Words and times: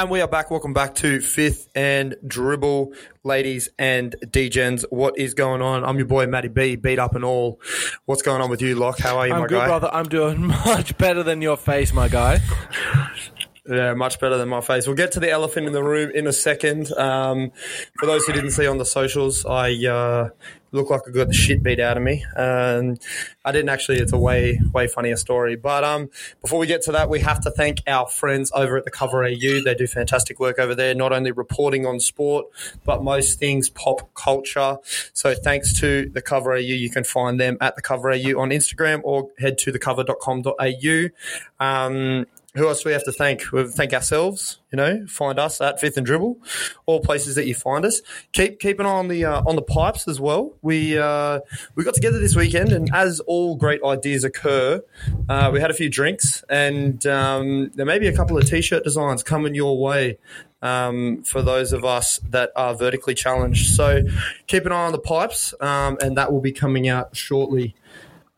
And 0.00 0.08
we 0.08 0.22
are 0.22 0.28
back. 0.28 0.50
Welcome 0.50 0.72
back 0.72 0.94
to 0.94 1.20
Fifth 1.20 1.68
and 1.74 2.16
Dribble, 2.26 2.94
ladies 3.22 3.68
and 3.78 4.16
DGens. 4.24 4.86
What 4.88 5.18
is 5.18 5.34
going 5.34 5.60
on? 5.60 5.84
I'm 5.84 5.98
your 5.98 6.06
boy 6.06 6.26
Matty 6.26 6.48
B, 6.48 6.76
beat 6.76 6.98
up 6.98 7.14
and 7.14 7.22
all. 7.22 7.60
What's 8.06 8.22
going 8.22 8.40
on 8.40 8.48
with 8.48 8.62
you, 8.62 8.76
Locke? 8.76 8.98
How 8.98 9.18
are 9.18 9.26
you, 9.26 9.34
I'm 9.34 9.40
my 9.42 9.46
good, 9.46 9.58
guy? 9.58 9.66
brother. 9.66 9.90
I'm 9.92 10.08
doing 10.08 10.46
much 10.46 10.96
better 10.96 11.22
than 11.22 11.42
your 11.42 11.58
face, 11.58 11.92
my 11.92 12.08
guy. 12.08 12.38
Yeah, 13.70 13.94
much 13.94 14.18
better 14.18 14.36
than 14.36 14.48
my 14.48 14.62
face. 14.62 14.88
We'll 14.88 14.96
get 14.96 15.12
to 15.12 15.20
the 15.20 15.30
elephant 15.30 15.68
in 15.68 15.72
the 15.72 15.84
room 15.84 16.10
in 16.12 16.26
a 16.26 16.32
second. 16.32 16.92
Um, 16.94 17.52
for 18.00 18.06
those 18.06 18.26
who 18.26 18.32
didn't 18.32 18.50
see 18.50 18.66
on 18.66 18.78
the 18.78 18.84
socials, 18.84 19.46
I 19.46 19.70
uh, 19.86 20.30
look 20.72 20.90
like 20.90 21.02
I 21.06 21.12
got 21.12 21.28
the 21.28 21.34
shit 21.34 21.62
beat 21.62 21.78
out 21.78 21.96
of 21.96 22.02
me. 22.02 22.24
Um, 22.36 22.98
I 23.44 23.52
didn't 23.52 23.68
actually. 23.68 23.98
It's 23.98 24.12
a 24.12 24.18
way 24.18 24.58
way 24.72 24.88
funnier 24.88 25.14
story. 25.14 25.54
But 25.54 25.84
um, 25.84 26.10
before 26.40 26.58
we 26.58 26.66
get 26.66 26.82
to 26.82 26.92
that, 26.92 27.08
we 27.08 27.20
have 27.20 27.42
to 27.42 27.52
thank 27.52 27.78
our 27.86 28.08
friends 28.08 28.50
over 28.56 28.76
at 28.76 28.84
the 28.84 28.90
Cover 28.90 29.24
AU. 29.24 29.62
They 29.64 29.76
do 29.78 29.86
fantastic 29.86 30.40
work 30.40 30.58
over 30.58 30.74
there, 30.74 30.92
not 30.96 31.12
only 31.12 31.30
reporting 31.30 31.86
on 31.86 32.00
sport, 32.00 32.46
but 32.84 33.04
most 33.04 33.38
things 33.38 33.70
pop 33.70 34.12
culture. 34.14 34.78
So 35.12 35.32
thanks 35.32 35.78
to 35.78 36.08
the 36.08 36.22
Cover 36.22 36.54
AU. 36.54 36.58
You 36.58 36.90
can 36.90 37.04
find 37.04 37.38
them 37.38 37.56
at 37.60 37.76
the 37.76 37.82
Cover 37.82 38.10
AU 38.10 38.36
on 38.36 38.50
Instagram 38.50 39.02
or 39.04 39.28
head 39.38 39.58
to 39.58 39.70
thecover.com.au. 39.70 41.64
Um, 41.64 42.26
who 42.54 42.66
else 42.66 42.82
do 42.82 42.88
we 42.88 42.92
have 42.92 43.04
to 43.04 43.12
thank? 43.12 43.52
We 43.52 43.64
thank 43.64 43.92
ourselves. 43.92 44.58
You 44.72 44.76
know, 44.76 45.06
find 45.06 45.38
us 45.38 45.60
at 45.60 45.80
Fifth 45.80 45.96
and 45.96 46.06
Dribble, 46.06 46.38
all 46.86 47.00
places 47.00 47.34
that 47.34 47.46
you 47.46 47.54
find 47.54 47.84
us. 47.84 48.02
Keep 48.32 48.60
keep 48.60 48.78
an 48.80 48.86
eye 48.86 48.90
on 48.90 49.08
the 49.08 49.24
uh, 49.24 49.42
on 49.46 49.56
the 49.56 49.62
pipes 49.62 50.06
as 50.08 50.20
well. 50.20 50.52
We 50.62 50.98
uh, 50.98 51.40
we 51.74 51.84
got 51.84 51.94
together 51.94 52.18
this 52.18 52.36
weekend, 52.36 52.72
and 52.72 52.88
as 52.94 53.20
all 53.20 53.56
great 53.56 53.82
ideas 53.84 54.24
occur, 54.24 54.82
uh, 55.28 55.50
we 55.52 55.60
had 55.60 55.70
a 55.70 55.74
few 55.74 55.88
drinks, 55.88 56.44
and 56.48 57.04
um, 57.06 57.70
there 57.74 57.86
may 57.86 57.98
be 57.98 58.08
a 58.08 58.14
couple 58.14 58.36
of 58.36 58.48
t-shirt 58.48 58.84
designs 58.84 59.22
coming 59.22 59.54
your 59.54 59.78
way. 59.78 60.18
Um, 60.62 61.22
for 61.22 61.40
those 61.40 61.72
of 61.72 61.86
us 61.86 62.20
that 62.28 62.52
are 62.54 62.74
vertically 62.74 63.14
challenged, 63.14 63.74
so 63.74 64.02
keep 64.46 64.66
an 64.66 64.72
eye 64.72 64.84
on 64.84 64.92
the 64.92 64.98
pipes, 64.98 65.54
um, 65.60 65.96
and 66.02 66.18
that 66.18 66.30
will 66.32 66.42
be 66.42 66.52
coming 66.52 66.86
out 66.86 67.16
shortly. 67.16 67.74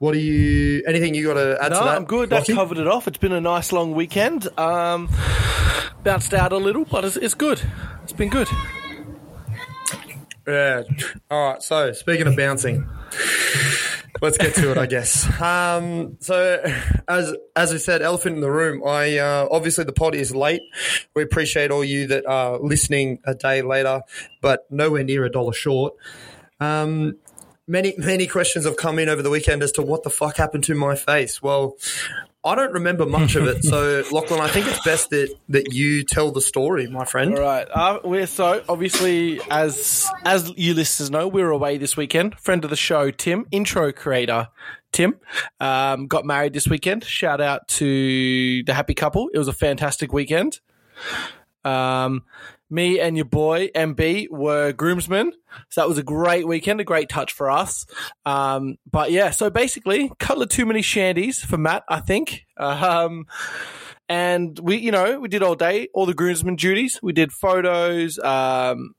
What 0.02 0.14
do 0.14 0.18
you? 0.18 0.82
Anything 0.84 1.14
you 1.14 1.24
got 1.24 1.34
to 1.34 1.56
add 1.62 1.70
No, 1.70 1.78
to 1.78 1.84
that? 1.84 1.96
I'm 1.96 2.04
good. 2.06 2.30
That 2.30 2.44
covered 2.48 2.76
it 2.76 2.88
off. 2.88 3.06
It's 3.06 3.18
been 3.18 3.30
a 3.30 3.40
nice 3.40 3.70
long 3.70 3.94
weekend. 3.94 4.48
Um, 4.58 5.08
bounced 6.02 6.34
out 6.34 6.52
a 6.52 6.56
little, 6.56 6.84
but 6.84 7.04
it's, 7.04 7.14
it's 7.14 7.34
good. 7.34 7.62
It's 8.02 8.12
been 8.12 8.28
good. 8.28 8.48
Yeah. 10.44 10.82
All 11.30 11.52
right. 11.52 11.62
So 11.62 11.92
speaking 11.92 12.26
of 12.26 12.36
bouncing, 12.36 12.84
let's 14.20 14.38
get 14.38 14.56
to 14.56 14.72
it. 14.72 14.76
I 14.76 14.86
guess. 14.86 15.24
Um, 15.40 16.16
so 16.18 16.60
as 17.06 17.32
as 17.54 17.72
I 17.72 17.76
said, 17.76 18.02
elephant 18.02 18.34
in 18.34 18.40
the 18.40 18.50
room. 18.50 18.82
I 18.84 19.18
uh, 19.18 19.46
obviously 19.52 19.84
the 19.84 19.92
pod 19.92 20.16
is 20.16 20.34
late. 20.34 20.62
We 21.14 21.22
appreciate 21.22 21.70
all 21.70 21.84
you 21.84 22.08
that 22.08 22.26
are 22.26 22.58
listening 22.58 23.20
a 23.24 23.36
day 23.36 23.62
later, 23.62 24.02
but 24.40 24.66
nowhere 24.68 25.04
near 25.04 25.24
a 25.24 25.30
dollar 25.30 25.52
short. 25.52 25.94
Um, 26.58 27.18
many 27.72 27.94
many 27.96 28.26
questions 28.26 28.64
have 28.66 28.76
come 28.76 28.98
in 28.98 29.08
over 29.08 29.22
the 29.22 29.30
weekend 29.30 29.62
as 29.62 29.72
to 29.72 29.82
what 29.82 30.04
the 30.04 30.10
fuck 30.10 30.36
happened 30.36 30.64
to 30.64 30.74
my 30.74 30.94
face. 30.94 31.42
Well. 31.42 31.76
I 32.44 32.56
don't 32.56 32.72
remember 32.72 33.06
much 33.06 33.36
of 33.36 33.46
it, 33.46 33.62
so 33.62 34.02
Lachlan, 34.10 34.40
I 34.40 34.48
think 34.48 34.66
it's 34.66 34.84
best 34.84 35.10
that, 35.10 35.32
that 35.50 35.72
you 35.72 36.02
tell 36.02 36.32
the 36.32 36.40
story, 36.40 36.88
my 36.88 37.04
friend. 37.04 37.36
All 37.36 37.40
right. 37.40 37.68
Uh, 37.72 38.00
we're 38.02 38.26
so 38.26 38.64
obviously 38.68 39.40
as 39.48 40.10
as 40.24 40.52
you 40.56 40.74
listeners 40.74 41.08
know, 41.08 41.28
we 41.28 41.40
were 41.40 41.52
away 41.52 41.78
this 41.78 41.96
weekend. 41.96 42.34
Friend 42.40 42.64
of 42.64 42.70
the 42.70 42.74
show, 42.74 43.12
Tim, 43.12 43.46
intro 43.52 43.92
creator. 43.92 44.48
Tim 44.90 45.20
um, 45.60 46.08
got 46.08 46.24
married 46.24 46.52
this 46.52 46.66
weekend. 46.66 47.04
Shout 47.04 47.40
out 47.40 47.68
to 47.68 48.64
the 48.64 48.74
happy 48.74 48.94
couple. 48.94 49.28
It 49.32 49.38
was 49.38 49.46
a 49.46 49.52
fantastic 49.52 50.12
weekend. 50.12 50.58
Um, 51.64 52.24
me 52.72 52.98
and 52.98 53.16
your 53.16 53.26
boy 53.26 53.68
MB 53.74 54.30
were 54.30 54.72
groomsmen, 54.72 55.32
so 55.68 55.80
that 55.80 55.88
was 55.88 55.98
a 55.98 56.02
great 56.02 56.46
weekend, 56.46 56.80
a 56.80 56.84
great 56.84 57.08
touch 57.08 57.32
for 57.32 57.50
us. 57.50 57.86
Um, 58.24 58.76
but 58.90 59.12
yeah, 59.12 59.30
so 59.30 59.50
basically, 59.50 60.10
couple 60.18 60.42
of 60.42 60.48
too 60.48 60.66
many 60.66 60.80
shandies 60.80 61.44
for 61.44 61.58
Matt, 61.58 61.84
I 61.88 62.00
think. 62.00 62.46
Um, 62.56 63.26
and 64.08 64.58
we, 64.58 64.76
you 64.76 64.90
know, 64.90 65.20
we 65.20 65.28
did 65.28 65.42
all 65.42 65.54
day, 65.54 65.88
all 65.94 66.06
the 66.06 66.14
groomsmen 66.14 66.56
duties. 66.56 66.98
We 67.02 67.12
did 67.12 67.32
photos. 67.32 68.18
Um, 68.18 68.94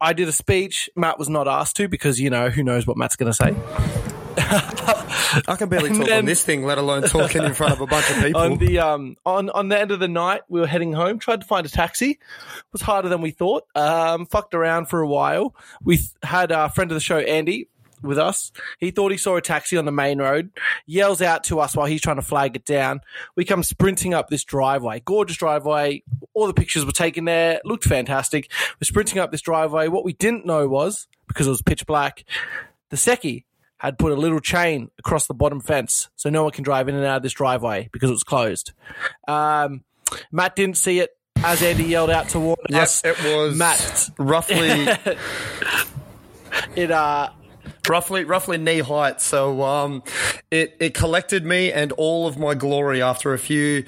I 0.00 0.12
did 0.12 0.28
a 0.28 0.32
speech. 0.32 0.90
Matt 0.96 1.18
was 1.18 1.28
not 1.28 1.48
asked 1.48 1.76
to 1.76 1.88
because 1.88 2.20
you 2.20 2.30
know 2.30 2.50
who 2.50 2.62
knows 2.62 2.86
what 2.86 2.96
Matt's 2.96 3.16
going 3.16 3.32
to 3.32 3.36
say. 3.36 4.13
I 5.48 5.56
can 5.58 5.68
barely 5.68 5.90
And 5.90 5.98
talk 6.00 6.10
on 6.10 6.24
this 6.24 6.44
thing, 6.44 6.64
let 6.64 6.78
alone 6.78 7.02
talking 7.02 7.42
in 7.42 7.54
front 7.54 7.72
of 7.72 7.80
a 7.80 7.86
bunch 7.86 8.10
of 8.10 8.16
people. 8.22 8.40
on 8.40 8.58
the 8.58 8.78
um 8.78 9.16
on 9.24 9.50
on 9.50 9.68
the 9.68 9.78
end 9.78 9.90
of 9.90 10.00
the 10.00 10.08
night 10.08 10.42
we 10.48 10.60
were 10.60 10.66
heading 10.66 10.92
home 10.92 11.18
tried 11.18 11.40
to 11.40 11.46
find 11.46 11.66
a 11.66 11.68
taxi. 11.68 12.10
It 12.10 12.18
was 12.72 12.82
harder 12.82 13.08
than 13.08 13.20
we 13.20 13.30
thought. 13.30 13.64
Um 13.74 14.26
fucked 14.26 14.54
around 14.54 14.86
for 14.86 15.00
a 15.00 15.06
while. 15.08 15.54
We 15.82 16.00
had 16.22 16.50
a 16.50 16.68
friend 16.68 16.90
of 16.90 16.94
the 16.94 17.00
show 17.00 17.18
andy 17.18 17.68
with 18.02 18.18
us. 18.18 18.52
He 18.80 18.90
thought 18.90 19.12
he 19.12 19.16
saw 19.18 19.36
a 19.36 19.40
taxi 19.40 19.76
on 19.78 19.86
the 19.86 19.92
main 19.92 20.18
road. 20.18 20.50
Yells 20.84 21.22
out 21.22 21.44
to 21.44 21.60
us 21.60 21.74
while 21.74 21.86
he's 21.86 22.02
trying 22.02 22.16
to 22.16 22.22
flag 22.22 22.54
it 22.54 22.64
down. 22.66 23.00
We 23.34 23.44
come 23.46 23.62
sprinting 23.62 24.12
up 24.12 24.28
this 24.28 24.44
driveway. 24.44 25.00
Gorgeous 25.00 25.38
driveway. 25.38 26.02
All 26.34 26.46
the 26.46 26.52
pictures 26.54 26.84
were 26.84 26.92
taken 26.92 27.24
there. 27.24 27.60
Looked 27.64 27.84
fantastic. 27.84 28.50
We're 28.78 28.84
sprinting 28.84 29.18
up 29.20 29.32
this 29.32 29.40
driveway. 29.40 29.88
What 29.88 30.04
we 30.04 30.12
didn't 30.12 30.44
know 30.44 30.68
was 30.68 31.06
because 31.28 31.46
it 31.46 31.50
was 31.50 31.62
pitch 31.62 31.86
black 31.86 32.24
the 32.90 32.96
secchi 32.96 33.44
had 33.86 33.98
put 33.98 34.12
a 34.12 34.16
little 34.16 34.40
chain 34.40 34.90
across 34.98 35.26
the 35.26 35.34
bottom 35.34 35.60
fence 35.60 36.08
so 36.16 36.30
no 36.30 36.42
one 36.44 36.52
can 36.52 36.64
drive 36.64 36.88
in 36.88 36.94
and 36.94 37.04
out 37.04 37.18
of 37.18 37.22
this 37.22 37.32
driveway 37.32 37.88
because 37.92 38.10
it 38.10 38.14
was 38.14 38.24
closed. 38.24 38.72
Um, 39.28 39.84
Matt 40.32 40.56
didn't 40.56 40.76
see 40.76 41.00
it 41.00 41.10
as 41.42 41.62
Andy 41.62 41.84
yelled 41.84 42.10
out 42.10 42.28
to 42.30 42.40
warn 42.40 42.56
us. 42.72 43.02
Yes, 43.02 43.02
it 43.04 43.22
was 43.24 43.56
Matt. 43.56 44.10
roughly 44.18 44.86
It 46.76 46.90
uh, 46.90 47.30
roughly 47.88 48.24
roughly 48.24 48.58
knee 48.58 48.80
height. 48.80 49.20
So 49.20 49.62
um, 49.62 50.02
it 50.50 50.76
it 50.80 50.94
collected 50.94 51.44
me 51.44 51.72
and 51.72 51.92
all 51.92 52.26
of 52.26 52.38
my 52.38 52.54
glory 52.54 53.02
after 53.02 53.32
a 53.32 53.38
few 53.38 53.84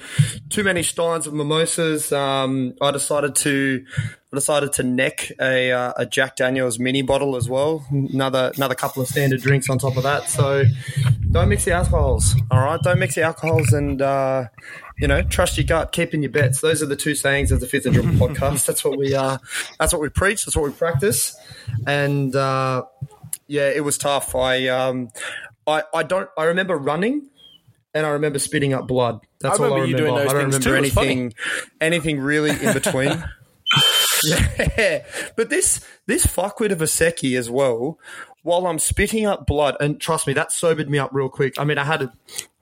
too 0.49 0.63
many 0.63 0.83
steins 0.83 1.27
of 1.27 1.33
mimosas. 1.33 2.11
Um, 2.11 2.73
I 2.81 2.91
decided 2.91 3.35
to 3.37 3.85
decided 4.37 4.71
to 4.73 4.83
neck 4.83 5.31
a 5.41 5.71
uh, 5.71 5.93
a 5.97 6.05
Jack 6.05 6.35
Daniels 6.35 6.77
mini 6.77 7.01
bottle 7.01 7.35
as 7.35 7.49
well. 7.49 7.85
Another 7.89 8.51
another 8.55 8.75
couple 8.75 9.01
of 9.01 9.07
standard 9.07 9.41
drinks 9.41 9.69
on 9.69 9.79
top 9.79 9.97
of 9.97 10.03
that. 10.03 10.29
So 10.29 10.63
don't 11.31 11.49
mix 11.49 11.65
the 11.65 11.71
alcohols. 11.71 12.35
All 12.51 12.63
right, 12.63 12.79
don't 12.81 12.99
mix 12.99 13.15
the 13.15 13.23
alcohols 13.23 13.73
and. 13.73 14.01
Uh, 14.01 14.45
you 14.99 15.07
know, 15.07 15.21
trust 15.21 15.57
your 15.57 15.65
gut, 15.65 15.91
keep 15.91 16.15
in 16.15 16.23
your 16.23 16.31
bets. 16.31 16.61
Those 16.61 16.81
are 16.81 16.87
the 16.87 16.95
two 16.95 17.13
sayings 17.13 17.51
of 17.51 17.59
the 17.59 17.67
Fifth 17.67 17.85
and 17.85 17.93
Dribble 17.93 18.13
podcast. 18.13 18.65
That's 18.65 18.83
what 18.83 18.97
we 18.97 19.13
uh, 19.13 19.37
that's 19.79 19.93
what 19.93 20.01
we 20.01 20.09
preach. 20.09 20.43
That's 20.45 20.55
what 20.55 20.65
we 20.65 20.71
practice. 20.71 21.37
And 21.85 22.35
uh, 22.35 22.83
yeah, 23.45 23.69
it 23.69 23.83
was 23.83 23.99
tough. 23.99 24.33
I 24.33 24.67
um, 24.69 25.09
I 25.67 25.83
I 25.93 26.01
don't. 26.01 26.29
I 26.35 26.45
remember 26.45 26.75
running, 26.77 27.29
and 27.93 28.05
I 28.07 28.09
remember 28.09 28.39
spitting 28.39 28.73
up 28.73 28.87
blood. 28.87 29.19
That's 29.39 29.59
I 29.59 29.63
all 29.63 29.73
I 29.73 29.75
remember 29.81 29.89
you 29.91 29.97
doing 29.97 30.15
those 30.15 30.29
I 30.29 30.33
don't 30.33 30.51
things 30.51 30.65
remember 30.65 30.89
too. 30.89 30.99
Anything 31.01 31.33
anything 31.79 32.19
really 32.19 32.49
in 32.49 32.73
between. 32.73 33.23
yeah, 34.23 35.03
but 35.35 35.49
this 35.49 35.85
this 36.05 36.25
fuckwit 36.25 36.71
of 36.71 36.81
a 36.81 36.87
Seki 36.87 37.35
as 37.35 37.49
well. 37.49 37.99
While 38.43 38.65
I'm 38.67 38.79
spitting 38.79 39.25
up 39.25 39.45
blood, 39.45 39.75
and 39.81 39.99
trust 39.99 40.25
me, 40.25 40.31
that 40.33 40.53
sobered 40.53 40.89
me 40.89 40.99
up 40.99 41.09
real 41.11 41.27
quick. 41.27 41.59
I 41.59 41.65
mean, 41.65 41.77
I 41.77 41.83
had 41.83 42.01
a 42.03 42.13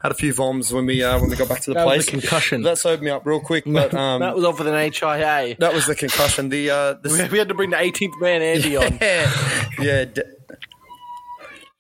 had 0.02 0.12
a 0.12 0.16
few 0.16 0.34
voms 0.34 0.72
when 0.72 0.88
we 0.88 1.04
uh, 1.04 1.20
when 1.20 1.30
we 1.30 1.36
got 1.36 1.48
back 1.48 1.62
to 1.62 1.70
the 1.72 1.76
That 1.76 1.86
was 1.86 1.94
place. 1.98 2.06
the 2.08 2.12
concussion. 2.22 2.64
That 2.64 2.80
sobered 2.80 3.04
me 3.04 3.12
up 3.12 3.24
real 3.26 3.40
quick, 3.40 3.66
but 3.68 3.94
um, 3.96 4.22
that 4.22 4.36
was 4.36 4.44
off 4.44 4.58
with 4.58 4.68
an 4.68 4.74
HIA. 4.74 5.56
that 5.60 5.74
was 5.76 5.86
the 5.86 5.94
concussion. 5.94 6.50
The 6.50 6.72
uh, 6.72 6.94
the 6.94 7.30
We 7.32 7.38
had 7.38 7.50
to 7.50 7.54
bring 7.54 7.70
the 7.70 7.78
18th 7.78 8.20
man 8.20 8.42
Andy 8.42 8.76
on. 8.78 8.98
yeah, 9.02 9.32
yeah, 9.80 10.06
d- 10.06 10.22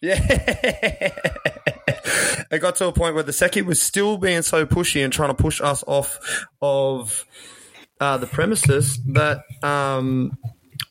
yeah. 0.01 0.17
it 2.51 2.59
got 2.59 2.75
to 2.75 2.87
a 2.87 2.91
point 2.93 3.15
where 3.15 3.23
the 3.23 3.33
Seki 3.33 3.63
was 3.63 3.81
still 3.81 4.17
being 4.17 4.43
so 4.43 4.65
pushy 4.67 5.03
and 5.03 5.11
trying 5.11 5.29
to 5.29 5.41
push 5.41 5.61
us 5.61 5.83
off 5.87 6.45
of 6.61 7.25
uh, 7.99 8.17
the 8.17 8.27
premises 8.27 8.97
that 9.07 9.39
um, 9.63 10.37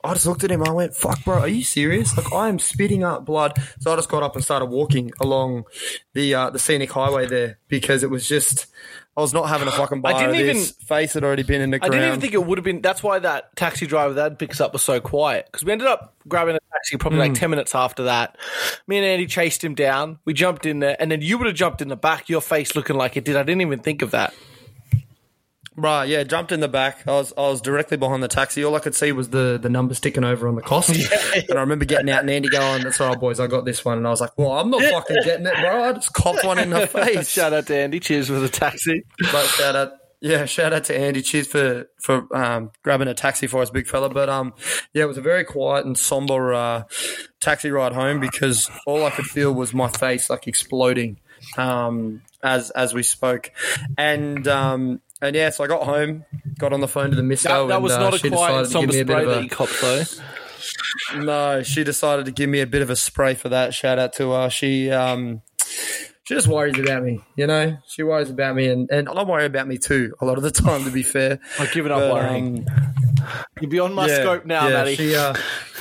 I 0.03 0.13
just 0.15 0.27
looked 0.27 0.45
at 0.45 0.51
him. 0.51 0.63
I 0.63 0.71
went, 0.73 0.95
"Fuck, 0.95 1.25
bro, 1.25 1.39
are 1.41 1.49
you 1.49 1.65
serious? 1.65 2.17
Like, 2.17 2.33
I 2.33 2.49
am 2.49 2.59
spitting 2.59 3.05
up 3.05 3.25
blood." 3.25 3.59
So 3.81 3.93
I 3.93 3.97
just 3.97 4.09
got 4.09 4.23
up 4.23 4.35
and 4.35 4.45
started 4.45 4.67
walking 4.67 5.13
along 5.21 5.65
the 6.15 6.35
uh, 6.35 6.51
the 6.51 6.59
scenic 6.59 6.91
highway 6.91 7.27
there 7.27 7.59
because 7.69 8.03
it 8.03 8.11
was 8.11 8.29
just. 8.29 8.67
I 9.17 9.21
was 9.21 9.33
not 9.33 9.49
having 9.49 9.69
a 9.69 9.71
fucking 9.71 10.01
bar. 10.01 10.19
didn't 10.19 10.35
even- 10.35 10.57
face 10.65 11.13
had 11.15 11.23
already 11.23 11.45
been 11.45 11.61
in 11.61 11.71
the 11.71 11.79
ground. 11.79 11.95
I 11.95 11.99
ground. 11.99 12.03
didn't 12.03 12.09
even 12.15 12.21
think 12.21 12.35
it 12.35 12.45
would 12.49 12.59
have 12.59 12.65
been. 12.65 12.81
That's 12.83 13.01
why 13.01 13.21
that 13.21 13.55
taxi 13.55 13.87
driver 13.87 14.15
that 14.15 14.41
picks 14.41 14.61
up 14.61 14.73
was 14.73 14.83
so 14.83 14.99
quiet 14.99 15.47
because 15.47 15.65
we 15.65 15.71
ended 15.71 15.87
up 15.87 16.17
grabbing 16.27 16.57
a 16.57 16.59
taxi 16.73 16.97
probably 16.97 17.19
Hmm. 17.21 17.27
like 17.31 17.35
ten 17.35 17.49
minutes 17.51 17.77
after 17.77 18.03
that. 18.05 18.37
Me 18.89 18.97
and 18.97 19.07
Andy 19.07 19.27
chased 19.27 19.63
him 19.63 19.77
down. 19.77 20.19
We 20.25 20.33
jumped 20.35 20.67
in 20.67 20.81
there, 20.81 20.97
and 20.99 21.13
then 21.13 21.21
you 21.23 21.39
would 21.39 21.47
have 21.47 21.55
jumped 21.55 21.81
in 21.81 21.87
the 21.87 21.95
back. 21.97 22.29
Your 22.29 22.41
face 22.41 22.75
looking 22.75 22.97
like 22.97 23.17
it 23.17 23.25
did. 23.25 23.37
I 23.37 23.45
didn't 23.45 23.61
even 23.61 23.79
think 23.79 24.03
of 24.03 24.11
that. 24.11 24.35
Right, 25.77 26.09
yeah, 26.09 26.23
jumped 26.23 26.53
in 26.53 26.61
the 26.61 26.69
back. 26.69 27.07
I 27.09 27.13
was 27.13 27.33
I 27.37 27.49
was 27.49 27.61
directly 27.61 27.97
behind 27.97 28.23
the 28.23 28.29
taxi. 28.29 28.65
All 28.65 28.77
I 28.77 28.79
could 28.79 28.95
see 28.95 29.11
was 29.11 29.31
the 29.31 29.59
the 29.61 29.69
number 29.69 29.95
sticking 29.95 30.23
over 30.23 30.47
on 30.47 30.55
the 30.55 30.63
cost. 30.63 30.91
And 31.49 31.59
I 31.59 31.63
remember 31.63 31.85
getting 31.85 32.09
out 32.11 32.21
and 32.21 32.31
Andy 32.31 32.49
going, 32.49 32.85
"That's 32.85 33.01
all 33.01 33.09
right, 33.09 33.19
boys, 33.19 33.41
I 33.41 33.49
got 33.49 33.65
this 33.65 33.85
one." 33.85 33.99
And 33.99 34.07
I 34.07 34.11
was 34.11 34.21
like, 34.21 34.39
"Well, 34.39 34.53
I'm 34.53 34.71
not 34.71 34.83
fucking 34.83 35.17
getting 35.25 35.47
it, 35.47 35.55
bro. 35.57 35.85
I 35.85 35.93
just 35.95 36.13
copped 36.13 36.45
one 36.45 36.59
in 36.61 36.71
the 36.71 36.87
face." 36.87 37.29
Shout 37.29 37.53
out 37.53 37.67
to 37.67 37.77
Andy. 37.77 37.99
Cheers 37.99 38.29
for 38.29 38.35
the 38.35 38.49
taxi. 38.49 39.03
But 39.33 39.47
shout 39.47 39.75
out, 39.75 39.93
Yeah, 40.21 40.45
shout 40.45 40.73
out 40.73 40.85
to 40.85 40.97
Andy. 40.97 41.23
Cheers 41.23 41.49
for 41.49 41.87
for 42.01 42.35
um, 42.37 42.71
grabbing 42.85 43.09
a 43.09 43.15
taxi 43.15 43.49
for 43.49 43.61
us, 43.61 43.71
big 43.71 43.89
fella. 43.89 44.09
But 44.09 44.29
um, 44.29 44.55
yeah, 44.93 45.03
it 45.03 45.07
was 45.07 45.19
a 45.19 45.23
very 45.23 45.43
quiet 45.45 45.87
and 45.87 45.99
somber 45.99 46.55
uh, 46.55 46.85
taxi 47.41 47.71
ride 47.73 47.93
home 47.95 48.21
because 48.21 48.71
all 48.87 49.05
I 49.05 49.11
could 49.11 49.27
feel 49.27 49.53
was 49.53 49.75
my 49.75 49.89
face 49.89 50.31
like 50.31 50.47
exploding 50.47 51.19
um, 51.59 52.23
as 52.43 52.71
as 52.71 52.95
we 52.95 53.03
spoke, 53.03 53.51
and 53.99 54.47
um, 54.47 55.01
and 55.25 55.35
yeah, 55.35 55.51
so 55.51 55.65
I 55.65 55.67
got 55.67 55.85
home, 55.85 56.25
got 56.59 56.73
on 56.73 56.81
the 56.81 56.89
phone 56.89 57.11
to 57.11 57.17
the 57.17 57.23
misso. 57.23 57.45
That, 57.45 57.67
that 57.69 57.75
and, 57.77 57.83
was 57.83 57.93
uh, 57.93 57.99
not 57.99 58.15
a 58.15 58.19
she 58.19 58.31
quiet 58.31 58.67
somber 58.67 58.93
give 58.93 59.09
a 59.09 59.13
spray 59.13 59.25
that 59.25 59.43
you 59.43 59.49
copped, 59.49 59.81
though. 59.81 60.03
no, 61.17 61.63
she 61.63 61.83
decided 61.83 62.27
to 62.27 62.31
give 62.31 62.51
me 62.51 62.61
a 62.61 62.67
bit 62.67 62.83
of 62.83 62.91
a 62.91 62.97
spray 62.97 63.35
for 63.35 63.49
that. 63.49 63.73
Shout 63.75 63.99
out 63.99 64.13
to 64.15 64.33
her. 64.33 64.51
She 64.51 64.91
um 64.91 65.43
she 66.25 66.35
just 66.35 66.47
worries 66.47 66.79
about 66.79 67.03
me, 67.03 67.21
you 67.37 67.47
know. 67.47 67.77
She 67.87 68.03
worries 68.03 68.31
about 68.31 68.55
me, 68.55 68.69
and, 68.69 68.91
and 68.91 69.09
I 69.09 69.25
worry 69.25 69.47
about 69.47 69.67
me 69.67 69.79
too 69.79 70.15
a 70.21 70.27
lot 70.27 70.37
of 70.37 70.43
the 70.43 70.51
time. 70.51 70.85
To 70.85 70.91
be 70.91 71.03
fair, 71.03 71.39
I've 71.59 71.73
given 71.73 71.93
up 71.93 72.01
But, 72.01 72.13
worrying. 72.13 72.67
um, 72.69 73.45
You're 73.61 73.71
beyond 73.71 73.95
my 73.95 74.07
yeah, 74.07 74.21
scope 74.21 74.47
now, 74.47 74.69
yeah, 74.69 74.75
Matty. 74.75 74.97
She 74.97 75.17
uh, 75.17 75.35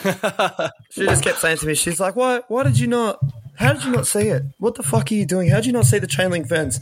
she 0.90 1.06
just 1.06 1.24
kept 1.24 1.40
saying 1.40 1.58
to 1.58 1.66
me, 1.68 1.76
she's 1.76 2.00
like, 2.00 2.16
"Why? 2.16 2.42
Why 2.48 2.64
did 2.64 2.80
you 2.80 2.88
not? 2.88 3.20
How 3.56 3.74
did 3.74 3.84
you 3.84 3.92
not 3.92 4.08
see 4.08 4.28
it? 4.30 4.44
What 4.58 4.76
the 4.76 4.84
fuck 4.84 5.12
are 5.12 5.14
you 5.14 5.26
doing? 5.26 5.50
How 5.50 5.58
did 5.58 5.68
you 5.68 5.74
not 5.74 5.86
see 5.86 6.00
the 6.00 6.08
chain 6.08 6.32
link 6.32 6.48
fence?" 6.48 6.80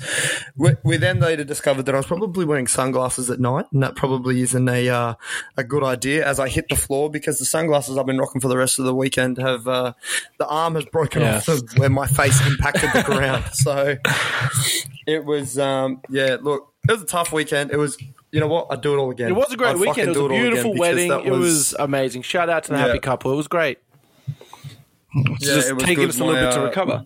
We, 0.56 0.76
we 0.84 0.98
then 0.98 1.20
later 1.20 1.44
discovered 1.44 1.84
that 1.88 1.96
I 1.96 1.98
was 1.98 2.06
probably 2.06 2.46
wearing 2.46 2.68
sunglasses 2.68 3.30
at 3.30 3.40
night, 3.40 3.66
and 3.74 3.84
that 3.84 3.96
probably 3.96 4.42
isn't 4.42 4.70
a 4.70 4.90
uh, 4.90 5.14
a 5.58 5.64
good 5.64 5.84
idea. 5.84 6.26
As 6.26 6.40
I 6.40 6.48
hit 6.50 6.70
the 6.70 6.76
floor, 6.76 7.10
because 7.10 7.40
the 7.40 7.46
sunglasses 7.46 7.98
I've 7.98 8.06
been 8.06 8.18
rocking 8.20 8.40
for 8.42 8.48
the 8.48 8.58
rest 8.58 8.80
of 8.80 8.86
the 8.86 8.96
weekend 8.96 9.38
have 9.38 9.68
uh, 9.68 9.94
the 10.38 10.48
arm 10.48 10.76
has 10.76 10.86
broken 10.86 11.22
Yeah. 11.22 11.38
off 11.38 11.46
them 11.46 11.60
where 11.78 11.90
my 11.90 12.08
face 12.08 12.40
impacted 12.48 12.90
the 12.94 13.04
ground. 13.04 13.44
So 13.54 13.96
it 15.06 15.26
was, 15.26 15.60
um, 15.60 16.02
yeah. 16.10 16.38
Look, 16.42 16.72
it 16.88 16.92
was 16.92 17.02
a 17.04 17.06
tough 17.06 17.32
weekend. 17.32 17.72
It 17.72 17.78
was. 17.78 17.98
You 18.32 18.40
know 18.40 18.48
what? 18.48 18.68
I'd 18.70 18.80
do 18.80 18.94
it 18.94 18.98
all 18.98 19.12
again. 19.12 19.28
It 19.28 19.34
was 19.36 19.52
a 19.52 19.58
great 19.58 19.72
I'd 19.72 19.76
weekend. 19.78 20.16
It 20.16 20.18
was 20.18 20.18
a 20.18 20.30
beautiful 20.30 20.74
wedding. 20.78 21.12
It 21.12 21.32
was 21.32 21.76
amazing. 21.78 22.22
Shout 22.22 22.50
out 22.50 22.64
to 22.64 22.72
the 22.72 22.78
Yeah. 22.78 22.88
happy 22.88 23.00
couple. 23.00 23.34
It 23.34 23.36
was 23.36 23.50
great. 23.50 23.80
Yeah, 25.14 25.24
Just 25.40 25.70
it 25.70 25.74
was 25.74 25.84
taking 25.84 26.08
us 26.08 26.20
a 26.20 26.24
little 26.24 26.42
My, 26.42 26.48
bit 26.48 26.54
to 26.54 26.62
uh, 26.62 26.66
recover. 26.66 27.06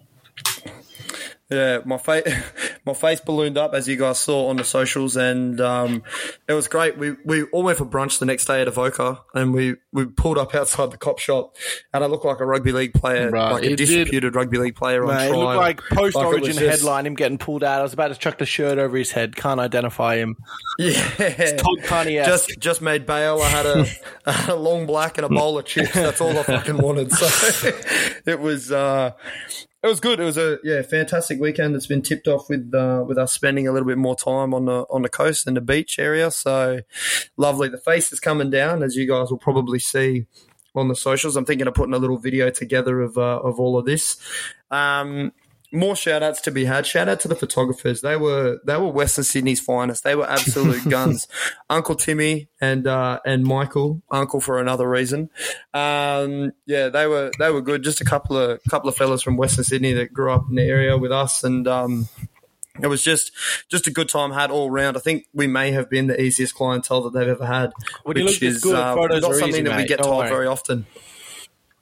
Yeah, 1.49 1.79
my 1.85 1.97
face, 1.97 2.23
my 2.85 2.93
face 2.93 3.19
ballooned 3.19 3.57
up 3.57 3.73
as 3.73 3.87
you 3.87 3.95
guys 3.95 4.19
saw 4.19 4.47
on 4.47 4.57
the 4.57 4.63
socials, 4.63 5.17
and 5.17 5.59
um, 5.61 6.03
it 6.47 6.53
was 6.53 6.67
great. 6.67 6.97
We 6.97 7.15
we 7.25 7.43
all 7.43 7.63
went 7.63 7.77
for 7.77 7.85
brunch 7.85 8.19
the 8.19 8.25
next 8.25 8.45
day 8.45 8.61
at 8.61 8.67
Avoca, 8.67 9.21
and 9.33 9.53
we, 9.53 9.75
we 9.91 10.05
pulled 10.05 10.37
up 10.37 10.53
outside 10.53 10.91
the 10.91 10.97
cop 10.97 11.19
shop, 11.19 11.55
and 11.93 12.03
I 12.03 12.07
looked 12.07 12.25
like 12.25 12.39
a 12.39 12.45
rugby 12.45 12.71
league 12.71 12.93
player, 12.93 13.29
Right, 13.31 13.51
like 13.53 13.63
a 13.63 13.71
it 13.71 13.75
did. 13.77 13.87
disputed 13.87 14.35
rugby 14.35 14.57
league 14.57 14.75
player 14.75 15.03
on 15.03 15.15
Mate, 15.15 15.29
it 15.29 15.35
looked 15.35 15.57
like 15.57 15.81
post 15.91 16.15
Like, 16.15 16.25
origin 16.27 16.53
just- 16.55 16.59
headline, 16.81 17.05
him 17.05 17.15
getting 17.15 17.37
pulled 17.37 17.63
out. 17.63 17.79
I 17.79 17.83
was 17.83 17.93
about 17.93 18.09
to 18.09 18.15
chuck 18.15 18.37
the 18.37 18.45
shirt 18.45 18.77
over 18.77 18.95
his 18.97 19.11
head. 19.11 19.35
Can't 19.35 19.59
identify 19.59 20.17
him. 20.17 20.35
Yeah, 20.77 21.55
Todd 21.57 21.83
Carney 21.85 22.15
just 22.15 22.51
just 22.59 22.81
made 22.81 23.05
bail. 23.05 23.41
I 23.41 23.47
had 23.49 23.65
a, 23.65 23.85
I 24.25 24.31
had 24.31 24.49
a 24.49 24.55
long 24.55 24.85
black 24.85 25.17
and 25.17 25.25
a 25.25 25.29
bowl 25.29 25.57
of 25.57 25.65
chips. 25.65 25.93
That's 25.93 26.21
all 26.21 26.37
I 26.37 26.43
fucking 26.43 26.77
wanted. 26.77 27.11
So 27.11 27.71
it 28.25 28.39
was 28.39 28.71
uh, 28.71 29.11
it 29.85 29.89
was 29.89 29.99
good. 29.99 30.19
It 30.19 30.23
was 30.23 30.37
a 30.37 30.57
yeah 30.63 30.81
fantastic 30.81 31.39
weekend. 31.39 31.75
It's 31.75 31.85
been 31.85 32.01
tipped 32.01 32.27
off 32.27 32.49
with 32.49 32.73
uh, 32.73 33.03
with 33.07 33.19
us 33.19 33.31
spending 33.31 33.67
a 33.67 33.71
little 33.71 33.87
bit 33.87 33.99
more 33.99 34.15
time 34.15 34.51
on 34.53 34.65
the 34.65 34.85
on 34.89 35.03
the 35.03 35.09
coast 35.09 35.45
and 35.45 35.55
the 35.55 35.61
beach 35.61 35.99
area. 35.99 36.31
So 36.31 36.79
lovely. 37.37 37.69
The 37.69 37.77
face 37.77 38.11
is 38.11 38.19
coming 38.19 38.49
down, 38.49 38.81
as 38.81 38.95
you 38.95 39.07
guys 39.07 39.29
will 39.29 39.37
probably 39.37 39.77
see 39.77 40.25
on 40.73 40.87
the 40.87 40.95
socials. 40.95 41.35
I'm 41.35 41.45
thinking 41.45 41.67
of 41.67 41.75
putting 41.75 41.93
a 41.93 41.99
little 41.99 42.17
video 42.17 42.49
together 42.49 42.99
of 43.01 43.15
uh, 43.19 43.39
of 43.43 43.59
all 43.59 43.77
of 43.77 43.85
this. 43.85 44.17
Um, 44.71 45.33
more 45.75 45.95
shout 45.95 46.23
outs 46.23 46.41
to 46.41 46.51
be 46.51 46.65
had. 46.65 46.87
Shout 46.87 47.09
out 47.09 47.19
to 47.21 47.27
the 47.27 47.35
photographers. 47.35 48.01
They 48.01 48.15
were 48.15 48.59
they 48.65 48.77
were 48.77 48.87
Western 48.87 49.23
Sydney's 49.23 49.59
finest. 49.59 50.03
They 50.03 50.15
were 50.15 50.29
absolute 50.29 50.87
guns. 50.89 51.27
Uncle 51.69 51.95
Timmy 51.95 52.49
and 52.59 52.87
uh, 52.87 53.19
and 53.25 53.43
Michael, 53.43 54.01
Uncle 54.09 54.39
for 54.41 54.59
another 54.59 54.89
reason. 54.89 55.29
Um, 55.73 56.53
yeah, 56.65 56.89
they 56.89 57.07
were 57.07 57.31
they 57.37 57.51
were 57.51 57.61
good. 57.61 57.83
Just 57.83 58.01
a 58.01 58.05
couple 58.05 58.37
of 58.37 58.59
couple 58.69 58.89
of 58.89 58.95
fellas 58.95 59.21
from 59.21 59.37
Western 59.37 59.63
Sydney 59.63 59.93
that 59.93 60.13
grew 60.13 60.31
up 60.31 60.45
in 60.49 60.55
the 60.55 60.63
area 60.63 60.97
with 60.97 61.11
us, 61.11 61.43
and 61.43 61.67
um, 61.67 62.07
it 62.81 62.87
was 62.87 63.03
just 63.03 63.31
just 63.69 63.87
a 63.87 63.91
good 63.91 64.09
time 64.09 64.31
had 64.31 64.51
all 64.51 64.69
round. 64.69 64.97
I 64.97 64.99
think 64.99 65.27
we 65.33 65.47
may 65.47 65.71
have 65.71 65.89
been 65.89 66.07
the 66.07 66.19
easiest 66.19 66.55
clientele 66.55 67.01
that 67.03 67.13
they've 67.13 67.27
ever 67.27 67.45
had, 67.45 67.71
When 68.03 68.23
which 68.23 68.41
is 68.41 68.61
good, 68.61 68.75
uh, 68.75 68.95
not 68.95 69.21
something 69.21 69.49
easy, 69.49 69.61
that 69.63 69.77
we 69.77 69.85
get 69.85 70.01
told 70.01 70.27
very 70.27 70.47
often. 70.47 70.85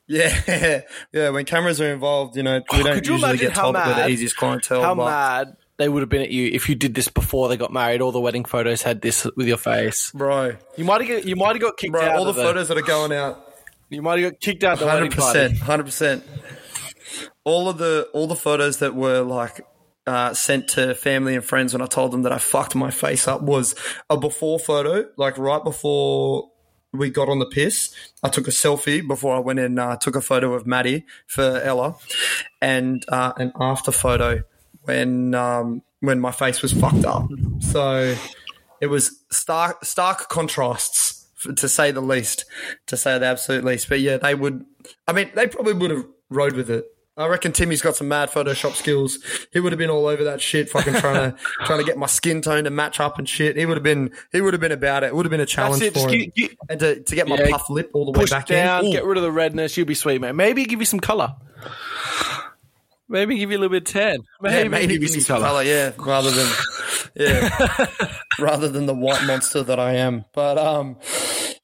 Yeah, 0.08 0.82
yeah. 1.14 1.30
When 1.30 1.46
cameras 1.46 1.80
are 1.80 1.92
involved, 1.94 2.36
you 2.36 2.44
know, 2.44 2.56
we 2.72 2.80
Oh, 2.80 2.84
don't 2.84 3.08
usually 3.08 3.38
get 3.38 3.56
told 3.56 3.76
that 3.76 3.88
we're 3.88 3.96
mad- 3.96 4.06
the 4.10 4.12
easiest 4.14 4.36
clientele. 4.36 4.82
How 4.82 4.96
but, 4.96 5.06
mad 5.06 5.56
they 5.78 5.90
would 5.90 6.02
have 6.02 6.10
been 6.10 6.22
at 6.22 6.30
you 6.30 6.50
if 6.54 6.68
you 6.70 6.76
did 6.76 6.94
this 6.94 7.08
before 7.08 7.48
they 7.50 7.58
got 7.58 7.72
married. 7.74 8.02
All 8.02 8.12
the 8.12 8.20
wedding 8.20 8.46
photos 8.46 8.82
had 8.84 9.02
this 9.02 9.26
with 9.38 9.48
your 9.48 9.58
face. 9.58 10.12
bro, 10.12 10.56
You 10.78 10.84
might 10.86 11.02
have 11.02 11.10
got, 11.10 11.26
you 11.28 11.36
might 11.36 11.54
have 11.56 11.62
got 11.62 11.78
kicked 11.78 11.94
bro, 11.94 12.02
out. 12.04 12.16
all 12.18 12.26
the 12.26 12.34
the, 12.34 12.44
photos 12.44 12.68
that 12.68 12.78
are 12.78 12.82
going 12.82 13.12
out, 13.14 13.48
You 13.90 14.02
might 14.02 14.20
have 14.20 14.32
got 14.34 14.40
kicked 14.42 14.64
out 14.64 14.78
Hundred 14.80 15.12
percent, 15.14 15.58
hundred 15.60 15.86
percent. 15.86 16.24
All 17.44 17.70
of 17.70 17.78
the 17.78 18.08
all 18.14 18.28
the 18.28 18.36
photos 18.36 18.80
that 18.80 18.96
were 18.96 19.22
like 19.22 19.66
uh, 20.06 20.34
sent 20.34 20.68
to 20.70 20.96
family 20.96 21.36
and 21.36 21.44
friends 21.44 21.74
when 21.74 21.82
I 21.82 21.86
told 21.86 22.12
them 22.12 22.24
that 22.24 22.32
I 22.32 22.38
fucked 22.38 22.76
my 22.76 22.92
face 22.92 23.28
up 23.28 23.42
was 23.42 23.74
a 24.10 24.18
before 24.18 24.60
photo, 24.60 25.06
like 25.18 25.38
right 25.38 25.64
before 25.64 26.50
we 26.94 27.10
got 27.10 27.28
on 27.28 27.40
the 27.40 27.46
piss. 27.46 27.94
I 28.22 28.30
took 28.30 28.48
a 28.48 28.52
selfie 28.52 29.06
before 29.06 29.36
I 29.36 29.40
went 29.40 29.60
in. 29.60 29.80
Uh, 29.80 29.96
took 29.98 30.16
a 30.16 30.22
photo 30.22 30.54
of 30.54 30.66
Maddie 30.66 31.06
for 31.28 31.60
Ella, 31.62 31.96
and 32.62 33.04
uh, 33.10 33.34
an 33.38 33.52
after 33.60 33.92
photo 33.92 34.44
when 34.84 35.34
um, 35.34 35.82
when 36.00 36.20
my 36.20 36.32
face 36.32 36.62
was 36.62 36.72
fucked 36.74 37.06
up. 37.06 37.28
So 37.60 38.16
it 38.80 38.88
was 38.88 39.24
stark 39.32 39.84
stark 39.84 40.30
contrasts 40.30 41.28
to 41.56 41.68
say 41.68 41.92
the 41.92 42.02
least, 42.02 42.46
to 42.88 42.98
say 42.98 43.18
the 43.18 43.26
absolute 43.26 43.64
least. 43.64 43.90
But 43.90 44.00
yeah, 44.00 44.18
they 44.18 44.36
would. 44.36 44.66
I 45.08 45.14
mean, 45.14 45.32
they 45.36 45.48
probably 45.48 45.74
would 45.74 45.92
have 45.92 46.06
rode 46.30 46.54
with 46.54 46.70
it. 46.70 46.86
I 47.16 47.28
reckon 47.28 47.52
Timmy's 47.52 47.82
got 47.84 47.96
some 47.96 48.08
mad 48.08 48.32
Photoshop 48.32 48.74
skills. 48.74 49.20
He 49.52 49.60
would 49.60 49.72
have 49.72 49.78
been 49.78 49.92
all 49.92 50.08
over 50.08 50.24
that 50.24 50.42
shit, 50.42 50.70
fucking 50.70 50.96
trying 50.96 51.32
to 51.32 51.38
trying 51.66 51.78
to 51.80 51.86
get 51.86 51.96
my 51.98 52.08
skin 52.08 52.42
tone 52.42 52.64
to 52.64 52.72
match 52.72 53.00
up 53.00 53.20
and 53.20 53.30
shit. 53.30 53.56
He 53.56 53.66
would 53.68 53.78
have 53.78 53.84
been 53.84 54.12
he 54.32 54.42
would 54.42 54.54
have 54.54 54.62
been 54.62 54.72
about 54.72 55.04
it. 55.04 55.08
It 55.08 55.16
would 55.16 55.26
have 55.26 55.30
been 55.32 55.40
a 55.40 55.46
challenge 55.46 55.84
for 55.94 56.10
him. 56.10 56.20
get, 56.20 56.36
get, 56.36 56.58
and 56.70 56.80
to, 56.80 57.04
to 57.04 57.16
get 57.16 57.28
my 57.28 57.36
Yeah, 57.38 57.52
puff 57.52 57.70
lip 57.70 57.92
all 57.94 58.12
the 58.12 58.18
way 58.20 58.26
back 58.26 58.48
down, 58.48 58.86
in. 58.86 58.92
Get 58.92 59.06
rid 59.06 59.18
of 59.18 59.24
the 59.24 59.32
redness. 59.32 59.78
You'll 59.78 59.86
be 59.86 59.94
sweet, 59.94 60.22
man. 60.22 60.36
Maybe 60.36 60.66
give 60.66 60.80
you 60.80 60.86
some 60.88 61.00
color. 61.00 61.36
Maybe 63.10 63.38
give 63.38 63.52
you 63.52 63.58
a 63.58 63.60
little 63.60 63.70
bit 63.78 63.88
of 63.88 63.94
tan. 63.94 64.18
Maybe, 64.42 64.58
Yeah, 64.64 64.68
maybe 64.70 64.94
give 64.94 65.02
you 65.04 65.08
some 65.10 65.22
some 65.22 65.36
color. 65.42 65.48
colour, 65.48 65.64
yeah, 65.64 65.92
rather 65.98 66.32
than 66.32 66.48
yeah, 67.16 67.88
rather 68.40 68.70
than 68.70 68.86
the 68.88 68.96
white 68.96 69.24
monster 69.26 69.62
that 69.62 69.80
I 69.80 69.96
am. 69.98 70.26
But 70.34 70.58
um, 70.58 70.98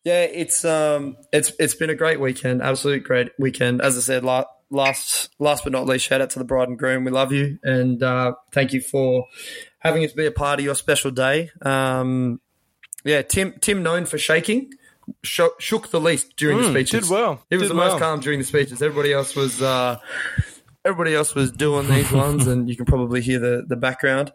yeah, 0.04 0.24
it's 0.24 0.64
um, 0.64 1.18
it's 1.34 1.52
it's 1.58 1.74
been 1.76 1.90
a 1.90 1.96
great 1.96 2.20
weekend, 2.20 2.62
absolute 2.62 3.04
great 3.04 3.30
weekend. 3.40 3.82
As 3.82 3.98
I 3.98 4.02
said, 4.02 4.24
la- 4.24 4.46
last 4.70 5.30
last 5.40 5.64
but 5.64 5.74
not 5.74 5.86
least, 5.86 6.06
shout 6.06 6.22
out 6.22 6.30
to 6.32 6.40
the 6.40 6.46
bride 6.46 6.68
and 6.70 6.78
groom. 6.78 7.04
We 7.04 7.12
love 7.12 7.32
you, 7.32 7.60
and 7.64 8.02
uh, 8.04 8.34
thank 8.52 8.74
you 8.74 8.82
for 8.82 9.26
having 9.80 10.04
us 10.06 10.12
be 10.14 10.26
a 10.26 10.32
part 10.32 10.60
of 10.60 10.66
your 10.66 10.76
special 10.76 11.12
day. 11.12 11.50
Um, 11.62 12.40
yeah, 13.04 13.22
Tim 13.22 13.54
Tim 13.62 13.84
known 13.84 14.06
for 14.06 14.18
shaking. 14.18 14.72
Shook, 15.24 15.90
the 15.90 16.00
least 16.00 16.36
during 16.38 16.60
the 16.60 16.66
Mm, 16.66 16.70
speeches. 16.70 17.02
did 17.08 17.10
well, 17.12 17.44
He 17.50 17.56
was 17.58 17.64
did 17.64 17.72
the 17.72 17.76
most 17.76 17.98
calm 17.98 18.20
during 18.20 18.38
the 18.38 18.46
speeches. 18.46 18.80
Everybody 18.82 19.12
else 19.12 19.36
was 19.36 19.60
uh, 19.60 19.98
everybody 20.86 21.16
else 21.16 21.34
was 21.34 21.52
doing 21.52 21.88
these 21.88 22.12
ones, 22.12 22.46
and 22.46 22.70
you 22.70 22.76
can 22.76 22.86
probably 22.86 23.22
hear 23.22 23.40
the 23.40 23.66
the 23.68 23.76
background. 23.76 24.32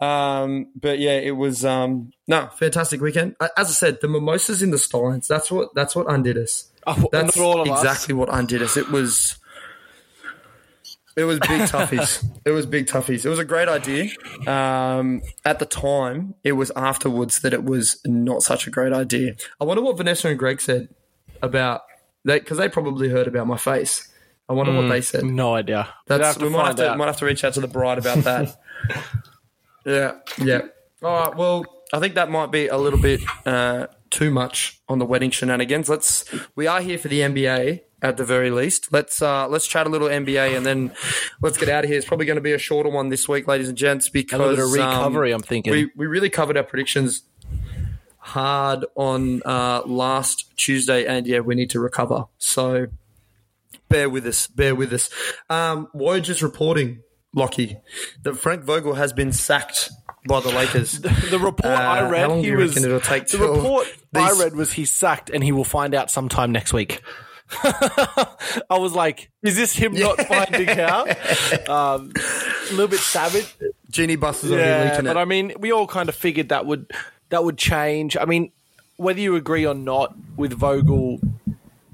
Um, 0.00 0.68
but 0.76 1.00
yeah, 1.00 1.18
it 1.18 1.32
was 1.36 1.64
um, 1.64 2.12
no 2.28 2.48
fantastic 2.56 3.00
weekend. 3.00 3.34
As 3.40 3.68
I 3.68 3.72
said, 3.72 3.98
the 4.00 4.06
mimosas 4.06 4.62
in 4.62 4.70
the 4.70 4.78
Steins. 4.78 5.26
That's 5.26 5.50
what 5.50 5.74
that's 5.74 5.96
what 5.96 6.08
undid 6.08 6.38
us. 6.38 6.70
Oh, 6.86 7.08
That's 7.10 7.36
all 7.38 7.62
of 7.62 7.68
us. 7.68 7.82
exactly 7.82 8.14
what 8.14 8.28
undid 8.32 8.62
us. 8.62 8.76
It 8.76 8.90
was. 8.90 9.38
It 11.16 11.24
was 11.24 11.38
big 11.40 11.62
toughies. 11.62 12.24
it 12.44 12.50
was 12.50 12.66
big 12.66 12.86
toughies. 12.86 13.24
It 13.24 13.28
was 13.28 13.38
a 13.38 13.44
great 13.44 13.68
idea. 13.68 14.10
Um, 14.46 15.22
at 15.44 15.58
the 15.58 15.66
time, 15.66 16.34
it 16.42 16.52
was 16.52 16.70
afterwards 16.74 17.40
that 17.40 17.52
it 17.52 17.64
was 17.64 18.00
not 18.06 18.42
such 18.42 18.66
a 18.66 18.70
great 18.70 18.92
idea. 18.92 19.34
I 19.60 19.64
wonder 19.64 19.82
what 19.82 19.96
Vanessa 19.96 20.28
and 20.28 20.38
Greg 20.38 20.60
said 20.60 20.88
about 21.42 21.82
that 22.24 22.42
because 22.42 22.58
they 22.58 22.68
probably 22.68 23.08
heard 23.08 23.26
about 23.26 23.46
my 23.46 23.56
face. 23.56 24.08
I 24.48 24.54
wonder 24.54 24.72
what 24.72 24.88
they 24.88 25.00
said. 25.00 25.24
No 25.24 25.54
idea. 25.54 25.88
That's, 26.06 26.18
We'd 26.18 26.26
have 26.26 26.38
to 26.38 26.44
we 26.44 26.50
might 26.50 26.66
have 26.66 26.76
to, 26.76 26.96
might 26.96 27.06
have 27.06 27.16
to 27.18 27.24
reach 27.24 27.44
out 27.44 27.54
to 27.54 27.60
the 27.60 27.68
bride 27.68 27.98
about 27.98 28.18
that. 28.24 28.60
yeah, 29.86 30.12
yeah. 30.38 30.60
All 31.02 31.26
right. 31.26 31.36
Well, 31.36 31.64
I 31.92 32.00
think 32.00 32.14
that 32.14 32.30
might 32.30 32.50
be 32.50 32.68
a 32.68 32.76
little 32.76 33.00
bit 33.00 33.20
uh, 33.46 33.86
too 34.10 34.30
much 34.30 34.80
on 34.88 34.98
the 34.98 35.06
wedding 35.06 35.30
shenanigans. 35.30 35.88
Let's. 35.88 36.24
We 36.54 36.66
are 36.66 36.80
here 36.80 36.98
for 36.98 37.08
the 37.08 37.20
NBA 37.20 37.80
at 38.02 38.16
the 38.16 38.24
very 38.24 38.50
least. 38.50 38.92
Let's 38.92 39.22
uh, 39.22 39.48
let's 39.48 39.66
chat 39.66 39.86
a 39.86 39.90
little 39.90 40.08
NBA 40.08 40.56
and 40.56 40.66
then 40.66 40.92
let's 41.40 41.56
get 41.56 41.68
out 41.68 41.84
of 41.84 41.88
here. 41.90 41.98
It's 41.98 42.06
probably 42.06 42.26
going 42.26 42.36
to 42.36 42.42
be 42.42 42.52
a 42.52 42.58
shorter 42.58 42.88
one 42.90 43.08
this 43.08 43.28
week, 43.28 43.46
ladies 43.46 43.68
and 43.68 43.78
gents, 43.78 44.08
because 44.08 44.40
a 44.40 44.44
little 44.44 44.70
bit 44.70 44.80
of 44.80 44.86
um, 44.88 44.96
recovery. 44.96 45.32
I'm 45.32 45.42
thinking. 45.42 45.72
we 45.72 45.90
we 45.96 46.06
really 46.06 46.30
covered 46.30 46.56
our 46.56 46.64
predictions 46.64 47.22
hard 48.18 48.84
on 48.94 49.42
uh, 49.44 49.82
last 49.86 50.56
Tuesday, 50.56 51.06
and 51.06 51.26
yeah, 51.26 51.40
we 51.40 51.54
need 51.54 51.70
to 51.70 51.80
recover. 51.80 52.26
So 52.38 52.86
bear 53.88 54.08
with 54.08 54.26
us, 54.26 54.46
bear 54.46 54.74
with 54.74 54.92
us. 54.92 55.10
Um, 55.50 55.88
Woj 55.94 56.28
is 56.28 56.42
reporting, 56.42 57.02
Lockie, 57.34 57.76
that 58.22 58.34
Frank 58.34 58.64
Vogel 58.64 58.94
has 58.94 59.12
been 59.12 59.32
sacked 59.32 59.90
by 60.28 60.40
the 60.40 60.50
Lakers. 60.50 61.00
The 61.30 61.38
report 61.38 61.64
I 61.72 62.00
Uh, 62.06 62.10
read, 62.10 62.30
how 62.30 62.36
he 62.42 62.52
was. 62.54 62.74
the 62.74 62.90
report 63.38 63.86
I 64.14 64.32
read 64.38 64.54
was 64.54 64.72
he's 64.72 64.90
sacked, 64.92 65.30
and 65.30 65.42
he 65.42 65.50
will 65.52 65.64
find 65.64 65.94
out 65.94 66.10
sometime 66.10 66.52
next 66.52 66.72
week. 66.72 67.00
I 68.70 68.78
was 68.78 68.92
like, 68.94 69.30
"Is 69.42 69.56
this 69.56 69.72
him 69.74 69.92
not 69.94 70.20
finding 70.26 70.68
out?" 70.70 71.08
Um, 71.68 72.12
a 72.16 72.70
little 72.72 72.88
bit 72.88 73.00
savage. 73.00 73.46
Genie 73.90 74.16
Busters 74.16 74.50
will 74.50 74.56
be 74.58 74.62
Yeah, 74.62 74.90
leaking 74.90 75.04
but. 75.04 75.16
I 75.16 75.24
mean, 75.24 75.52
we 75.58 75.72
all 75.72 75.86
kind 75.86 76.08
of 76.08 76.14
figured 76.14 76.48
that 76.50 76.66
would 76.66 76.90
that 77.30 77.44
would 77.44 77.58
change. 77.58 78.16
I 78.16 78.24
mean, 78.24 78.50
whether 78.96 79.20
you 79.20 79.36
agree 79.36 79.66
or 79.66 79.74
not 79.74 80.14
with 80.36 80.52
Vogel 80.52 81.20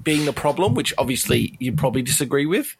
being 0.03 0.25
the 0.25 0.33
problem, 0.33 0.75
which 0.75 0.93
obviously 0.97 1.55
you 1.59 1.73
probably 1.73 2.01
disagree 2.01 2.45
with, 2.45 2.75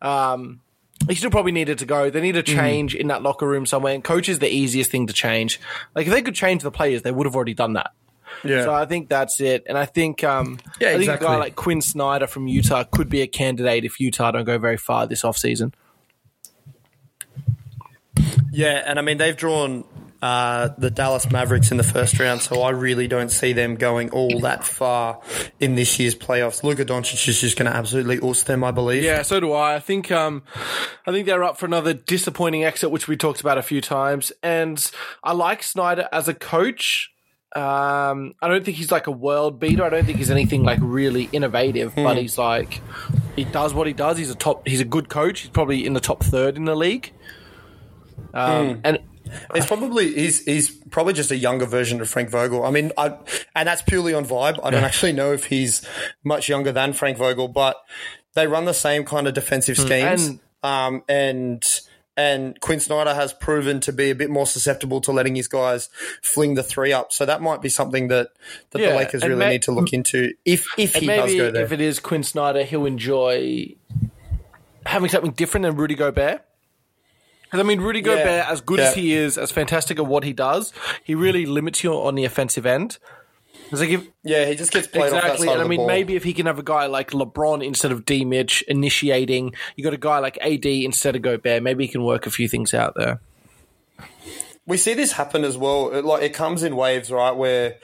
um, 0.00 0.60
he 1.08 1.14
still 1.14 1.30
probably 1.30 1.52
needed 1.52 1.78
to 1.78 1.86
go. 1.86 2.10
They 2.10 2.20
need 2.20 2.34
Mm. 2.34 2.38
a 2.38 2.42
change 2.42 2.94
in 2.94 3.08
that 3.08 3.22
locker 3.22 3.46
room 3.46 3.66
somewhere. 3.66 3.94
And 3.94 4.02
coach 4.02 4.28
is 4.28 4.38
the 4.38 4.48
easiest 4.48 4.90
thing 4.90 5.06
to 5.06 5.12
change. 5.12 5.60
Like 5.94 6.06
if 6.06 6.12
they 6.12 6.22
could 6.22 6.34
change 6.34 6.62
the 6.62 6.70
players, 6.70 7.02
they 7.02 7.12
would 7.12 7.26
have 7.26 7.36
already 7.36 7.54
done 7.54 7.74
that. 7.74 7.90
Yeah. 8.44 8.64
So 8.64 8.74
I 8.74 8.86
think 8.86 9.08
that's 9.08 9.40
it. 9.40 9.64
And 9.66 9.78
I 9.78 9.84
think, 9.84 10.24
um, 10.24 10.58
Yeah, 10.80 10.88
I 10.88 10.90
think 10.92 11.02
exactly. 11.02 11.26
a 11.26 11.30
guy 11.30 11.36
like 11.36 11.56
Quin 11.56 11.80
Snyder 11.80 12.26
from 12.26 12.46
Utah 12.48 12.84
could 12.84 13.08
be 13.08 13.22
a 13.22 13.26
candidate 13.26 13.84
if 13.84 14.00
Utah 14.00 14.30
don't 14.32 14.44
go 14.44 14.58
very 14.58 14.76
far 14.76 15.06
this 15.06 15.22
offseason. 15.22 15.72
Yeah, 18.52 18.82
and 18.84 18.98
I 18.98 19.02
mean 19.02 19.16
they've 19.16 19.36
drawn 19.36 19.84
uh, 20.20 20.68
the 20.78 20.90
Dallas 20.90 21.30
Mavericks 21.30 21.70
in 21.70 21.78
the 21.78 21.82
first 21.82 22.18
round, 22.20 22.42
so 22.42 22.62
I 22.62 22.70
really 22.70 23.08
don't 23.08 23.30
see 23.30 23.54
them 23.54 23.74
going 23.74 24.10
all 24.10 24.40
that 24.40 24.62
far 24.62 25.20
in 25.58 25.74
this 25.74 25.98
year's 25.98 26.14
playoffs. 26.14 26.62
Luka 26.62 26.84
Doncic 26.84 27.26
is 27.26 27.40
just 27.40 27.58
going 27.58 27.70
to 27.70 27.76
absolutely 27.76 28.20
oust 28.20 28.46
them, 28.46 28.62
I 28.62 28.70
believe. 28.70 29.02
Yeah, 29.02 29.22
so 29.22 29.40
do 29.40 29.52
I. 29.52 29.76
I 29.76 29.80
think 29.80 30.12
um, 30.12 30.42
I 31.06 31.12
think 31.12 31.26
they're 31.26 31.42
up 31.42 31.58
for 31.58 31.66
another 31.66 31.94
disappointing 31.94 32.62
exit, 32.62 32.90
which 32.90 33.08
we 33.08 33.16
talked 33.16 33.40
about 33.40 33.58
a 33.58 33.62
few 33.62 33.80
times. 33.80 34.30
And 34.42 34.88
I 35.24 35.32
like 35.32 35.62
Snyder 35.62 36.08
as 36.12 36.28
a 36.28 36.34
coach. 36.34 37.10
Um, 37.54 38.34
I 38.40 38.48
don't 38.48 38.64
think 38.64 38.76
he's 38.78 38.90
like 38.90 39.06
a 39.06 39.10
world 39.12 39.60
beater. 39.60 39.84
I 39.84 39.90
don't 39.90 40.04
think 40.06 40.18
he's 40.18 40.30
anything 40.30 40.62
like 40.62 40.78
really 40.80 41.28
innovative, 41.32 41.94
but 41.94 42.16
he's 42.16 42.38
like 42.38 42.80
he 43.36 43.44
does 43.44 43.74
what 43.74 43.86
he 43.86 43.92
does. 43.92 44.16
He's 44.18 44.30
a 44.30 44.34
top. 44.34 44.66
He's 44.66 44.80
a 44.80 44.84
good 44.86 45.08
coach. 45.08 45.40
He's 45.40 45.50
probably 45.50 45.84
in 45.84 45.92
the 45.92 46.00
top 46.00 46.22
third 46.24 46.56
in 46.56 46.64
the 46.64 46.74
league. 46.74 47.12
Um, 48.34 48.80
and 48.84 48.98
He's 49.54 49.64
probably 49.66 50.12
he's 50.14 50.44
he's 50.44 50.70
probably 50.70 51.14
just 51.14 51.30
a 51.30 51.36
younger 51.36 51.64
version 51.64 52.00
of 52.02 52.08
Frank 52.10 52.28
Vogel. 52.28 52.64
I 52.64 52.70
mean, 52.70 52.92
I, 52.98 53.16
and 53.54 53.66
that's 53.66 53.80
purely 53.80 54.12
on 54.12 54.26
vibe. 54.26 54.60
I 54.62 54.70
don't 54.70 54.84
actually 54.84 55.12
know 55.12 55.32
if 55.32 55.46
he's 55.46 55.86
much 56.22 56.48
younger 56.50 56.70
than 56.72 56.92
Frank 56.92 57.16
Vogel, 57.16 57.48
but 57.48 57.76
they 58.34 58.46
run 58.46 58.64
the 58.66 58.74
same 58.74 59.04
kind 59.04 59.26
of 59.26 59.32
defensive 59.34 59.76
schemes. 59.78 60.28
And- 60.28 60.40
um, 60.64 61.02
and 61.08 61.64
and 62.22 62.60
Quin 62.60 62.80
Snyder 62.80 63.14
has 63.14 63.32
proven 63.32 63.80
to 63.80 63.92
be 63.92 64.10
a 64.10 64.14
bit 64.14 64.30
more 64.30 64.46
susceptible 64.46 65.00
to 65.02 65.12
letting 65.12 65.34
his 65.34 65.48
guys 65.48 65.88
fling 66.22 66.54
the 66.54 66.62
three 66.62 66.92
up. 66.92 67.12
So 67.12 67.24
that 67.26 67.42
might 67.42 67.60
be 67.62 67.68
something 67.68 68.08
that, 68.08 68.28
that 68.70 68.80
Yeah, 68.80 68.90
the 68.90 68.96
Lakers 68.96 69.22
really 69.24 69.36
ma- 69.36 69.48
need 69.48 69.62
to 69.62 69.72
look 69.72 69.92
into 69.92 70.32
if 70.44 70.66
if 70.78 70.94
he 70.94 71.06
does 71.06 71.34
go 71.34 71.50
there. 71.50 71.64
if 71.64 71.72
it 71.72 71.80
is 71.80 71.98
Quin 72.00 72.22
Snyder, 72.22 72.62
he'll 72.64 72.86
enjoy 72.86 73.74
having 74.86 75.08
something 75.08 75.32
different 75.32 75.64
than 75.64 75.76
Rudy 75.76 75.94
Gobert. 75.94 76.44
Because 77.44 77.60
I 77.60 77.62
mean, 77.64 77.80
Rudy 77.80 77.98
Yeah. 78.00 78.04
Gobert, 78.16 78.46
as 78.48 78.60
good 78.62 78.80
as 78.80 78.94
he 78.94 79.12
is, 79.14 79.36
as 79.36 79.50
fantastic 79.50 79.98
at 79.98 80.06
what 80.06 80.24
he 80.24 80.32
does, 80.32 80.72
he 81.04 81.14
really 81.14 81.44
limits 81.44 81.84
you 81.84 81.92
on 81.92 82.14
the 82.14 82.24
offensive 82.24 82.64
end. 82.64 82.98
Like 83.80 83.90
if, 83.90 84.06
yeah, 84.22 84.44
he 84.46 84.54
just 84.54 84.70
gets 84.70 84.86
played 84.86 85.04
off 85.04 85.10
that 85.10 85.24
exactly, 85.24 85.46
side 85.46 85.52
and 85.54 85.62
of 85.62 85.66
I 85.66 85.68
mean, 85.68 85.78
ball. 85.78 85.86
maybe 85.86 86.16
if 86.16 86.24
he 86.24 86.34
can 86.34 86.46
have 86.46 86.58
a 86.58 86.62
guy 86.62 86.86
like 86.86 87.10
LeBron 87.12 87.64
instead 87.64 87.90
of 87.92 88.04
D. 88.04 88.24
Mitch 88.24 88.62
initiating, 88.68 89.54
you 89.76 89.84
got 89.84 89.94
a 89.94 89.98
guy 89.98 90.18
like 90.18 90.38
AD 90.42 90.66
instead 90.66 91.16
of 91.16 91.22
Gobert. 91.22 91.62
Maybe 91.62 91.86
he 91.86 91.92
can 91.92 92.04
work 92.04 92.26
a 92.26 92.30
few 92.30 92.48
things 92.48 92.74
out 92.74 92.94
there. 92.96 93.20
we 94.66 94.76
see 94.76 94.94
this 94.94 95.12
happen 95.12 95.44
as 95.44 95.56
well. 95.56 95.90
It, 95.90 96.04
like 96.04 96.22
it 96.22 96.34
comes 96.34 96.62
in 96.62 96.76
waves, 96.76 97.10
right? 97.10 97.32
Where 97.32 97.76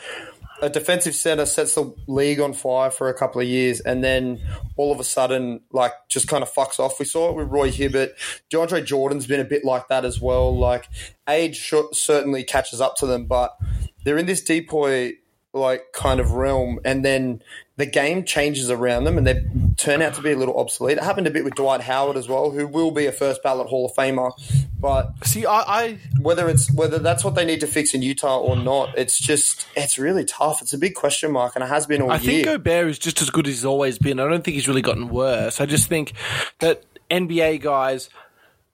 a 0.60 0.68
defensive 0.68 1.14
center 1.14 1.46
sets 1.46 1.74
the 1.74 1.94
league 2.06 2.40
on 2.40 2.52
fire 2.52 2.90
for 2.90 3.08
a 3.08 3.14
couple 3.14 3.40
of 3.40 3.46
years, 3.46 3.80
and 3.80 4.02
then 4.02 4.40
all 4.76 4.92
of 4.92 5.00
a 5.00 5.04
sudden, 5.04 5.60
like, 5.72 5.92
just 6.08 6.28
kind 6.28 6.42
of 6.42 6.52
fucks 6.52 6.78
off. 6.78 6.98
We 6.98 7.04
saw 7.04 7.30
it 7.30 7.36
with 7.36 7.48
Roy 7.48 7.70
Hibbert. 7.70 8.10
DeAndre 8.50 8.84
Jordan's 8.84 9.26
been 9.26 9.40
a 9.40 9.44
bit 9.44 9.64
like 9.64 9.88
that 9.88 10.04
as 10.04 10.20
well. 10.20 10.56
Like, 10.56 10.88
age 11.28 11.56
sh- 11.56 11.74
certainly 11.92 12.42
catches 12.44 12.80
up 12.80 12.96
to 12.96 13.06
them, 13.06 13.26
but 13.26 13.56
they're 14.04 14.18
in 14.18 14.26
this 14.26 14.42
DPOY 14.42 15.14
like 15.52 15.92
kind 15.92 16.20
of 16.20 16.32
realm, 16.32 16.78
and 16.84 17.04
then 17.04 17.42
the 17.76 17.86
game 17.86 18.24
changes 18.24 18.70
around 18.70 19.04
them, 19.04 19.16
and 19.16 19.26
they 19.26 19.44
turn 19.76 20.02
out 20.02 20.14
to 20.14 20.22
be 20.22 20.32
a 20.32 20.36
little 20.36 20.58
obsolete. 20.58 20.98
It 20.98 21.04
happened 21.04 21.26
a 21.26 21.30
bit 21.30 21.44
with 21.44 21.54
Dwight 21.54 21.80
Howard 21.82 22.16
as 22.16 22.28
well, 22.28 22.50
who 22.50 22.66
will 22.66 22.90
be 22.90 23.06
a 23.06 23.12
first 23.12 23.42
ballot 23.42 23.68
Hall 23.68 23.86
of 23.86 23.94
Famer, 23.94 24.32
but 24.80 25.12
See, 25.24 25.46
I, 25.46 25.60
I 25.60 25.98
whether 26.20 26.48
it's 26.48 26.72
whether 26.72 26.98
that's 26.98 27.24
what 27.24 27.34
they 27.34 27.44
need 27.44 27.60
to 27.60 27.66
fix 27.66 27.94
in 27.94 28.02
Utah 28.02 28.38
or 28.38 28.56
not, 28.56 28.96
it's 28.96 29.18
just 29.18 29.66
it's 29.76 29.98
really 29.98 30.24
tough. 30.24 30.62
It's 30.62 30.72
a 30.72 30.78
big 30.78 30.94
question 30.94 31.32
mark, 31.32 31.56
and 31.56 31.64
it 31.64 31.68
has 31.68 31.86
been 31.86 32.02
all 32.02 32.08
year. 32.08 32.16
I 32.16 32.20
year. 32.20 32.32
think 32.32 32.46
Gobert 32.46 32.88
is 32.88 32.98
just 32.98 33.22
as 33.22 33.30
good 33.30 33.46
as 33.46 33.54
he's 33.54 33.64
always 33.64 33.98
been. 33.98 34.20
I 34.20 34.28
don't 34.28 34.44
think 34.44 34.54
he's 34.54 34.68
really 34.68 34.82
gotten 34.82 35.08
worse. 35.08 35.60
I 35.60 35.66
just 35.66 35.88
think 35.88 36.12
that 36.60 36.84
NBA 37.10 37.62
guys, 37.62 38.10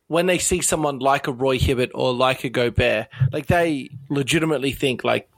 when 0.09 0.27
they 0.27 0.39
see 0.39 0.61
someone 0.61 0.99
like 0.99 1.27
a 1.27 1.33
Roy 1.33 1.59
Hibbert 1.59 1.91
or 1.95 2.13
like 2.13 2.45
a 2.45 2.49
Gobert, 2.49 3.09
like 3.33 3.47
they 3.47 3.91
legitimately 4.11 4.73
think 4.73 5.05
like 5.05 5.29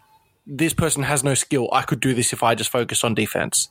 this 0.47 0.73
person 0.75 1.03
has 1.03 1.25
no 1.25 1.35
skill. 1.35 1.69
I 1.73 1.83
could 1.83 2.01
do 2.01 2.15
this 2.15 2.33
if 2.33 2.43
I 2.43 2.55
just 2.55 2.71
focused 2.71 3.05
on 3.05 3.15
defense. 3.15 3.69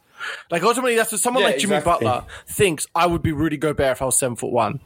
Like 0.49 0.63
ultimately, 0.63 0.95
that's 0.95 1.11
what 1.11 1.21
someone 1.21 1.43
Yeah, 1.43 1.49
like 1.49 1.59
Jimmy 1.59 1.75
exactly. 1.77 2.05
Butler 2.07 2.25
thinks. 2.47 2.87
I 2.95 3.05
would 3.05 3.21
be 3.21 3.31
Rudy 3.31 3.57
Gobert 3.57 3.91
if 3.93 4.01
I 4.01 4.05
was 4.05 4.17
seven 4.19 4.35
foot 4.35 4.51
one. 4.51 4.79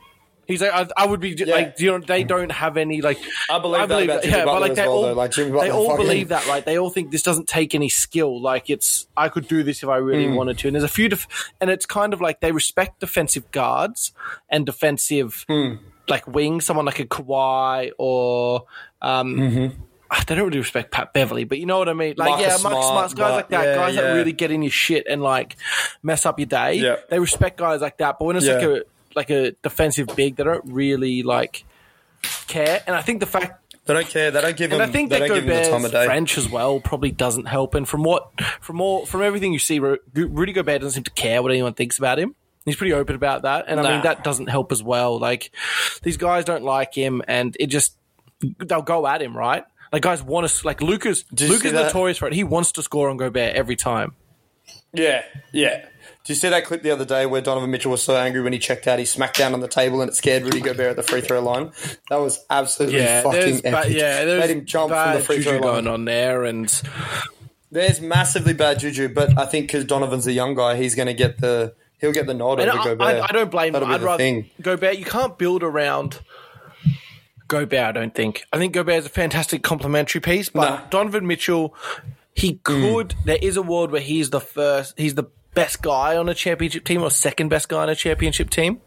He's 0.48 0.64
like, 0.64 0.72
I, 0.74 0.88
I 0.98 1.06
would 1.06 1.20
be 1.20 1.36
like, 1.46 1.76
you 1.80 1.92
know, 1.92 2.00
they 2.00 2.24
don't 2.24 2.52
have 2.52 2.76
any 2.76 3.02
like. 3.04 3.20
I 3.52 3.60
believe 3.60 3.88
that 3.88 4.04
about 4.04 4.24
Jimmy 4.24 4.46
Butler 4.46 4.68
as 4.72 4.76
they 4.76 4.82
well, 4.82 4.92
all, 4.92 5.02
though. 5.04 5.14
Like, 5.14 5.32
Jimmy 5.32 5.52
Butler 5.52 5.66
they 5.66 5.72
all 5.72 5.90
fucking- 5.92 6.06
believe 6.08 6.28
that, 6.30 6.48
right? 6.48 6.66
They 6.66 6.80
all 6.80 6.90
think 6.90 7.12
this 7.12 7.22
doesn't 7.22 7.48
take 7.48 7.76
any 7.76 7.88
skill. 7.90 8.42
Like 8.42 8.72
it's, 8.72 9.08
I 9.16 9.30
could 9.30 9.48
do 9.48 9.62
this 9.62 9.84
if 9.84 9.90
I 9.90 9.98
really 9.98 10.26
Hmm. 10.26 10.34
wanted 10.34 10.58
to. 10.58 10.68
And 10.68 10.74
there's 10.76 10.84
a 10.84 10.88
few, 10.88 11.08
def- 11.08 11.28
and 11.62 11.70
it's 11.70 11.86
kind 11.86 12.14
of 12.14 12.22
like 12.22 12.40
they 12.40 12.52
respect 12.52 13.00
defensive 13.00 13.52
guards 13.52 14.12
and 14.50 14.66
defensive 14.66 15.46
Hmm. 15.48 15.74
like 16.08 16.28
wings. 16.28 16.66
Someone 16.66 16.86
like 16.88 17.00
a 17.00 17.06
Kawhi 17.06 17.92
or. 18.00 18.64
um 19.04 19.36
Mm-hmm. 19.36 19.82
They 20.28 20.36
don't 20.36 20.46
really 20.46 20.60
respect 20.60 20.92
Pat 20.92 21.14
Beverley, 21.14 21.44
but 21.44 21.60
you 21.60 21.66
know 21.66 21.78
what 21.78 21.90
I 21.90 21.94
mean. 21.94 22.16
Like, 22.18 22.30
Marcus 22.30 22.46
yeah, 22.64 22.70
Marcus 22.70 22.88
Smart, 22.88 23.10
guys 23.12 23.16
but- 23.16 23.32
like 23.32 23.50
that, 23.50 23.64
yeah, 23.64 23.76
guys 23.76 23.96
that 23.96 24.14
really 24.14 24.32
get 24.32 24.52
in 24.52 24.62
your 24.64 24.72
shit 24.72 25.06
and 25.10 25.22
like 25.22 25.56
mess 26.04 26.26
up 26.26 26.40
your 26.40 26.48
day. 26.48 26.76
Yeah. 26.76 26.98
They 27.10 27.20
respect 27.20 27.58
guys 27.58 27.82
like 27.82 27.98
that, 27.98 28.18
but 28.20 28.26
when 28.26 28.36
it's 28.36 28.48
like 28.48 28.64
a 28.64 28.84
like 29.16 29.30
a 29.30 29.52
defensive 29.64 30.08
big, 30.16 30.36
they 30.36 30.44
don't 30.44 30.66
really 30.66 31.24
like 31.24 31.64
care. 32.48 32.82
And 32.88 32.96
I 32.96 33.02
think 33.02 33.20
the 33.20 33.26
fact 33.26 33.70
they 33.86 33.94
don't 33.94 34.08
care. 34.08 34.30
They 34.30 34.42
don't 34.42 34.56
give 34.56 34.72
and 34.72 34.82
him. 34.82 34.90
I 34.90 34.92
think 34.92 35.10
they 35.10 35.20
that 35.20 35.28
don't 35.28 35.46
the 35.48 35.70
time 35.70 35.86
of 35.86 35.92
day. 35.92 36.06
French 36.06 36.38
as 36.38 36.48
well 36.48 36.80
probably 36.80 37.12
doesn't 37.12 37.46
help. 37.46 37.74
And 37.74 37.90
from 37.90 38.04
what, 38.04 38.40
from 38.62 38.82
all, 38.82 39.06
from 39.08 39.24
everything 39.24 39.52
you 39.52 39.58
see, 39.58 39.80
Ru- 39.80 39.98
Rudy 40.14 40.54
Gobert 40.54 40.82
doesn't 40.82 40.94
seem 40.94 41.04
to 41.06 41.12
care 41.12 41.42
what 41.42 41.52
anyone 41.52 41.74
thinks 41.74 41.98
about 41.98 42.20
him. 42.20 42.36
He's 42.66 42.76
pretty 42.76 42.94
open 42.94 43.16
about 43.16 43.44
that, 43.44 43.66
and 43.68 43.80
I 43.80 43.94
mean 43.94 44.04
that 44.04 44.24
doesn't 44.24 44.48
help 44.48 44.72
as 44.72 44.84
well. 44.84 45.18
Like 45.18 45.52
these 46.04 46.18
guys 46.18 46.46
don't 46.46 46.64
like 46.64 46.94
him, 46.94 47.24
and 47.28 47.58
it 47.60 47.68
just 47.68 47.96
they'll 48.60 48.84
go 48.84 49.08
at 49.08 49.24
him, 49.24 49.36
right? 49.36 49.64
Like 49.92 50.02
guys 50.04 50.22
want 50.22 50.48
to 50.48 50.66
like 50.68 50.82
Luka's. 50.82 51.24
Did 51.34 51.50
Luka's 51.50 51.74
notorious 51.74 52.18
for 52.18 52.28
it. 52.28 52.34
He 52.34 52.44
wants 52.44 52.72
to 52.74 52.82
score 52.84 53.10
on 53.10 53.18
Gobert 53.18 53.56
every 53.56 53.76
time. 53.76 54.14
Yeah, 54.94 55.24
yeah. 55.52 55.82
Did 56.26 56.30
you 56.30 56.36
see 56.36 56.50
that 56.50 56.66
clip 56.66 56.84
the 56.84 56.92
other 56.92 57.06
day 57.06 57.26
where 57.26 57.42
Donovan 57.42 57.72
Mitchell 57.72 57.92
was 57.92 58.04
so 58.04 58.16
angry 58.16 58.42
when 58.42 58.54
he 58.54 58.60
checked 58.60 58.88
out? 58.88 59.00
He 59.00 59.06
smacked 59.06 59.38
down 59.38 59.54
on 59.54 59.62
the 59.62 59.68
table 59.68 60.02
and 60.02 60.10
it 60.12 60.16
scared 60.16 60.44
Rudy 60.44 60.62
Gobert 60.62 60.92
at 60.92 60.96
the 60.96 61.04
free 61.04 61.22
throw 61.22 61.40
line. 61.42 61.72
That 62.10 62.18
was 62.18 62.44
absolutely 62.50 63.00
Yeah, 63.00 63.22
fucking 63.24 63.62
epic. 63.66 63.72
ba- 63.72 63.92
yeah, 63.92 64.26
there's 64.26 64.42
Made 64.48 64.50
him 64.58 64.66
jump 64.66 64.92
from 64.92 65.14
the 65.16 65.22
free 65.22 65.38
juju 65.38 65.50
throw 65.50 65.54
line. 65.60 65.62
going 65.84 65.88
on 65.88 66.06
there, 66.06 66.44
and 66.44 66.70
There's 67.72 68.02
massively 68.02 68.54
bad 68.54 68.80
juju, 68.80 69.10
but 69.10 69.38
I 69.38 69.46
think 69.46 69.68
because 69.68 69.86
Donovan's 69.86 70.26
a 70.28 70.32
young 70.34 70.56
guy, 70.56 70.76
he's 70.76 70.96
going 70.96 71.08
to 71.08 71.14
get 71.14 71.40
the 71.40 71.74
he'll 72.00 72.12
get 72.12 72.26
the 72.28 72.34
nod 72.34 72.60
And 72.60 72.70
over 72.70 72.80
I, 72.80 72.84
Gobert. 72.84 73.02
I, 73.02 73.20
I 73.22 73.28
don't 73.32 73.52
blame 73.52 73.74
That'll 73.74 73.88
him. 73.88 73.92
be 73.92 73.96
I'd 73.96 74.02
the 74.02 74.06
rather 74.06 74.18
thing. 74.18 74.50
Gobert. 74.62 74.98
You 74.98 75.06
can't 75.06 75.38
build 75.38 75.64
around 75.64 76.20
Gobert. 77.50 77.80
I 77.88 77.92
don't 77.92 78.16
think. 78.16 78.46
I 78.54 78.58
think 78.58 78.74
Gobert 78.74 79.00
is 79.00 79.06
a 79.06 79.10
fantastic 79.10 79.62
complementary 79.64 80.22
piece, 80.22 80.48
but 80.50 80.62
Nah. 80.70 80.78
Mm. 80.78 80.90
Donovan 80.90 81.28
Mitchell, 81.28 81.76
he 82.34 82.54
could. 82.64 83.16
There 83.26 83.40
is 83.42 83.58
a 83.58 83.62
world 83.62 83.92
where 83.92 84.00
he's 84.02 84.30
the 84.30 84.40
first. 84.40 84.98
He's 84.98 85.16
the 85.16 85.26
best 85.54 85.82
guy 85.82 86.16
on 86.16 86.30
a 86.30 86.34
championship 86.34 86.86
team 86.86 87.02
or 87.04 87.12
second 87.12 87.50
best 87.50 87.68
guy 87.68 87.82
on 87.82 87.90
a 87.90 87.96
championship 87.96 88.50
team. 88.50 88.80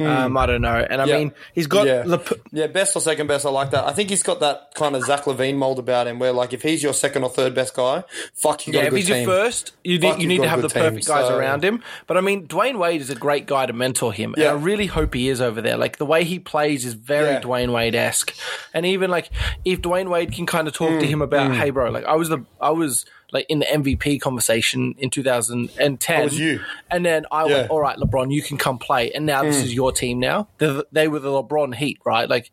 Um, 0.00 0.36
I 0.36 0.46
don't 0.46 0.62
know, 0.62 0.76
and 0.88 1.00
I 1.02 1.04
Hmm. 1.04 1.10
Yeah. 1.10 1.18
mean, 1.18 1.32
he's 1.54 1.66
got 1.66 1.86
yeah. 1.86 2.18
yeah, 2.52 2.68
best 2.68 2.94
or 2.94 3.00
second 3.00 3.26
best. 3.26 3.44
I 3.44 3.50
like 3.50 3.70
that. 3.72 3.84
I 3.84 3.92
think 3.92 4.10
he's 4.10 4.22
got 4.22 4.38
that 4.40 4.70
kind 4.74 4.94
of 4.94 5.02
Zach 5.02 5.24
LaVine 5.24 5.56
mold 5.56 5.80
about 5.80 6.06
him, 6.06 6.20
where 6.20 6.32
like 6.32 6.52
if 6.52 6.62
he's 6.62 6.82
your 6.84 6.92
second 6.92 7.24
or 7.24 7.30
third 7.30 7.52
best 7.52 7.74
guy, 7.74 8.04
fuck 8.32 8.66
you. 8.68 8.72
Got 8.72 8.78
Yeah, 8.78 8.84
a 8.84 8.88
if 8.88 8.94
he's 8.94 9.06
team. 9.08 9.16
your 9.16 9.26
first, 9.26 9.72
you 9.82 10.00
Fuck, 10.00 10.18
need, 10.18 10.22
you 10.22 10.28
need 10.28 10.42
to 10.42 10.48
have 10.48 10.62
the 10.62 10.68
team, 10.68 10.82
perfect 10.84 11.06
guys 11.08 11.26
so- 11.26 11.36
around 11.36 11.64
him. 11.64 11.82
But 12.06 12.16
I 12.16 12.20
mean, 12.20 12.46
Dwyane 12.46 12.78
Wade 12.78 13.00
is 13.00 13.10
a 13.10 13.16
great 13.16 13.46
guy 13.46 13.66
to 13.66 13.72
mentor 13.72 14.12
him, 14.12 14.34
Yeah. 14.38 14.50
and 14.52 14.58
I 14.60 14.62
really 14.62 14.86
hope 14.86 15.14
he 15.14 15.28
is 15.28 15.40
over 15.40 15.60
there. 15.60 15.76
Like 15.76 15.96
the 15.98 16.06
way 16.06 16.22
he 16.22 16.38
plays 16.38 16.84
is 16.84 16.94
very 16.94 17.30
Yeah. 17.34 17.40
Dwyane 17.40 17.72
Wade 17.72 17.96
esque, 17.96 18.32
and 18.72 18.86
even 18.86 19.10
like 19.10 19.30
if 19.64 19.80
Dwyane 19.82 20.08
Wade 20.10 20.32
can 20.32 20.46
kind 20.46 20.68
of 20.68 20.74
talk 20.74 20.90
to 20.90 21.06
Mm, 21.06 21.08
him 21.08 21.22
about, 21.22 21.56
hey, 21.56 21.70
bro, 21.70 21.90
like 21.90 22.04
I 22.04 22.14
was 22.14 22.28
the 22.28 22.44
I 22.60 22.70
was 22.70 23.04
like 23.32 23.46
in 23.48 23.58
the 23.58 23.66
MVP 23.66 24.20
conversation 24.20 24.94
in 24.98 25.10
2010. 25.10 25.98
That 25.98 26.24
was 26.24 26.38
you. 26.38 26.60
And 26.90 27.04
then 27.04 27.26
I 27.30 27.46
Yeah. 27.46 27.56
went, 27.56 27.70
all 27.70 27.80
right, 27.80 27.96
LeBron, 27.96 28.32
you 28.32 28.42
can 28.42 28.56
come 28.56 28.78
play. 28.78 29.12
And 29.12 29.26
now 29.26 29.42
this 29.42 29.58
hmm. 29.58 29.64
is 29.64 29.74
your 29.74 29.92
team 29.92 30.18
now. 30.18 30.48
They're, 30.58 30.82
they 30.92 31.08
were 31.08 31.18
the 31.18 31.28
LeBron 31.30 31.74
Heat, 31.74 31.98
right? 32.04 32.28
Like, 32.28 32.50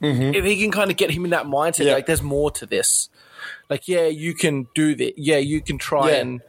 mm-hmm. 0.00 0.34
if 0.34 0.44
he 0.44 0.60
can 0.60 0.70
kind 0.70 0.90
of 0.90 0.96
get 0.96 1.10
him 1.10 1.24
in 1.24 1.30
that 1.30 1.46
mindset, 1.46 1.86
Yeah. 1.86 1.94
like, 1.94 2.06
there's 2.06 2.22
more 2.22 2.50
to 2.52 2.66
this. 2.66 3.08
Like, 3.68 3.88
yeah, 3.88 4.06
you 4.06 4.34
can 4.34 4.68
do 4.74 4.94
this. 4.94 5.12
Yeah, 5.16 5.38
you 5.38 5.60
can 5.60 5.78
try 5.78 6.10
Yeah. 6.10 6.20
and 6.20 6.40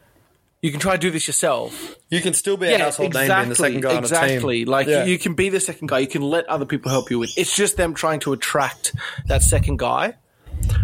you 0.61 0.71
can 0.71 0.79
try 0.79 0.93
to 0.93 0.99
do 0.99 1.09
this 1.09 1.25
yourself. 1.25 1.95
You 2.09 2.21
can 2.21 2.33
still 2.33 2.57
be 2.57 2.67
a 2.67 2.77
household 2.77 3.13
name 3.13 3.29
being 3.29 3.49
the 3.49 3.55
second 3.55 3.81
guy 3.81 3.97
exactly. 3.97 4.35
on 4.37 4.51
a 4.51 4.65
team. 4.65 4.67
Like 4.67 5.07
you 5.07 5.17
can 5.17 5.33
be 5.33 5.49
the 5.49 5.59
second 5.59 5.87
guy. 5.87 5.99
You 5.99 6.07
can 6.07 6.21
let 6.21 6.45
other 6.47 6.65
people 6.65 6.91
help 6.91 7.09
you 7.09 7.17
with. 7.17 7.37
It's 7.37 7.55
just 7.55 7.77
them 7.77 7.93
trying 7.93 8.19
to 8.21 8.33
attract 8.33 8.93
that 9.27 9.41
second 9.41 9.79
guy. 9.79 10.15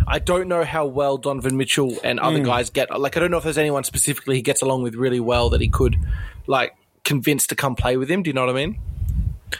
I 0.07 0.19
don't 0.19 0.47
know 0.47 0.63
how 0.63 0.85
well 0.85 1.17
Donovan 1.17 1.57
Mitchell 1.57 1.97
and 2.03 2.19
other 2.19 2.37
Hmm. 2.39 2.45
guys 2.45 2.69
get. 2.69 2.97
Like 2.99 3.17
I 3.17 3.19
don't 3.19 3.31
know 3.31 3.37
if 3.37 3.43
there's 3.43 3.57
anyone 3.57 3.83
specifically 3.83 4.35
he 4.35 4.41
gets 4.41 4.61
along 4.61 4.83
with 4.83 4.95
really 4.95 5.19
well 5.19 5.49
that 5.49 5.61
he 5.61 5.67
could 5.67 5.97
like 6.47 6.75
convince 7.03 7.47
to 7.47 7.55
come 7.55 7.75
play 7.75 7.97
with 7.97 8.09
him. 8.09 8.23
Do 8.23 8.29
you 8.29 8.33
know 8.33 8.45
what 8.45 8.55
I 8.55 8.65
mean? 8.65 8.79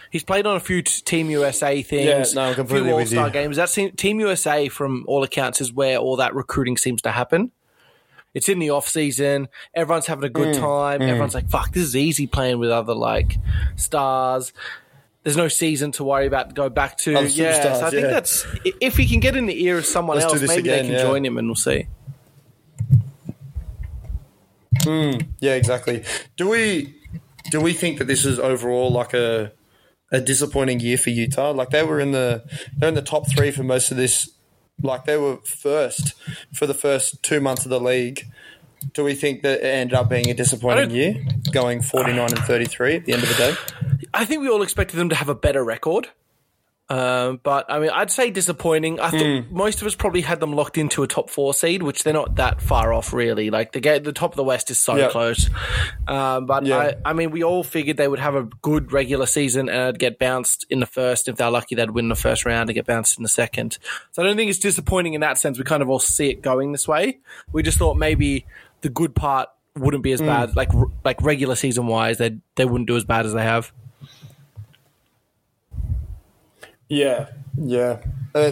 He's 0.10 0.24
played 0.24 0.46
on 0.46 0.56
a 0.56 0.60
few 0.60 0.82
Team 0.82 1.30
USA 1.30 1.82
things, 1.82 2.34
Yeah, 2.34 2.54
no, 2.54 2.62
a 2.62 2.66
few 2.66 2.90
All 2.92 3.06
Star 3.06 3.30
games. 3.30 3.56
That 3.58 3.70
seem, 3.70 3.92
Team 3.92 4.20
USA, 4.20 4.68
from 4.68 5.06
all 5.08 5.24
accounts, 5.24 5.62
is 5.62 5.72
where 5.72 5.98
all 5.98 6.16
that 6.18 6.34
recruiting 6.36 6.76
seems 6.76 7.02
to 7.04 7.12
happen. 7.12 7.52
It's 8.34 8.50
in 8.50 8.60
the 8.60 8.72
off 8.72 8.88
season. 8.90 9.48
Everyone's 9.74 10.08
having 10.08 10.26
a 10.26 10.30
good 10.30 10.50
Mm, 10.56 10.60
time. 10.60 11.02
Everyone's 11.04 11.34
like, 11.34 11.50
"Fuck, 11.50 11.72
this 11.72 11.84
is 11.84 11.96
easy 11.96 12.28
playing 12.28 12.60
with 12.60 12.70
other 12.72 12.94
like 12.94 13.38
stars." 13.78 14.52
There's 15.26 15.36
no 15.36 15.48
season 15.48 15.92
to 15.94 16.04
worry 16.04 16.28
about 16.28 16.50
to 16.50 16.54
go 16.54 16.70
back 16.70 17.00
to. 17.00 17.16
Other 17.16 17.26
yeah, 17.26 17.60
so 17.60 17.70
I 17.70 17.90
superstars, 17.90 17.92
think 17.92 18.08
that's 18.10 18.46
if 18.80 18.96
he 18.96 19.08
can 19.08 19.20
get 19.20 19.36
in 19.36 19.48
the 19.48 19.64
ear 19.64 19.80
of 19.80 19.88
someone 19.88 20.20
Let's 20.20 20.32
else, 20.32 20.40
maybe 20.48 20.60
again, 20.60 20.84
they 20.84 20.84
can 20.84 20.92
yeah. 20.92 21.02
join 21.02 21.26
him, 21.26 21.40
and 21.40 21.48
we'll 21.48 21.56
see. 21.56 21.88
Hmm, 24.84 25.18
yeah, 25.40 25.56
exactly. 25.56 26.04
Do 26.38 26.48
we 26.48 26.96
do 27.50 27.60
we 27.60 27.74
think 27.74 27.98
that 27.98 28.06
this 28.06 28.24
is 28.24 28.38
overall 28.38 28.92
like 28.92 29.16
a 29.16 29.52
a 30.12 30.22
disappointing 30.22 30.80
year 30.80 30.96
for 31.00 31.10
Utah? 31.10 31.50
Like 31.50 31.72
they 31.72 31.82
were 31.82 32.00
in 32.00 32.12
the 32.12 32.44
they're 32.78 32.90
in 32.90 32.96
the 32.96 33.02
top 33.02 33.28
three 33.28 33.50
for 33.50 33.64
most 33.64 33.90
of 33.90 33.98
this. 33.98 34.30
Like 34.80 35.06
they 35.06 35.18
were 35.18 35.38
first 35.38 36.14
for 36.54 36.68
the 36.68 36.76
first 36.76 37.24
two 37.24 37.42
months 37.42 37.66
of 37.66 37.72
the 37.72 37.80
league. 37.80 38.28
Do 38.94 39.04
we 39.04 39.16
think 39.16 39.42
that 39.42 39.62
it 39.62 39.66
ended 39.66 39.96
up 39.96 40.08
being 40.08 40.30
a 40.30 40.36
disappointing 40.36 40.92
year, 40.92 41.16
going 41.52 41.82
forty 41.82 42.14
nine 42.14 42.30
and 42.30 42.46
thirty 42.46 42.66
three 42.66 42.98
at 42.98 43.06
the 43.06 43.14
end 43.14 43.24
of 43.24 43.30
the 43.30 43.36
day? 43.36 43.56
I 44.16 44.26
think 44.26 44.42
we 44.42 44.50
all 44.50 44.62
expected 44.62 44.98
them 44.98 45.10
to 45.10 45.16
have 45.16 45.30
a 45.30 45.36
better 45.36 45.64
record. 45.64 46.10
Um, 46.88 47.40
but 47.42 47.66
I 47.68 47.80
mean, 47.80 47.90
I'd 47.90 48.12
say 48.12 48.30
disappointing. 48.30 49.00
I 49.00 49.10
thought 49.10 49.52
most 49.52 49.82
of 49.82 49.88
us 49.88 49.96
probably 49.96 50.22
had 50.22 50.40
them 50.40 50.54
locked 50.54 50.78
into 50.78 51.02
a 51.02 51.08
top 51.08 51.32
four 51.32 51.52
seed, 51.56 51.82
which 51.82 52.04
they're 52.04 52.14
not 52.14 52.36
that 52.36 52.62
far 52.62 52.94
off, 52.94 53.12
really. 53.12 53.50
Like 53.50 53.72
the 53.72 53.80
the 53.98 54.14
top 54.14 54.34
of 54.34 54.36
the 54.36 54.44
West 54.44 54.70
is 54.70 54.78
so 54.80 54.96
Yeah. 54.96 55.10
close. 55.10 55.50
Um, 56.08 56.46
but 56.46 56.64
Yeah. 56.68 56.78
I, 56.78 56.96
I 57.04 57.14
mean, 57.14 57.32
we 57.32 57.44
all 57.44 57.64
figured 57.64 57.98
they 57.98 58.08
would 58.08 58.20
have 58.20 58.36
a 58.36 58.44
good 58.44 58.92
regular 58.92 59.26
season 59.26 59.68
and 59.68 59.98
get 59.98 60.20
bounced 60.20 60.68
in 60.70 60.80
the 60.80 60.86
first. 60.86 61.28
If 61.28 61.38
they're 61.38 61.50
lucky, 61.50 61.74
they'd 61.74 61.90
win 61.90 62.08
the 62.10 62.16
first 62.16 62.46
round 62.46 62.70
and 62.70 62.76
get 62.76 62.86
bounced 62.86 63.18
in 63.18 63.24
the 63.24 63.30
second. 63.30 63.80
So 64.12 64.22
I 64.22 64.28
don't 64.28 64.38
think 64.38 64.52
it's 64.52 64.60
disappointing 64.60 65.16
in 65.16 65.22
that 65.22 65.40
sense. 65.40 65.58
We 65.58 65.64
kind 65.64 65.82
of 65.82 65.90
all 65.90 65.98
see 66.00 66.30
it 66.30 66.44
going 66.44 66.72
this 66.72 66.88
way. 66.88 67.18
We 67.52 67.64
just 67.64 67.80
thought 67.80 67.98
maybe 67.98 68.46
the 68.82 68.90
good 68.90 69.16
part 69.16 69.50
wouldn't 69.76 70.04
be 70.04 70.12
as 70.12 70.20
Hmm. 70.20 70.28
bad, 70.28 70.56
like 70.56 70.70
like 71.04 71.20
regular 71.24 71.56
season 71.56 71.88
wise, 71.88 72.20
they 72.20 72.38
they 72.58 72.66
wouldn't 72.66 72.88
do 72.88 72.96
as 72.96 73.06
bad 73.06 73.26
as 73.26 73.34
they 73.34 73.42
have. 73.44 73.72
Yeah, 76.90 77.30
yeah. 77.58 78.00
Uh, 78.34 78.52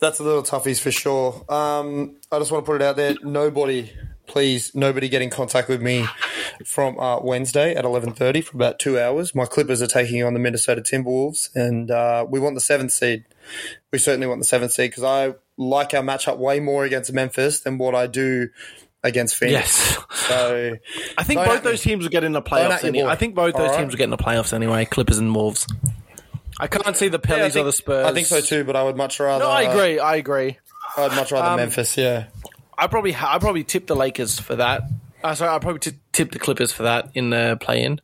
that's 0.00 0.18
a 0.18 0.22
little 0.22 0.42
toughies 0.42 0.80
for 0.80 0.90
sure. 0.90 1.44
Um, 1.48 2.16
I 2.32 2.38
just 2.38 2.50
want 2.50 2.64
to 2.64 2.66
put 2.70 2.80
it 2.80 2.84
out 2.84 2.96
there. 2.96 3.14
Nobody, 3.22 3.92
please, 4.26 4.74
nobody 4.74 5.08
get 5.08 5.22
in 5.22 5.30
contact 5.30 5.68
with 5.68 5.82
me 5.82 6.06
from 6.64 6.98
uh, 6.98 7.20
Wednesday 7.20 7.74
at 7.74 7.84
eleven 7.84 8.12
thirty 8.12 8.40
for 8.40 8.56
about 8.56 8.78
two 8.78 8.98
hours. 8.98 9.34
My 9.34 9.46
Clippers 9.46 9.80
are 9.82 9.86
taking 9.86 10.22
on 10.24 10.34
the 10.34 10.40
Minnesota 10.40 10.80
Timberwolves, 10.80 11.54
and 11.54 11.90
uh, 11.90 12.26
we 12.28 12.40
want 12.40 12.54
the 12.54 12.60
seventh 12.60 12.92
seed. 12.92 13.24
We 13.92 13.98
certainly 13.98 14.26
want 14.26 14.40
the 14.40 14.46
seventh 14.46 14.72
seed 14.72 14.90
because 14.90 15.04
I 15.04 15.34
like 15.56 15.94
our 15.94 16.02
matchup 16.02 16.38
way 16.38 16.60
more 16.60 16.84
against 16.84 17.12
Memphis 17.12 17.60
than 17.60 17.78
what 17.78 17.94
I 17.94 18.06
do 18.06 18.48
against 19.02 19.36
Phoenix. 19.36 19.96
Yes. 19.96 19.98
So 20.28 20.76
I 21.16 21.22
think 21.22 21.40
both 21.44 21.64
me. 21.64 21.70
those 21.70 21.82
teams 21.82 22.04
will 22.04 22.10
get 22.10 22.24
in 22.24 22.32
the 22.32 22.42
playoffs. 22.42 22.84
Anyway. 22.84 23.08
I 23.08 23.16
think 23.16 23.34
both 23.34 23.54
those 23.54 23.70
right. 23.70 23.78
teams 23.78 23.92
will 23.92 23.98
get 23.98 24.04
in 24.04 24.10
the 24.10 24.18
playoffs 24.18 24.52
anyway. 24.52 24.84
Clippers 24.84 25.18
and 25.18 25.34
Wolves. 25.34 25.66
I 26.60 26.66
can't 26.66 26.96
see 26.96 27.08
the 27.08 27.20
yeah, 27.26 27.36
I 27.36 27.60
or 27.60 27.64
the 27.64 27.72
Spurs. 27.72 28.06
I 28.06 28.12
think 28.12 28.26
so 28.26 28.40
too, 28.40 28.64
but 28.64 28.76
I 28.76 28.82
would 28.82 28.96
much 28.96 29.18
rather. 29.18 29.44
No, 29.44 29.50
I 29.50 29.62
agree. 29.62 29.98
I 29.98 30.16
agree. 30.16 30.58
I'd 30.96 31.16
much 31.16 31.32
rather 31.32 31.56
Memphis. 31.56 31.96
Yeah. 31.96 32.26
I 32.76 32.86
probably 32.86 33.14
I 33.14 33.38
probably 33.38 33.64
tip 33.64 33.86
the 33.86 33.96
Lakers 33.96 34.38
for 34.38 34.56
that. 34.56 34.82
Uh, 35.22 35.34
sorry, 35.34 35.50
I 35.50 35.58
probably 35.58 35.80
t- 35.80 35.98
tip 36.12 36.32
the 36.32 36.38
Clippers 36.38 36.72
for 36.72 36.82
that 36.84 37.10
in 37.14 37.30
the 37.30 37.58
play-in. 37.60 38.00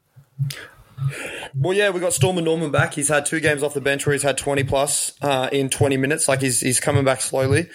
Well, 1.55 1.75
yeah, 1.75 1.91
we 1.91 2.01
got 2.01 2.13
Storm 2.13 2.39
and 2.39 2.45
Norman 2.45 2.71
back. 2.71 2.95
He's 2.95 3.09
had 3.09 3.27
two 3.27 3.41
games 3.41 3.63
off 3.63 3.75
the 3.75 3.81
bench 3.81 4.07
where 4.07 4.13
he's 4.13 4.23
had 4.23 4.37
20 4.39 4.65
plus 4.65 5.13
uh, 5.23 5.49
in 5.53 5.69
20 5.69 5.97
minutes. 5.97 6.29
Like 6.29 6.41
he's, 6.41 6.61
he's 6.61 6.81
coming 6.81 7.05
back 7.05 7.21
slowly. 7.21 7.69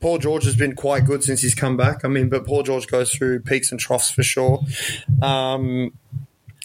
Paul 0.00 0.18
George 0.18 0.44
has 0.44 0.56
been 0.56 0.74
quite 0.74 1.04
good 1.04 1.22
since 1.22 1.42
he's 1.42 1.54
come 1.54 1.76
back. 1.76 2.04
I 2.04 2.08
mean, 2.08 2.28
but 2.28 2.46
Paul 2.46 2.62
George 2.62 2.86
goes 2.86 3.12
through 3.12 3.40
peaks 3.40 3.70
and 3.70 3.80
troughs 3.80 4.10
for 4.10 4.22
sure. 4.22 4.64
Um, 5.22 5.92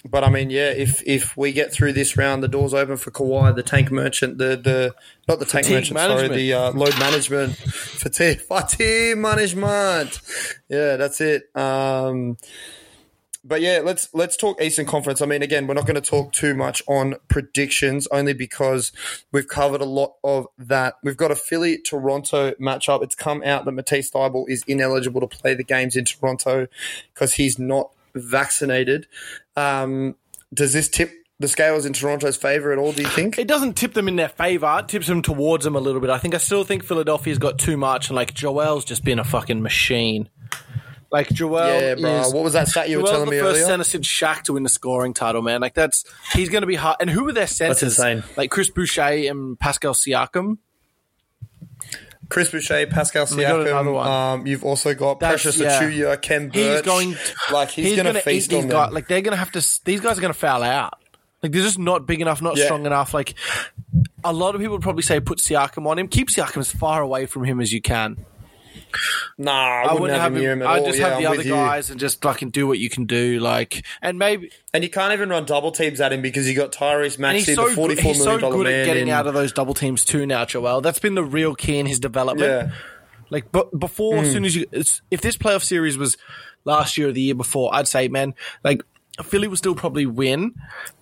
but 0.04 0.22
I 0.22 0.28
mean, 0.28 0.50
yeah, 0.50 0.70
if 0.70 1.02
if 1.06 1.36
we 1.36 1.52
get 1.52 1.72
through 1.72 1.94
this 1.94 2.16
round, 2.16 2.42
the 2.42 2.48
doors 2.48 2.74
open 2.74 2.96
for 2.98 3.10
Kawhi, 3.10 3.54
the 3.54 3.62
tank 3.62 3.90
merchant, 3.90 4.36
the 4.36 4.56
the 4.56 4.94
not 5.26 5.38
the 5.38 5.46
tank 5.46 5.64
Fatigue 5.64 5.78
merchant, 5.78 5.94
management. 5.94 6.32
sorry, 6.32 6.36
the 6.36 6.52
uh, 6.52 6.72
load 6.72 6.98
management, 6.98 7.56
fatigue, 7.56 8.40
fatigue 8.48 9.16
management. 9.16 10.20
Yeah, 10.68 10.96
that's 10.96 11.20
it. 11.22 11.44
Um, 11.56 12.36
but 13.42 13.62
yeah, 13.62 13.80
let's 13.82 14.08
let's 14.12 14.36
talk 14.36 14.60
Eastern 14.60 14.84
Conference. 14.84 15.22
I 15.22 15.26
mean, 15.26 15.42
again, 15.42 15.66
we're 15.66 15.74
not 15.74 15.86
going 15.86 16.00
to 16.00 16.00
talk 16.00 16.32
too 16.32 16.54
much 16.54 16.82
on 16.86 17.16
predictions, 17.28 18.06
only 18.08 18.34
because 18.34 18.92
we've 19.32 19.48
covered 19.48 19.80
a 19.80 19.86
lot 19.86 20.14
of 20.22 20.46
that. 20.58 20.94
We've 21.02 21.16
got 21.16 21.30
a 21.30 21.36
Philly 21.36 21.78
Toronto 21.78 22.52
matchup. 22.60 23.02
It's 23.02 23.14
come 23.14 23.42
out 23.42 23.64
that 23.64 23.72
Matisse 23.72 24.10
Thybulle 24.10 24.46
is 24.48 24.64
ineligible 24.66 25.20
to 25.20 25.26
play 25.26 25.54
the 25.54 25.64
games 25.64 25.96
in 25.96 26.04
Toronto 26.04 26.66
because 27.12 27.34
he's 27.34 27.58
not 27.58 27.90
vaccinated. 28.14 29.06
Um, 29.56 30.16
does 30.52 30.72
this 30.72 30.88
tip 30.88 31.12
the 31.40 31.48
scales 31.48 31.84
in 31.84 31.92
Toronto's 31.92 32.36
favor 32.36 32.72
at 32.72 32.78
all? 32.78 32.92
Do 32.92 33.02
you 33.02 33.08
think? 33.08 33.38
It 33.38 33.48
doesn't 33.48 33.74
tip 33.74 33.94
them 33.94 34.06
in 34.08 34.16
their 34.16 34.28
favor. 34.28 34.76
It 34.80 34.88
tips 34.88 35.06
them 35.08 35.20
towards 35.22 35.64
them 35.64 35.74
a 35.76 35.80
little 35.80 36.00
bit. 36.00 36.10
I 36.10 36.18
think 36.18 36.34
I 36.34 36.38
still 36.38 36.64
think 36.64 36.84
Philadelphia's 36.84 37.38
got 37.38 37.58
too 37.58 37.76
much, 37.76 38.08
and 38.08 38.16
like 38.16 38.32
Joel's 38.34 38.84
just 38.84 39.04
been 39.04 39.18
a 39.18 39.24
fucking 39.24 39.62
machine. 39.62 40.28
Like 41.10 41.28
Joel, 41.28 41.80
Yeah, 41.80 41.94
bro. 41.94 42.20
is, 42.22 42.34
What 42.34 42.42
was 42.42 42.54
that 42.54 42.66
stat 42.66 42.88
you 42.88 42.96
were 42.96 43.02
Joel's 43.02 43.10
telling 43.12 43.26
the 43.26 43.30
me 43.32 43.38
first 43.40 43.56
earlier? 43.56 43.66
center 43.66 43.84
since 43.84 44.08
Shaq 44.08 44.42
to 44.44 44.54
win 44.54 44.64
the 44.64 44.68
scoring 44.68 45.14
title, 45.14 45.42
man. 45.42 45.60
Like 45.60 45.74
that's 45.74 46.04
he's 46.32 46.48
going 46.48 46.62
to 46.62 46.66
be 46.66 46.74
hard. 46.74 46.96
And 47.00 47.08
who 47.08 47.24
were 47.24 47.32
their 47.32 47.46
centers? 47.46 47.82
insane. 47.82 48.24
Like 48.36 48.50
Chris 48.50 48.68
Boucher 48.70 49.02
and 49.30 49.58
Pascal 49.58 49.94
Siakam. 49.94 50.58
Chris 52.28 52.50
Boucher, 52.50 52.86
Pascal 52.86 53.26
Siakam. 53.26 54.04
Um, 54.06 54.46
you've 54.46 54.64
also 54.64 54.94
got 54.94 55.20
That's- 55.20 55.42
Precious 55.42 55.60
yeah. 55.60 55.80
Achiuwa, 55.82 56.20
Khem 56.22 56.48
Birch. 56.48 56.54
He's 56.56 56.82
going. 56.82 57.16
like 57.52 57.70
he's, 57.70 57.96
going 57.96 58.12
to 58.14 58.20
feast 58.20 58.52
on 58.52 58.68
guys. 58.68 58.86
them. 58.86 58.94
Like 58.94 59.08
they're 59.08 59.20
going 59.22 59.32
to 59.32 59.36
have 59.38 59.52
to. 59.52 59.80
These 59.84 60.00
guys 60.00 60.18
are 60.18 60.20
going 60.20 60.32
to 60.32 60.38
foul 60.38 60.62
out. 60.62 60.94
Like 61.42 61.52
they're 61.52 61.62
just 61.62 61.78
not 61.78 62.06
big 62.06 62.20
enough, 62.20 62.40
not 62.40 62.56
Yeah. 62.56 62.64
strong 62.64 62.86
enough. 62.86 63.12
Like 63.12 63.34
a 64.24 64.32
lot 64.32 64.54
of 64.54 64.60
people 64.60 64.72
would 64.76 64.82
probably 64.82 65.02
say 65.02 65.20
put 65.20 65.38
Siakam 65.38 65.86
on 65.86 65.98
him. 65.98 66.08
Keep 66.08 66.28
Siakam 66.28 66.58
as 66.58 66.72
far 66.72 67.02
away 67.02 67.26
from 67.26 67.44
him 67.44 67.60
as 67.60 67.72
you 67.72 67.82
can. 67.82 68.24
Nah, 69.36 69.52
I 69.52 69.94
wouldn't, 69.94 70.18
have 70.20 70.34
him 70.36 70.60
him 70.60 70.66
I'd 70.66 70.84
just 70.84 70.98
yeah, 70.98 71.08
have 71.08 71.18
the 71.18 71.26
I'm 71.26 71.32
other 71.32 71.42
guys 71.42 71.90
and 71.90 71.98
just 71.98 72.22
fucking 72.22 72.50
do 72.50 72.66
what 72.66 72.78
you 72.78 72.88
can 72.88 73.04
do. 73.06 73.40
Like, 73.40 73.84
and 74.00 74.18
maybe 74.18 74.50
And 74.72 74.84
you 74.84 74.90
can't 74.90 75.12
even 75.12 75.28
run 75.28 75.44
double 75.44 75.72
teams 75.72 76.00
at 76.00 76.12
him 76.12 76.22
because 76.22 76.48
you 76.48 76.54
got 76.54 76.72
Tyrese 76.72 77.18
Maxey, 77.18 77.46
he's 77.46 77.56
so 77.56 77.62
the 77.62 77.68
good, 77.68 77.76
forty-four 77.76 78.14
so 78.14 78.24
million 78.24 78.40
dollar 78.40 78.56
good 78.56 78.66
man. 78.66 78.80
at 78.80 78.86
getting 78.86 79.08
in- 79.08 79.14
out 79.14 79.26
of 79.26 79.34
those 79.34 79.52
double 79.52 79.74
teams 79.74 80.04
too 80.04 80.26
now, 80.26 80.44
Joel. 80.44 80.80
That's 80.80 80.98
been 81.00 81.14
the 81.14 81.24
real 81.24 81.54
key 81.54 81.78
in 81.78 81.86
his 81.86 81.98
development. 81.98 82.48
yeah, 82.70 82.76
Like, 83.30 83.50
but 83.50 83.76
before, 83.78 84.18
Hmm. 84.18 84.24
as 84.24 84.32
soon 84.32 84.44
as 84.44 84.54
you, 84.54 84.66
if 84.72 85.20
this 85.20 85.36
playoff 85.36 85.64
series 85.64 85.98
was 85.98 86.16
last 86.64 86.96
year 86.96 87.08
or 87.08 87.12
the 87.12 87.20
year 87.20 87.34
before, 87.34 87.74
I'd 87.74 87.88
say, 87.88 88.08
man, 88.08 88.34
like 88.62 88.82
Philly 89.22 89.46
will 89.48 89.56
still 89.56 89.74
probably 89.74 90.06
win, 90.06 90.54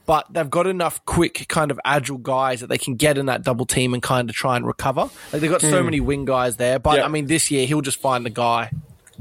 but 0.06 0.26
they've 0.32 0.50
got 0.50 0.66
enough 0.66 1.04
quick, 1.06 1.46
kind 1.48 1.70
of 1.70 1.80
agile 1.84 2.18
guys 2.18 2.60
that 2.60 2.66
they 2.68 2.78
can 2.78 2.96
get 2.96 3.16
in 3.16 3.26
that 3.26 3.42
double 3.42 3.64
team 3.64 3.94
and 3.94 4.02
kind 4.02 4.28
of 4.28 4.36
try 4.36 4.56
and 4.56 4.66
recover. 4.66 5.08
Like 5.32 5.40
they've 5.40 5.50
got 5.50 5.62
so 5.62 5.82
many 5.82 6.00
wing 6.00 6.24
guys 6.24 6.56
there, 6.56 6.78
but 6.78 6.90
Hmm. 6.92 6.96
Yeah. 6.98 7.04
I 7.04 7.08
mean, 7.08 7.26
this 7.26 7.50
year 7.50 7.66
he'll 7.66 7.80
just 7.80 8.00
find 8.00 8.26
the 8.26 8.30
guy. 8.30 8.70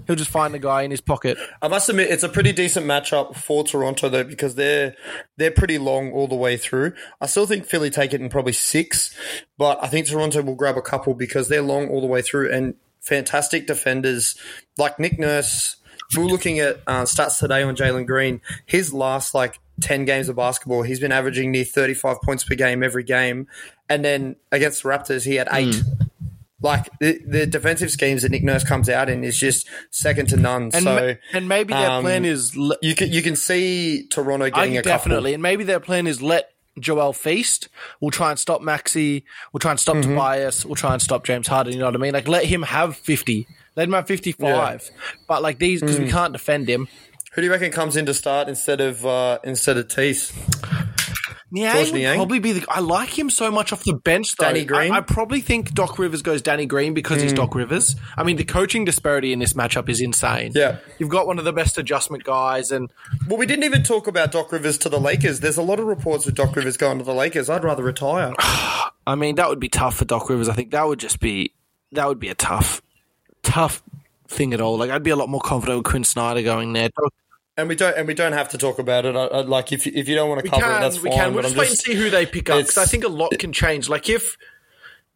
He'll 0.08 0.16
just 0.16 0.32
find 0.32 0.54
the 0.54 0.60
guy 0.60 0.82
in 0.82 0.90
his 0.92 1.00
pocket. 1.00 1.38
I 1.62 1.68
must 1.68 1.88
admit 1.88 2.10
it's 2.10 2.24
a 2.24 2.30
pretty 2.30 2.52
decent 2.54 2.86
matchup 2.88 3.36
for 3.36 3.64
Toronto 3.64 4.10
though 4.10 4.24
because 4.24 4.56
they're 4.56 4.96
they're 5.38 5.52
pretty 5.52 5.78
long 5.78 6.12
all 6.12 6.28
the 6.28 6.36
way 6.36 6.58
through. 6.58 6.94
I 7.22 7.28
still 7.28 7.46
think 7.46 7.66
Philly 7.66 7.92
take 7.92 8.12
it 8.14 8.20
in 8.20 8.28
probably 8.30 8.54
six, 8.54 9.16
but 9.60 9.78
I 9.82 9.88
think 9.88 10.08
Toronto 10.08 10.42
will 10.42 10.56
grab 10.56 10.76
a 10.76 10.82
couple 10.82 11.14
because 11.14 11.50
they're 11.50 11.62
long 11.62 11.88
all 11.88 12.02
the 12.02 12.08
way 12.08 12.22
through 12.24 12.52
and 12.52 12.74
fantastic 13.00 13.68
defenders 13.68 14.36
like 14.78 15.00
Nick 15.00 15.20
Nurse. 15.20 15.76
We 16.16 16.24
were 16.24 16.30
looking 16.30 16.60
at 16.60 16.82
uh, 16.88 17.04
stats 17.04 17.40
today 17.40 17.64
on 17.64 17.76
Jalen 17.76 18.06
Green. 18.08 18.42
His 18.66 18.94
last 18.94 19.34
like 19.34 19.60
ten 19.82 20.06
games 20.06 20.30
of 20.30 20.36
basketball, 20.36 20.84
he's 20.84 21.00
been 21.00 21.12
averaging 21.12 21.52
near 21.52 21.66
thirty 21.66 21.94
five 21.94 22.22
points 22.22 22.44
per 22.44 22.56
game 22.56 22.84
every 22.84 23.04
game, 23.04 23.48
and 23.90 24.04
then 24.04 24.36
against 24.52 24.84
the 24.84 24.90
Raptors 24.90 25.26
he 25.26 25.36
had 25.36 25.48
eight. 25.52 25.82
Like 26.64 26.90
the, 27.00 27.20
the 27.26 27.46
defensive 27.48 27.90
schemes 27.90 28.22
that 28.22 28.30
Nick 28.30 28.44
Nurse 28.44 28.64
comes 28.64 28.88
out 28.88 29.10
in 29.10 29.24
is 29.24 29.36
just 29.36 29.68
second 29.90 30.28
to 30.30 30.38
none. 30.38 30.64
And, 30.74 30.84
so 30.84 30.96
ma- 30.96 31.14
and 31.34 31.50
maybe 31.50 31.74
their 31.74 31.90
um, 31.90 32.04
plan 32.04 32.24
is 32.24 32.56
le- 32.56 32.78
you 32.84 32.94
can 32.94 33.12
you 33.12 33.24
can 33.24 33.36
see 33.36 34.06
Toronto 34.08 34.48
getting 34.52 34.78
a 34.78 34.84
definitely, 34.84 35.34
and 35.34 35.42
maybe 35.42 35.64
their 35.64 35.80
plan 35.80 36.06
is 36.06 36.22
let 36.22 36.52
Joel 36.80 37.14
feast. 37.14 37.68
We'll 38.00 38.12
try 38.12 38.30
and 38.30 38.38
stop 38.38 38.62
Maxey. 38.62 39.26
We'll 39.52 39.60
try 39.60 39.72
and 39.72 39.80
stop 39.80 39.96
Mm-hmm. 39.96 40.12
Tobias. 40.12 40.64
We'll 40.64 40.76
try 40.76 40.94
and 40.94 41.02
stop 41.02 41.24
James 41.24 41.48
Harden. 41.48 41.74
You 41.74 41.80
know 41.80 41.86
what 41.86 41.96
I 41.96 42.00
mean? 42.00 42.14
Like 42.14 42.28
let 42.28 42.46
him 42.46 42.62
have 42.62 42.96
fifty. 42.96 43.48
Him 43.78 43.94
have 43.94 44.08
fifty-five. 44.08 44.90
But 45.28 45.42
like 45.42 45.60
these, 45.60 45.82
because 45.82 46.00
we 46.00 46.06
Mm. 46.08 46.12
can't 46.12 46.34
defend 46.34 46.68
him. 46.70 46.88
Who 47.34 47.42
do 47.42 47.46
you 47.46 47.52
reckon 47.52 47.72
comes 47.72 47.96
in 47.96 48.06
to 48.08 48.14
start 48.14 48.50
instead 48.50 48.82
of 48.82 49.06
uh, 49.06 49.40
instead 49.44 49.78
of 49.78 49.88
Tease? 49.88 50.34
Niang 51.54 51.76
would 51.84 51.94
Niang? 51.94 52.16
probably 52.16 52.40
be 52.40 52.54
the. 52.54 52.66
I 52.70 52.80
like 52.80 53.18
him 53.18 53.30
so 53.30 53.52
much 53.52 53.74
off 53.74 53.84
the 53.84 53.94
bench. 53.94 54.36
Though. 54.38 54.46
Danny 54.46 54.64
Green? 54.64 54.92
I, 54.94 54.98
I 54.98 55.02
probably 55.02 55.42
think 55.42 55.74
Doc 55.74 56.00
Rivers 56.00 56.22
goes 56.22 56.42
Danny 56.42 56.66
Green 56.66 56.94
because 56.94 57.20
Mm. 57.20 57.24
he's 57.24 57.34
Doc 57.34 57.56
Rivers. 57.56 57.98
I 58.16 58.24
mean, 58.24 58.38
the 58.38 58.46
coaching 58.46 58.86
disparity 58.86 59.34
in 59.34 59.40
this 59.40 59.52
matchup 59.52 59.90
is 59.90 60.00
insane. 60.00 60.54
Yeah. 60.56 60.78
you've 60.98 61.10
got 61.10 61.28
one 61.28 61.40
of 61.40 61.46
the 61.46 61.52
best 61.52 61.78
adjustment 61.78 62.24
guys, 62.24 62.72
and 62.72 62.90
Well, 63.28 63.38
we 63.38 63.46
didn't 63.46 63.66
even 63.66 63.84
talk 63.84 64.08
about 64.08 64.32
Doc 64.32 64.52
Rivers 64.54 64.78
to 64.80 64.90
the 64.90 65.00
Lakers. 65.00 65.42
There's 65.42 65.58
a 65.58 65.62
lot 65.62 65.80
of 65.82 65.88
reports 65.88 66.26
of 66.26 66.36
Doc 66.36 66.56
Rivers 66.56 66.78
going 66.78 67.00
to 67.00 67.04
the 67.04 67.14
Lakers. 67.14 67.50
I'd 67.50 67.66
rather 67.66 67.84
retire. 67.84 68.34
I 69.08 69.16
mean 69.16 69.36
that 69.36 69.50
would 69.50 69.60
be 69.60 69.70
tough 69.70 69.96
for 69.98 70.06
Doc 70.06 70.30
Rivers. 70.30 70.48
I 70.48 70.54
think 70.54 70.72
that 70.72 70.88
would 70.88 71.00
just 71.00 71.20
be 71.20 71.54
that 71.92 72.08
would 72.08 72.20
be 72.20 72.30
a 72.30 72.36
tough, 72.36 72.82
tough 73.44 73.82
thing 74.28 74.54
at 74.54 74.62
all. 74.62 74.78
Like 74.78 74.90
I'd 74.90 75.04
be 75.04 75.10
a 75.12 75.16
lot 75.16 75.30
more 75.30 75.42
confident 75.42 75.80
with 75.80 75.86
Quin 75.86 76.04
Snyder 76.04 76.42
going 76.42 76.74
there. 76.74 76.90
And 77.58 77.68
we 77.68 77.76
don't 77.76 77.96
and 77.98 78.08
we 78.08 78.14
don't 78.14 78.34
have 78.34 78.50
to 78.50 78.58
talk 78.58 78.80
about 78.80 79.06
it. 79.06 79.16
I, 79.16 79.26
I, 79.26 79.42
like 79.42 79.72
if 79.72 79.86
you, 79.86 79.92
if 79.94 80.08
you 80.08 80.16
don't 80.16 80.30
want 80.30 80.44
to 80.44 80.50
cover 80.50 80.62
can, 80.62 80.78
it, 80.78 80.80
that's 80.80 81.02
we 81.02 81.10
fine. 81.10 81.18
can. 81.20 81.34
We'll 81.34 81.44
but 81.44 81.50
just 81.50 81.56
I'm 81.56 81.60
wait 81.60 81.70
and 81.70 81.78
see 81.80 81.94
who 81.96 82.10
they 82.10 82.26
pick 82.26 82.50
up 82.50 82.60
because 82.60 82.78
I 82.78 82.86
think 82.86 83.04
a 83.04 83.10
lot 83.10 83.38
can 83.38 83.52
change. 83.52 83.90
Like 83.90 84.10
if 84.10 84.38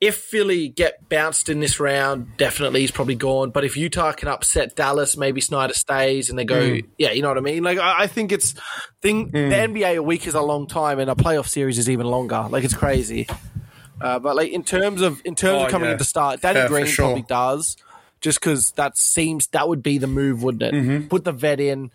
if 0.01 0.17
Philly 0.17 0.67
get 0.67 1.07
bounced 1.07 1.47
in 1.47 1.61
this 1.61 1.79
round, 1.79 2.35
definitely 2.37 2.81
he's 2.81 2.91
probably 2.91 3.15
gone. 3.15 3.51
But 3.51 3.63
if 3.63 3.77
Utah 3.77 4.11
can 4.11 4.27
upset 4.27 4.75
Dallas, 4.75 5.15
maybe 5.15 5.39
Snyder 5.39 5.73
stays 5.73 6.29
and 6.29 6.37
they 6.37 6.43
go. 6.43 6.59
Mm. 6.61 6.85
Yeah, 6.97 7.11
you 7.11 7.21
know 7.21 7.29
what 7.29 7.37
I 7.37 7.41
mean. 7.41 7.63
Like 7.63 7.77
I, 7.79 8.01
I 8.03 8.07
think 8.07 8.33
it's 8.33 8.53
thing. 9.01 9.31
The 9.31 9.39
NBA 9.39 9.95
a 9.95 10.03
week 10.03 10.27
is 10.27 10.33
a 10.35 10.41
long 10.41 10.67
time, 10.67 10.99
and 10.99 11.09
a 11.09 11.15
playoff 11.15 11.47
series 11.47 11.77
is 11.79 11.89
even 11.89 12.05
longer. 12.05 12.47
Like 12.49 12.65
it's 12.65 12.75
crazy. 12.75 13.27
Uh, 14.01 14.19
but 14.19 14.35
like 14.35 14.51
in 14.51 14.63
terms 14.65 15.01
of 15.01 15.21
in 15.23 15.35
terms 15.35 15.61
Oh, 15.61 15.65
of 15.65 15.71
coming 15.71 15.85
yeah. 15.87 15.93
into 15.93 16.03
start, 16.03 16.41
Danny 16.41 16.59
Yeah, 16.59 16.67
Green 16.67 16.85
sure. 16.85 17.05
probably 17.05 17.21
does. 17.23 17.77
Just 18.21 18.39
because 18.39 18.71
that 18.71 18.97
seems 18.97 19.47
that 19.47 19.67
would 19.67 19.83
be 19.83 19.97
the 19.97 20.07
move, 20.07 20.41
wouldn't 20.41 20.63
it? 20.63 20.73
Mm-hmm. 20.73 21.07
Put 21.07 21.25
the 21.25 21.31
vet 21.31 21.59
in. 21.59 21.91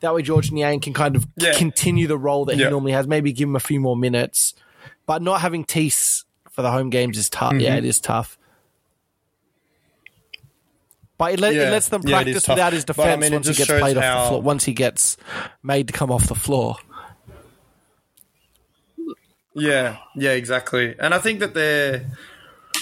That 0.00 0.14
way, 0.14 0.22
Georges 0.22 0.52
Niang 0.52 0.80
can 0.80 0.92
kind 0.92 1.16
of 1.16 1.26
Yeah. 1.36 1.54
continue 1.54 2.06
the 2.06 2.18
role 2.18 2.44
that 2.46 2.56
he 2.56 2.64
normally 2.68 2.92
has. 2.92 3.06
Maybe 3.06 3.32
give 3.32 3.48
him 3.48 3.56
a 3.56 3.60
few 3.60 3.80
more 3.80 3.96
minutes, 3.96 4.54
but 5.06 5.22
not 5.22 5.40
having 5.40 5.64
Tease 5.64 6.24
for 6.50 6.62
the 6.62 6.70
home 6.70 6.90
games 6.90 7.16
is 7.16 7.30
tough. 7.30 7.52
Mm-hmm. 7.52 7.60
Yeah, 7.60 7.76
it 7.76 7.84
is 7.84 8.00
tough. 8.00 8.36
But 11.16 11.34
it, 11.34 11.40
let, 11.40 11.54
it 11.54 11.70
lets 11.70 11.88
them 11.90 12.00
Yeah, 12.04 12.22
practice 12.22 12.48
without 12.48 12.72
his 12.72 12.84
But, 12.86 12.96
defense 12.96 13.12
I 13.12 13.16
mean, 13.28 13.32
once 13.34 13.46
he 13.48 13.54
gets 13.54 13.70
played 13.70 13.96
off 13.98 14.24
the 14.24 14.28
floor. 14.30 14.42
Once 14.42 14.64
he 14.64 14.72
gets 14.72 15.16
made 15.62 15.86
to 15.88 15.92
come 15.92 16.10
off 16.10 16.26
the 16.26 16.34
floor. 16.34 16.76
Yeah, 19.54 19.98
yeah, 20.16 20.30
exactly. 20.30 20.94
And 20.98 21.12
I 21.12 21.18
think 21.18 21.40
that 21.40 21.52
they're, 21.54 22.06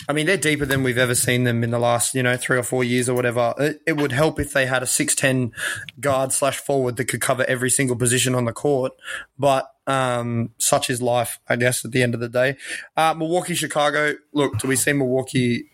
I 0.09 0.13
mean, 0.13 0.27
they're 0.27 0.37
deeper 0.39 0.65
than 0.65 0.83
we've 0.83 0.97
ever 0.99 1.15
seen 1.15 1.45
them 1.45 1.63
in 1.63 1.71
the 1.71 1.79
last, 1.79 2.15
you 2.15 2.23
know, 2.23 2.37
three 2.37 2.57
or 2.57 2.63
four 2.63 2.83
years 2.83 3.09
or 3.09 3.15
whatever. 3.15 3.53
It, 3.59 3.83
it 3.87 3.97
would 3.99 4.13
help 4.13 4.41
if 4.41 4.53
they 4.53 4.65
had 4.67 4.83
a 4.83 4.87
six 4.87 5.15
ten 5.15 5.53
guard 6.01 6.33
slash 6.33 6.57
forward 6.59 6.97
that 6.97 7.07
could 7.07 7.21
cover 7.21 7.45
every 7.47 7.69
single 7.71 7.97
position 7.97 8.35
on 8.35 8.45
the 8.47 8.53
court. 8.53 8.93
But 9.39 9.71
um, 9.87 10.51
such 10.59 10.89
is 10.89 11.03
life, 11.03 11.41
I 11.49 11.57
guess. 11.57 11.85
At 11.85 11.93
the 11.93 12.03
end 12.03 12.15
of 12.15 12.21
the 12.21 12.29
day, 12.29 12.57
uh, 12.97 13.15
Milwaukee, 13.15 13.55
Chicago. 13.55 14.15
Look, 14.33 14.59
do 14.59 14.69
we 14.69 14.77
see 14.77 14.93
Milwaukee? 14.93 15.71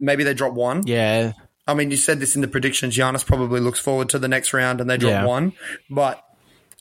Maybe 0.00 0.24
they 0.24 0.34
drop 0.34 0.54
one. 0.54 0.82
Yeah, 0.86 1.32
I 1.68 1.74
mean, 1.74 1.90
you 1.90 1.96
said 1.96 2.18
this 2.18 2.34
in 2.34 2.40
the 2.40 2.48
predictions. 2.48 2.96
Giannis 2.96 3.24
probably 3.24 3.60
looks 3.60 3.78
forward 3.78 4.08
to 4.08 4.18
the 4.18 4.26
next 4.26 4.52
round 4.54 4.80
and 4.80 4.88
they 4.88 4.96
drop 4.96 5.10
Yeah. 5.12 5.24
one. 5.26 5.52
But 5.90 6.24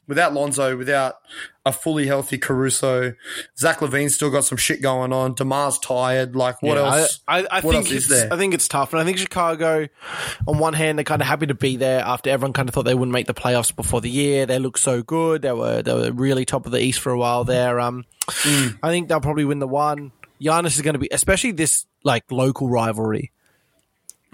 without 0.07 0.33
Lonzo, 0.33 0.75
without 0.77 1.15
a 1.65 1.71
fully 1.73 2.07
healthy 2.07 2.37
Caruso, 2.37 3.13
Zach 3.57 3.79
LaVine's 3.79 4.15
still 4.15 4.29
got 4.29 4.45
some 4.45 4.57
shit 4.57 4.81
going 4.81 5.11
on. 5.11 5.35
DeMar's 5.35 5.77
tired. 5.79 6.35
Like, 6.35 6.61
what 6.61 6.77
Yeah, 6.77 6.99
else? 6.99 7.19
I, 7.27 7.39
I, 7.39 7.47
I 7.51 7.59
what 7.61 7.73
think 7.73 7.75
else 7.75 7.91
is 7.91 7.97
it's, 7.97 8.07
there? 8.09 8.33
I 8.33 8.37
think 8.37 8.53
it's 8.53 8.67
tough, 8.67 8.93
and 8.93 9.01
I 9.01 9.05
think 9.05 9.17
Chicago, 9.17 9.87
on 10.47 10.57
one 10.59 10.73
hand, 10.73 10.97
they're 10.97 11.03
kind 11.03 11.21
of 11.21 11.27
happy 11.27 11.47
to 11.47 11.53
be 11.55 11.75
there 11.75 11.99
after 12.01 12.29
everyone 12.29 12.53
kind 12.53 12.69
of 12.69 12.73
thought 12.75 12.85
they 12.85 12.95
wouldn't 12.95 13.11
make 13.13 13.27
the 13.27 13.33
playoffs 13.33 13.75
before 13.75 14.01
the 14.01 14.09
year. 14.09 14.45
They 14.45 14.59
look 14.59 14.77
so 14.77 15.03
good. 15.03 15.41
They 15.41 15.51
were 15.51 15.81
they 15.81 15.93
were 15.93 16.11
really 16.11 16.45
top 16.45 16.65
of 16.65 16.71
the 16.71 16.79
East 16.79 16.99
for 16.99 17.11
a 17.11 17.17
while 17.17 17.43
there. 17.43 17.79
Um, 17.79 18.05
Mm. 18.27 18.77
I 18.83 18.89
think 18.89 19.07
they'll 19.07 19.21
probably 19.21 19.45
win 19.45 19.59
the 19.59 19.67
one. 19.69 20.11
Giannis 20.41 20.75
is 20.75 20.81
going 20.81 20.95
to 20.95 20.99
be, 20.99 21.07
especially 21.11 21.51
this 21.51 21.85
like 22.03 22.29
local 22.29 22.67
rivalry. 22.69 23.31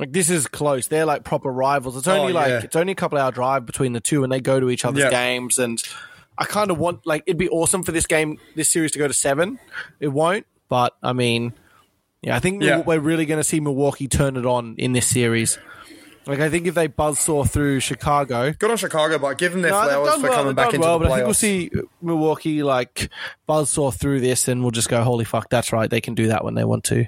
Like 0.03 0.11
this 0.11 0.29
is 0.29 0.47
close. 0.47 0.87
They're 0.87 1.05
like 1.05 1.23
proper 1.23 1.49
rivals. 1.49 1.95
It's 1.95 2.09
only 2.09 2.33
Oh, 2.33 2.35
like 2.35 2.49
yeah. 2.49 2.59
it's 2.61 2.75
only 2.75 2.91
a 2.91 2.95
couple 2.95 3.17
hour 3.17 3.31
drive 3.31 3.65
between 3.65 3.93
the 3.93 4.01
two, 4.01 4.23
and 4.25 4.29
they 4.33 4.41
go 4.41 4.59
to 4.59 4.69
each 4.69 4.83
other's 4.83 5.03
Yeah. 5.03 5.09
games. 5.09 5.57
And 5.59 5.81
I 6.37 6.43
kind 6.43 6.71
of 6.71 6.77
want 6.77 7.07
like 7.07 7.23
it'd 7.25 7.37
be 7.37 7.47
awesome 7.47 7.83
for 7.83 7.93
this 7.93 8.05
game, 8.05 8.37
this 8.53 8.69
series 8.69 8.91
to 8.91 8.99
go 8.99 9.07
to 9.07 9.13
seven. 9.13 9.59
It 10.01 10.09
won't, 10.09 10.45
but 10.67 10.93
I 11.01 11.13
mean, 11.13 11.53
yeah, 12.21 12.35
I 12.35 12.39
think 12.39 12.61
Yeah. 12.61 12.81
we're 12.81 12.99
really 12.99 13.25
going 13.25 13.39
to 13.39 13.45
see 13.45 13.61
Milwaukee 13.61 14.09
turn 14.09 14.35
it 14.35 14.45
on 14.45 14.75
in 14.77 14.91
this 14.91 15.07
series. 15.07 15.57
Like 16.27 16.41
I 16.41 16.49
think 16.49 16.67
if 16.67 16.75
they 16.75 16.89
buzzsaw 16.89 17.49
through 17.49 17.79
Chicago, 17.79 18.51
Good 18.59 18.71
on 18.71 18.75
Chicago, 18.75 19.19
but 19.19 19.37
give 19.37 19.53
them 19.53 19.61
their 19.61 19.71
no, 19.71 19.83
flowers 19.83 20.15
for 20.15 20.23
well, 20.23 20.33
coming 20.33 20.53
back 20.55 20.73
into 20.73 20.85
well, 20.85 20.99
the 20.99 21.05
but 21.05 21.11
I 21.13 21.15
think 21.15 21.27
we'll 21.27 21.33
see 21.33 21.71
Milwaukee 22.01 22.61
like 22.61 23.09
buzzsaw 23.47 23.93
through 23.93 24.19
this, 24.19 24.49
and 24.49 24.63
we'll 24.63 24.71
just 24.71 24.89
go, 24.89 25.01
"Holy 25.01 25.23
fuck, 25.23 25.49
that's 25.49 25.71
right, 25.71 25.89
they 25.89 26.01
can 26.01 26.13
do 26.13 26.27
that 26.27 26.43
when 26.43 26.55
they 26.55 26.65
want 26.65 26.83
to." 26.85 27.05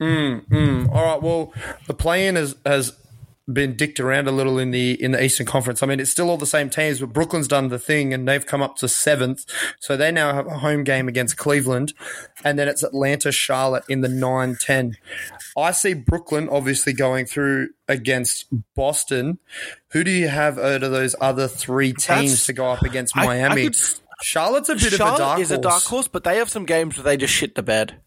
Mm, 0.00 0.46
mm. 0.48 0.88
All 0.94 1.04
right. 1.04 1.22
Well, 1.22 1.52
the 1.86 1.94
play-in 1.94 2.36
has 2.36 2.54
has 2.66 2.92
been 3.50 3.76
dicked 3.76 4.00
around 4.00 4.26
a 4.26 4.32
little 4.32 4.58
in 4.58 4.72
the 4.72 5.00
in 5.02 5.12
the 5.12 5.22
Eastern 5.22 5.46
Conference. 5.46 5.82
I 5.82 5.86
mean, 5.86 6.00
it's 6.00 6.10
still 6.10 6.28
all 6.28 6.36
the 6.36 6.46
same 6.46 6.68
teams, 6.68 6.98
but 7.00 7.12
Brooklyn's 7.12 7.46
done 7.48 7.68
the 7.68 7.78
thing, 7.78 8.12
and 8.12 8.26
they've 8.26 8.44
come 8.44 8.60
up 8.60 8.76
to 8.78 8.88
seventh. 8.88 9.44
So 9.78 9.96
they 9.96 10.10
now 10.10 10.34
have 10.34 10.46
a 10.48 10.58
home 10.58 10.82
game 10.84 11.06
against 11.08 11.36
Cleveland, 11.36 11.94
and 12.44 12.58
then 12.58 12.66
it's 12.68 12.82
Atlanta, 12.82 13.30
Charlotte 13.30 13.84
in 13.88 14.00
the 14.00 14.08
9-10. 14.08 14.94
I 15.56 15.70
see 15.70 15.94
Brooklyn 15.94 16.48
obviously 16.50 16.92
going 16.92 17.24
through 17.26 17.68
against 17.88 18.46
Boston. 18.74 19.38
Who 19.92 20.02
do 20.02 20.10
you 20.10 20.28
have 20.28 20.58
out 20.58 20.82
of 20.82 20.90
those 20.90 21.14
other 21.20 21.46
three 21.46 21.92
teams 21.92 22.06
That's- 22.06 22.46
to 22.46 22.52
go 22.52 22.70
up 22.72 22.82
against 22.82 23.16
I- 23.16 23.22
I 23.22 23.26
Miami? 23.26 23.62
could 23.64 23.76
Charlotte's 24.22 24.70
a 24.70 24.74
bit 24.74 24.92
Charlotte 24.92 25.14
of 25.14 25.18
a 25.20 25.22
dark 25.22 25.40
is 25.40 25.50
a 25.52 25.58
dark 25.58 25.82
horse, 25.84 26.08
but 26.08 26.24
they 26.24 26.38
have 26.38 26.50
some 26.50 26.64
games 26.64 26.96
where 26.96 27.04
they 27.04 27.16
just 27.16 27.32
shit 27.34 27.54
the 27.54 27.62
bed. 27.62 28.00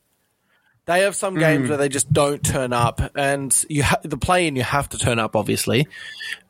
They 0.90 1.02
have 1.02 1.16
some 1.16 1.36
games 1.36 1.66
Hmm. 1.66 1.70
where 1.70 1.78
they 1.78 1.88
just 1.88 2.12
don't 2.12 2.44
turn 2.44 2.74
up, 2.74 3.00
and 3.16 3.56
you 3.70 3.84
ha- 3.84 4.00
the 4.04 4.18
play 4.18 4.48
in 4.48 4.56
you 4.56 4.64
have 4.64 4.90
to 4.90 4.98
turn 4.98 5.20
up, 5.20 5.36
obviously. 5.36 5.88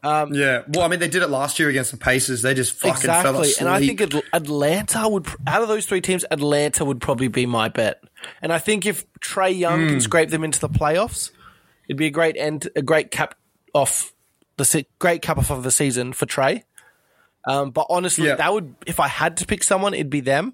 Yeah. 0.02 0.62
Well, 0.70 0.82
I 0.84 0.88
mean, 0.88 1.00
they 1.02 1.10
did 1.10 1.24
it 1.24 1.28
last 1.30 1.60
year 1.60 1.68
against 1.68 1.92
the 1.92 1.98
Pacers. 1.98 2.42
They 2.42 2.54
just 2.54 2.72
fucking 2.74 3.02
fell 3.02 3.18
exactly, 3.18 3.50
asleep. 3.52 3.60
and 3.60 3.70
I 3.70 3.80
think 3.86 4.00
Atl- 4.00 4.24
Atlanta 4.32 5.10
would, 5.10 5.28
out 5.46 5.62
of 5.62 5.68
those 5.68 5.86
three 5.86 6.00
teams, 6.00 6.24
Atlanta 6.32 6.86
would 6.86 7.02
probably 7.02 7.28
be 7.28 7.46
my 7.46 7.68
bet. 7.68 8.02
And 8.42 8.54
I 8.54 8.60
think 8.60 8.86
if 8.86 9.06
Trae 9.20 9.58
Young 9.58 9.82
Hmm. 9.84 9.88
can 9.90 10.02
scrape 10.02 10.30
them 10.30 10.46
into 10.46 10.60
the 10.62 10.70
playoffs, 10.70 11.32
it'd 11.90 11.98
be 11.98 12.06
a 12.08 12.10
great 12.12 12.38
end, 12.38 12.70
a 12.78 12.82
great 12.82 13.12
cap 13.12 13.36
off 13.74 14.14
the 14.56 14.64
se- 14.64 14.88
great 15.00 15.22
cap 15.22 15.38
off 15.38 15.50
of 15.52 15.64
the 15.64 15.72
season 15.72 16.14
for 16.14 16.26
Trae. 16.26 16.64
Um, 17.46 17.72
but 17.72 17.88
honestly, 17.90 18.28
Yeah. 18.28 18.36
that 18.36 18.54
would 18.54 18.74
if 18.86 19.02
I 19.02 19.10
had 19.10 19.36
to 19.38 19.46
pick 19.46 19.64
someone, 19.66 19.94
it'd 19.94 20.10
be 20.10 20.22
them. 20.22 20.54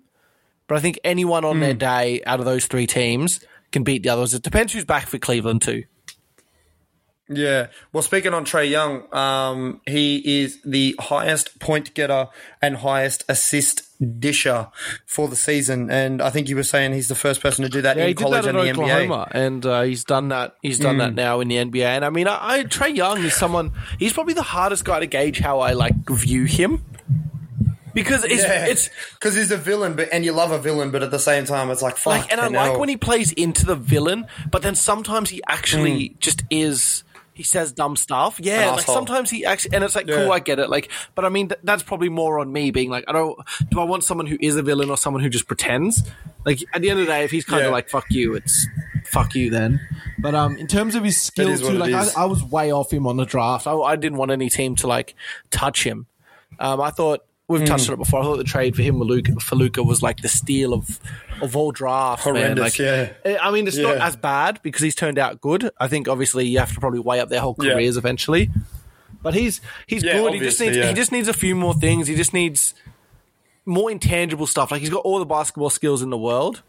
But 0.67 0.79
I 0.79 0.81
think 0.81 0.99
anyone 1.03 1.45
on 1.45 1.57
Hmm. 1.57 1.61
their 1.61 1.73
day 1.75 2.21
out 2.25 2.39
of 2.39 2.45
those 2.45 2.65
three 2.65 2.87
teams 2.87 3.39
can 3.75 3.83
beat 3.83 4.03
the 4.03 4.09
others. 4.09 4.33
It 4.33 4.41
depends 4.41 4.71
who's 4.71 4.85
back 4.85 5.05
for 5.07 5.17
Cleveland 5.19 5.61
too. 5.61 5.83
Yeah. 7.27 7.67
Well, 7.91 8.03
speaking 8.03 8.33
on 8.33 8.45
Trae 8.45 8.69
Young, 8.69 9.11
um, 9.13 9.81
he 9.85 10.43
is 10.43 10.61
the 10.63 10.95
highest 10.99 11.59
point 11.59 11.93
getter 11.93 12.27
and 12.61 12.77
highest 12.77 13.25
assist 13.27 13.81
disher 14.21 14.69
for 15.07 15.27
the 15.27 15.35
season. 15.35 15.89
And 15.89 16.21
I 16.21 16.29
think 16.29 16.47
you 16.47 16.55
were 16.55 16.63
saying 16.63 16.93
he's 16.93 17.07
the 17.09 17.15
first 17.15 17.41
person 17.41 17.63
to 17.63 17.69
do 17.69 17.81
that 17.81 17.97
Yeah, 17.97 18.03
in 18.03 18.07
he 18.09 18.13
did 18.13 18.23
college 18.23 18.43
that 18.45 18.55
and 18.55 18.59
in 18.67 18.75
the 18.75 18.81
Oklahoma, 18.83 19.27
and 19.31 19.65
uh, 19.65 19.81
he's 19.81 20.05
done 20.05 20.29
that. 20.29 20.55
He's 20.61 20.79
done 20.79 20.95
Hmm. 20.95 20.99
that 20.99 21.15
now 21.15 21.39
in 21.41 21.47
the 21.49 21.55
NBA. 21.57 21.83
And 21.83 22.05
I 22.05 22.11
mean, 22.11 22.27
I, 22.27 22.37
I 22.59 22.63
Trae 22.63 22.95
Young 22.95 23.17
is 23.23 23.33
someone. 23.33 23.71
He's 23.99 24.13
probably 24.13 24.35
the 24.35 24.43
hardest 24.43 24.85
guy 24.85 24.99
to 25.01 25.07
gauge 25.07 25.39
how 25.39 25.59
I 25.59 25.73
like 25.73 25.95
view 26.09 26.45
him 26.45 26.85
because 27.95 28.23
it's 28.23 28.43
NBA. 28.43 28.67
it's 28.67 28.89
because 29.15 29.33
he's 29.33 29.49
a 29.49 29.57
villain, 29.57 29.95
but 29.95 30.09
and 30.11 30.23
you 30.23 30.31
love 30.33 30.51
a 30.51 30.59
villain, 30.59 30.91
but 30.91 31.01
at 31.01 31.09
the 31.09 31.17
same 31.17 31.45
time, 31.45 31.71
it's 31.71 31.81
like 31.81 31.97
fuck. 31.97 32.13
like, 32.21 32.31
and 32.31 32.39
I 32.39 32.47
like 32.49 32.77
when 32.77 32.89
he 32.89 32.97
plays 32.97 33.31
into 33.31 33.65
the 33.65 33.75
villain, 33.75 34.27
but 34.51 34.61
then 34.61 34.75
sometimes 34.75 35.31
he 35.31 35.41
actually 35.47 36.15
just 36.19 36.43
is. 36.51 37.03
He 37.33 37.43
says 37.43 37.73
dumb 37.73 37.97
stuff. 37.97 38.39
Yeah, 38.39 38.61
Hmm. 38.61 38.69
Like 38.69 38.79
asshole. 38.79 38.95
sometimes 38.95 39.29
he 39.29 39.43
actually, 39.43 39.75
and 39.75 39.83
it's 39.83 39.93
like, 39.93 40.07
Yeah. 40.07 40.23
cool, 40.23 40.31
I 40.31 40.39
get 40.39 40.57
it. 40.59 40.69
Like, 40.69 40.89
but 41.15 41.25
I 41.25 41.29
mean, 41.29 41.49
th- 41.49 41.59
that's 41.65 41.83
probably 41.83 42.07
more 42.07 42.39
on 42.39 42.49
me 42.53 42.71
being 42.71 42.89
like, 42.89 43.03
I 43.09 43.11
don't, 43.11 43.37
do 43.69 43.81
I 43.81 43.83
want 43.83 44.05
someone 44.05 44.25
who 44.25 44.37
is 44.39 44.55
a 44.55 44.63
villain 44.63 44.89
or 44.89 44.95
someone 44.95 45.21
who 45.21 45.27
just 45.27 45.45
pretends? 45.45 46.01
Like, 46.45 46.63
at 46.73 46.81
the 46.81 46.89
end 46.89 47.01
of 47.01 47.05
the 47.07 47.11
day, 47.11 47.25
if 47.25 47.31
he's 47.31 47.43
kind 47.43 47.59
of 47.63 47.67
Yeah. 47.67 47.71
like, 47.73 47.89
fuck 47.89 48.05
you, 48.09 48.35
it's 48.35 48.65
fuck 49.03 49.35
you 49.35 49.49
then. 49.49 49.81
But 50.17 50.33
um, 50.33 50.55
in 50.55 50.67
terms 50.67 50.95
of 50.95 51.03
his 51.03 51.29
is 51.37 51.61
what 51.61 51.71
too, 51.71 51.75
it 51.75 51.79
like, 51.79 51.93
I, 51.93 52.03
is. 52.03 52.15
I 52.15 52.23
was 52.23 52.41
way 52.41 52.71
off 52.71 52.89
him 52.93 53.05
on 53.05 53.17
the 53.17 53.25
draft. 53.25 53.67
I, 53.67 53.73
I 53.73 53.97
didn't 53.97 54.17
want 54.17 54.31
any 54.31 54.49
team 54.49 54.75
to 54.77 54.87
like 54.87 55.13
touch 55.51 55.83
him. 55.83 56.05
Um, 56.57 56.79
I 56.79 56.89
thought 56.91 57.25
we've 57.47 57.61
Hmm. 57.61 57.65
touched 57.67 57.87
on 57.89 57.93
it 57.93 57.97
before. 57.97 58.21
I 58.21 58.23
thought 58.23 58.37
the 58.37 58.43
trade 58.43 58.75
for 58.75 58.81
him 58.81 58.99
Luka, 58.99 59.33
for 59.39 59.55
Luka 59.55 59.83
was 59.83 60.01
like 60.01 60.21
the 60.21 60.27
steal 60.27 60.73
of 60.73 60.99
of 61.41 61.55
all 61.55 61.71
drafts. 61.71 62.25
man. 62.25 62.35
Horrendous, 62.35 62.63
Like, 62.63 62.79
yeah. 62.79 63.37
I 63.41 63.51
mean, 63.51 63.67
it's 63.67 63.77
not 63.77 63.97
as 63.97 64.15
bad 64.15 64.59
because 64.63 64.81
he's 64.81 64.95
turned 64.95 65.19
out 65.19 65.41
good. 65.41 65.69
I 65.79 65.87
think 65.87 66.07
obviously 66.07 66.45
you 66.47 66.59
have 66.59 66.73
to 66.73 66.79
probably 66.79 66.99
weigh 67.01 67.19
up 67.19 67.29
their 67.29 67.41
whole 67.41 67.55
Yeah. 67.61 67.73
careers 67.73 67.97
eventually. 67.97 68.49
But 69.21 69.33
he's 69.33 69.59
he's 69.87 70.03
Yeah, 70.03 70.13
good. 70.13 70.33
He 70.33 70.39
just 70.39 70.59
needs 70.59 70.77
yeah. 70.77 70.87
he 70.87 70.93
just 70.93 71.11
needs 71.11 71.27
a 71.27 71.33
few 71.33 71.55
more 71.55 71.73
things. 71.73 72.07
He 72.07 72.15
just 72.15 72.33
needs 72.33 72.73
more 73.65 73.89
intangible 73.91 74.47
stuff. 74.47 74.71
Like 74.71 74.81
he's 74.81 74.89
got 74.91 75.03
all 75.03 75.19
the 75.19 75.25
basketball 75.25 75.69
skills 75.71 76.01
in 76.01 76.09
the 76.11 76.17
world. 76.17 76.61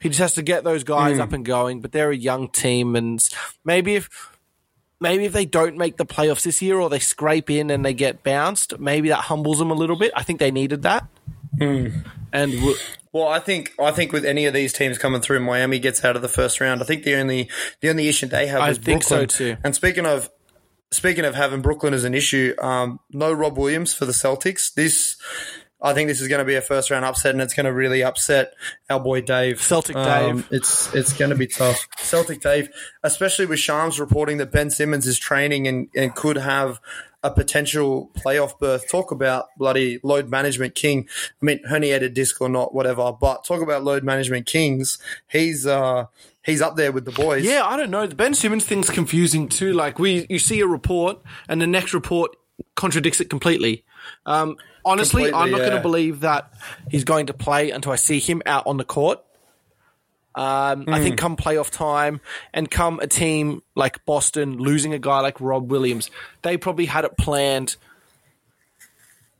He 0.00 0.08
just 0.08 0.20
has 0.20 0.34
to 0.34 0.42
get 0.42 0.64
those 0.64 0.84
guys 0.84 1.16
Hmm. 1.16 1.22
up 1.22 1.32
and 1.32 1.44
going. 1.44 1.80
But 1.80 1.92
they're 1.92 2.10
a 2.10 2.16
young 2.16 2.48
team, 2.48 2.94
and 2.96 3.18
maybe 3.64 3.94
if 3.96 4.08
maybe 5.04 5.24
if 5.26 5.32
they 5.32 5.44
don't 5.44 5.76
make 5.76 5.98
the 5.98 6.06
playoffs 6.06 6.42
this 6.42 6.60
year 6.62 6.80
or 6.80 6.88
they 6.90 6.98
scrape 6.98 7.50
in 7.50 7.70
and 7.70 7.84
they 7.84 7.92
get 7.94 8.22
bounced, 8.24 8.78
maybe 8.80 9.10
that 9.10 9.20
humbles 9.30 9.58
them 9.58 9.70
a 9.70 9.74
little 9.74 9.96
bit. 9.96 10.10
I 10.16 10.22
think 10.24 10.40
they 10.40 10.50
needed 10.50 10.82
that. 10.82 11.06
Hmm. 11.58 11.88
And 12.32 12.52
w- 12.54 12.76
Well, 13.12 13.28
I 13.28 13.38
think 13.38 13.72
I 13.78 13.92
think 13.92 14.12
with 14.12 14.24
any 14.24 14.46
of 14.46 14.54
these 14.54 14.72
teams 14.72 14.98
coming 14.98 15.20
through, 15.20 15.38
Miami 15.40 15.78
gets 15.78 16.04
out 16.04 16.16
of 16.16 16.22
the 16.22 16.28
first 16.28 16.60
round. 16.60 16.82
I 16.82 16.84
think 16.84 17.04
the 17.04 17.14
only 17.14 17.48
the 17.80 17.90
only 17.90 18.08
issue 18.08 18.26
they 18.26 18.46
have 18.48 18.60
I 18.62 18.70
is 18.70 18.78
think 18.78 19.04
so 19.04 19.18
Brooklyn. 19.18 19.28
too. 19.28 19.56
And 19.62 19.74
speaking 19.74 20.06
of 20.06 20.30
speaking 20.90 21.24
of 21.24 21.34
having 21.34 21.60
Brooklyn 21.62 21.94
as 21.94 22.04
an 22.04 22.14
issue, 22.14 22.54
um, 22.60 22.98
no 23.12 23.32
Rob 23.32 23.56
Williams 23.58 23.94
for 23.94 24.04
the 24.06 24.12
Celtics. 24.12 24.72
This 24.74 25.16
I 25.84 25.92
think 25.94 26.08
this 26.08 26.20
is 26.20 26.28
going 26.28 26.38
to 26.38 26.44
be 26.44 26.54
a 26.54 26.62
first 26.62 26.90
round 26.90 27.04
upset, 27.04 27.32
and 27.32 27.42
it's 27.42 27.54
going 27.54 27.66
to 27.66 27.72
really 27.72 28.02
upset 28.02 28.54
our 28.88 28.98
boy 28.98 29.20
Dave. 29.20 29.60
Celtic 29.60 29.94
Um, 29.94 30.38
Dave. 30.38 30.48
it's 30.50 30.92
it's 30.94 31.12
going 31.12 31.30
to 31.30 31.36
be 31.36 31.46
tough. 31.46 31.86
Celtic 31.98 32.40
Dave, 32.40 32.70
especially 33.02 33.46
with 33.46 33.58
Shams 33.58 34.00
reporting 34.00 34.38
that 34.38 34.50
Ben 34.50 34.70
Simmons 34.70 35.06
is 35.06 35.18
training 35.18 35.68
and, 35.68 35.88
and 35.94 36.14
could 36.14 36.36
have 36.38 36.80
a 37.22 37.30
potential 37.30 38.10
playoff 38.14 38.58
berth. 38.58 38.88
Talk 38.90 39.10
about 39.10 39.46
bloody 39.58 40.00
load 40.02 40.28
management 40.30 40.74
king. 40.74 41.06
I 41.40 41.44
mean, 41.44 41.60
herniated 41.70 42.14
disc 42.14 42.40
or 42.40 42.48
not, 42.48 42.74
whatever. 42.74 43.12
But 43.12 43.44
talk 43.44 43.62
about 43.62 43.84
load 43.84 44.04
management 44.04 44.46
kings. 44.46 44.98
He's 45.28 45.66
uh 45.66 46.06
he's 46.42 46.60
up 46.62 46.76
there 46.76 46.92
with 46.92 47.04
the 47.04 47.12
boys. 47.12 47.44
yeah, 47.44 47.62
I 47.64 47.76
don't 47.76 47.90
know. 47.90 48.06
The 48.06 48.14
Ben 48.14 48.34
Simmons 48.34 48.64
thing's 48.64 48.90
confusing 48.90 49.48
too. 49.48 49.72
Like 49.72 49.98
we, 49.98 50.26
you 50.30 50.38
see 50.38 50.60
a 50.60 50.66
report, 50.66 51.18
and 51.48 51.60
the 51.62 51.66
next 51.66 51.92
report 51.94 52.36
contradicts 52.74 53.20
it 53.20 53.28
completely. 53.30 53.84
Um, 54.26 54.56
honestly, 54.84 55.24
Completely, 55.24 55.40
I'm 55.40 55.50
not 55.50 55.58
going 55.60 55.72
to 55.72 55.82
believe 55.82 56.20
that 56.20 56.50
he's 56.90 57.04
going 57.04 57.26
to 57.26 57.34
play 57.34 57.70
until 57.70 57.92
I 57.92 57.96
see 57.96 58.18
him 58.20 58.42
out 58.46 58.66
on 58.66 58.76
the 58.76 58.84
court. 58.84 59.20
Um, 60.36 60.86
I 60.90 60.98
Hmm. 60.98 61.02
think 61.04 61.16
come 61.18 61.36
playoff 61.36 61.70
time 61.70 62.20
and 62.52 62.68
come 62.70 62.98
a 63.00 63.06
team 63.06 63.62
like 63.76 64.04
Boston 64.04 64.56
losing 64.58 64.92
a 64.92 64.98
guy 64.98 65.20
like 65.20 65.40
Rob 65.40 65.70
Williams, 65.70 66.10
they 66.42 66.56
probably 66.56 66.86
had 66.86 67.04
it 67.04 67.16
planned 67.16 67.76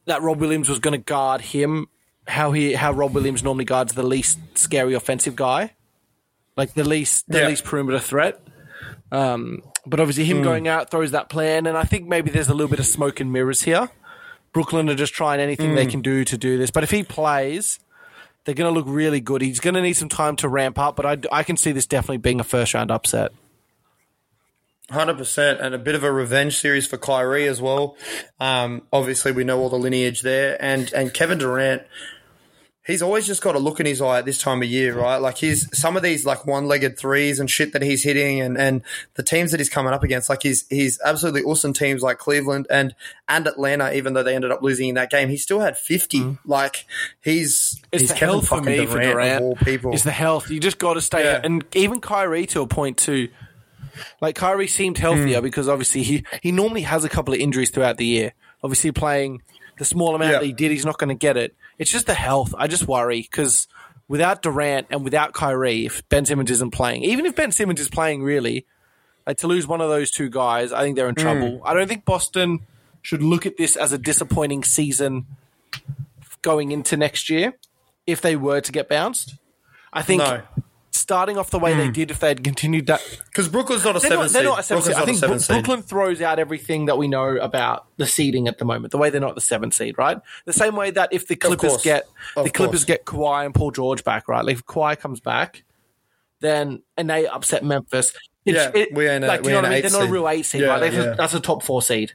that 0.07 0.23
Rob 0.23 0.39
Williams 0.41 0.69
was 0.69 0.79
going 0.79 0.93
to 0.93 1.05
guard 1.05 1.41
him 1.41 1.89
how 2.27 2.53
he 2.53 2.75
how 2.75 2.93
Rob 2.93 3.13
Williams 3.15 3.43
normally 3.43 3.65
guards 3.65 3.95
the 3.95 4.03
least 4.03 4.39
scary 4.55 4.95
offensive 4.95 5.35
guy, 5.37 5.73
like 6.57 6.75
the 6.75 6.85
least 6.85 7.25
the 7.29 7.39
Yeah. 7.41 7.49
least 7.49 7.65
perimeter 7.65 7.99
threat. 7.99 8.41
Um, 9.11 9.63
but 9.87 10.01
obviously, 10.01 10.25
him 10.25 10.43
going 10.43 10.69
out 10.69 10.91
throws 10.91 11.11
that 11.11 11.29
plan, 11.29 11.67
and 11.67 11.77
I 11.77 11.85
think 11.85 12.07
maybe 12.09 12.31
there's 12.31 12.49
a 12.49 12.55
little 12.55 12.69
bit 12.71 12.79
of 12.79 12.87
smoke 12.87 13.21
and 13.21 13.33
mirrors 13.33 13.63
here. 13.63 13.91
Brooklyn 14.55 14.89
are 14.89 14.95
just 14.95 15.13
trying 15.13 15.41
anything 15.41 15.75
they 15.75 15.85
can 15.85 16.01
do 16.01 16.25
to 16.25 16.39
do 16.39 16.57
this, 16.57 16.71
but 16.71 16.83
if 16.85 16.91
he 16.91 17.03
plays, 17.03 17.81
they're 18.45 18.55
going 18.55 18.73
to 18.73 18.79
look 18.79 18.87
really 18.89 19.21
good. 19.21 19.43
He's 19.43 19.61
going 19.61 19.75
to 19.75 19.83
need 19.83 19.95
some 19.95 20.09
time 20.09 20.37
to 20.37 20.49
ramp 20.49 20.79
up, 20.79 20.97
but 20.97 21.05
I, 21.05 21.41
I 21.41 21.43
can 21.43 21.57
see 21.57 21.73
this 21.73 21.87
definitely 21.87 22.19
being 22.19 22.41
a 22.41 22.45
first 22.45 22.73
round 22.73 22.91
upset. 22.91 23.33
Hundred 24.91 25.17
percent, 25.17 25.61
and 25.61 25.75
a 25.75 25.79
bit 25.79 25.95
of 25.95 26.05
a 26.05 26.13
revenge 26.13 26.59
series 26.59 26.87
for 26.87 26.99
Kyrie 26.99 27.49
as 27.49 27.61
well. 27.61 27.97
Um, 28.39 28.83
obviously, 28.93 29.33
we 29.33 29.43
know 29.43 29.59
all 29.59 29.71
the 29.71 29.79
lineage 29.79 30.21
there, 30.21 30.63
and 30.63 30.93
and 30.93 31.13
Kevin 31.13 31.39
Durant. 31.39 31.83
He's 32.87 33.01
always 33.01 33.27
just 33.27 33.41
got 33.41 33.55
a 33.55 33.59
look 33.59 33.81
in 33.81 33.87
his 33.87 34.03
eye 34.03 34.19
at 34.19 34.27
this 34.27 34.39
time 34.39 34.61
of 34.63 34.69
year, 34.69 34.95
right? 34.95 35.17
Like 35.17 35.39
he's 35.39 35.69
some 35.79 35.97
of 35.97 36.03
these 36.03 36.27
like 36.27 36.45
one-legged 36.47 36.99
threes 36.99 37.41
and 37.41 37.51
shit 37.51 37.73
that 37.73 37.81
he's 37.81 38.05
hitting, 38.05 38.41
and 38.43 38.59
and 38.59 38.83
the 39.15 39.23
teams 39.23 39.53
that 39.53 39.61
he's 39.61 39.71
coming 39.71 39.93
up 39.95 40.03
against, 40.03 40.29
like 40.29 40.43
he's 40.43 40.67
he's 40.69 41.01
absolutely 41.03 41.43
awesome 41.43 41.73
teams 41.73 42.03
like 42.03 42.19
Cleveland 42.19 42.67
and 42.71 42.95
and 43.29 43.47
Atlanta. 43.47 43.91
Even 43.95 44.13
though 44.13 44.23
they 44.23 44.35
ended 44.35 44.51
up 44.51 44.63
losing 44.63 44.91
in 44.91 44.97
that 44.97 45.11
game, 45.11 45.31
he 45.31 45.37
still 45.39 45.61
had 45.61 45.79
fifty. 45.79 46.37
Like 46.45 46.85
he's 47.23 47.81
It's 47.91 48.03
he's 48.03 48.09
the 48.11 48.15
Kevin 48.17 48.35
health 48.35 48.49
for 48.49 48.59
fucking 48.59 48.79
me 48.81 48.87
for 48.87 49.01
Durant, 49.01 49.37
of 49.37 49.43
all 49.43 49.57
people. 49.57 49.93
It's 49.95 50.05
the 50.05 50.11
health. 50.11 50.51
You 50.51 50.61
just 50.61 50.79
got 50.79 50.95
to 50.95 51.01
stay. 51.01 51.25
Yeah. 51.25 51.41
And 51.43 51.65
even 51.75 52.01
Kyrie 52.01 52.45
to 52.49 52.61
a 52.61 52.67
point 52.67 52.99
too. 52.99 53.29
Like 54.21 54.35
Kyrie 54.35 54.67
seemed 54.67 54.99
healthier 54.99 55.39
Hmm. 55.39 55.45
because 55.45 55.69
obviously 55.69 56.03
he, 56.03 56.25
he 56.43 56.51
normally 56.53 56.83
has 56.83 57.05
a 57.05 57.09
couple 57.09 57.33
of 57.33 57.41
injuries 57.41 57.71
throughout 57.71 57.97
the 57.97 58.05
year. 58.05 58.33
Obviously 58.63 58.91
playing 58.93 59.41
the 59.79 59.85
small 59.85 60.15
amount 60.15 60.33
Yeah. 60.33 60.39
that 60.41 60.45
he 60.47 60.53
did, 60.53 60.71
he's 60.73 60.85
not 60.85 60.99
going 60.99 61.11
to 61.11 61.15
get 61.15 61.37
it. 61.37 61.55
It's 61.79 61.91
just 61.91 62.07
the 62.07 62.15
health. 62.15 62.55
I 62.57 62.67
just 62.67 62.87
worry 62.87 63.21
because 63.21 63.67
without 64.09 64.43
Durant 64.43 64.89
and 64.91 65.05
without 65.05 65.33
Kyrie, 65.33 65.87
if 65.87 66.09
Ben 66.09 66.25
Simmons 66.25 66.51
isn't 66.51 66.73
playing, 66.73 67.05
even 67.05 67.27
if 67.27 67.35
Ben 67.35 67.53
Simmons 67.53 67.81
is 67.81 67.89
playing 67.89 68.23
really, 68.23 68.67
like 69.27 69.39
to 69.39 69.47
lose 69.47 69.67
one 69.67 69.81
of 69.81 69.89
those 69.89 70.11
two 70.11 70.29
guys, 70.29 70.73
I 70.73 70.83
think 70.83 70.97
they're 70.97 71.09
in 71.09 71.15
trouble. 71.15 71.59
Hmm. 71.59 71.67
I 71.67 71.75
don't 71.75 71.89
think 71.89 72.05
Boston 72.05 72.61
should 73.03 73.23
look 73.23 73.47
at 73.47 73.57
this 73.57 73.77
as 73.77 73.93
a 73.93 73.99
disappointing 73.99 74.65
season 74.65 75.27
going 76.43 76.73
into 76.73 76.97
next 76.97 77.31
year 77.31 77.55
if 78.07 78.21
they 78.21 78.37
were 78.37 78.61
to 78.61 78.73
get 78.73 78.89
bounced. 78.89 79.35
I 79.93 80.03
think 80.03 80.23
No. 80.23 80.43
Starting 80.97 81.37
off 81.37 81.51
the 81.51 81.59
way 81.59 81.75
they 81.75 81.91
did, 81.91 82.11
if 82.11 82.21
they 82.21 82.29
had 82.29 82.45
continued 82.45 82.87
that, 82.87 83.01
because 83.27 83.49
Brooklyn's 83.49 83.85
not 83.85 83.97
a 83.97 83.99
they're 84.01 84.11
seven 84.11 84.25
not, 84.27 84.33
they're 84.33 84.43
not 84.45 84.59
a 84.61 84.63
seven 84.63 84.83
seed. 84.83 84.95
I 84.95 85.05
think 85.05 85.21
Bro- 85.21 85.39
seed. 85.39 85.49
Brooklyn 85.49 85.83
throws 85.83 86.23
out 86.23 86.39
everything 86.39 86.87
that 86.87 86.97
we 86.99 87.09
know 87.09 87.37
about 87.37 87.87
the 87.97 88.07
seeding 88.07 88.49
at 88.49 88.59
the 88.59 88.65
moment. 88.65 88.93
The 88.93 88.99
way 88.99 89.11
they're 89.11 89.21
not 89.21 89.35
the 89.35 89.41
seven 89.41 89.71
seed, 89.71 89.99
right? 89.99 90.19
The 90.45 90.53
same 90.53 90.77
way 90.77 90.91
that 90.93 91.09
if 91.13 91.27
the 91.27 91.37
Clippers 91.37 91.83
get 91.83 92.09
Of 92.37 92.45
the 92.45 92.51
Clippers 92.51 92.81
course. 92.81 92.85
get 92.85 93.05
Kawhi 93.05 93.45
and 93.45 93.55
Paul 93.55 93.71
George 93.73 94.05
back, 94.05 94.29
right? 94.29 94.45
Like 94.45 94.57
if 94.57 94.65
Kawhi 94.67 94.99
comes 94.99 95.21
back, 95.21 95.65
then 96.41 96.83
and 96.97 97.09
they 97.11 97.27
upset 97.27 97.65
Memphis. 97.65 98.15
it's- 98.45 98.71
Yeah, 98.75 98.85
we 98.93 99.09
ain't 99.09 99.25
a- 99.25 99.27
like, 99.29 99.43
we 99.43 99.49
you 99.49 99.55
know 99.55 99.63
what 99.63 99.67
I 99.71 99.75
mean? 99.75 99.83
They're 99.83 99.91
not 99.91 100.01
a 100.01 100.05
seed. 100.05 100.11
real 100.13 100.29
eight 100.29 100.43
seed, 100.47 100.61
Yeah, 100.63 100.67
right? 100.69 100.81
That's, 100.81 100.95
yeah. 100.95 101.13
a, 101.13 101.17
that's 101.17 101.35
a 101.35 101.41
top 101.41 101.63
four 101.63 101.83
seed. 101.83 102.13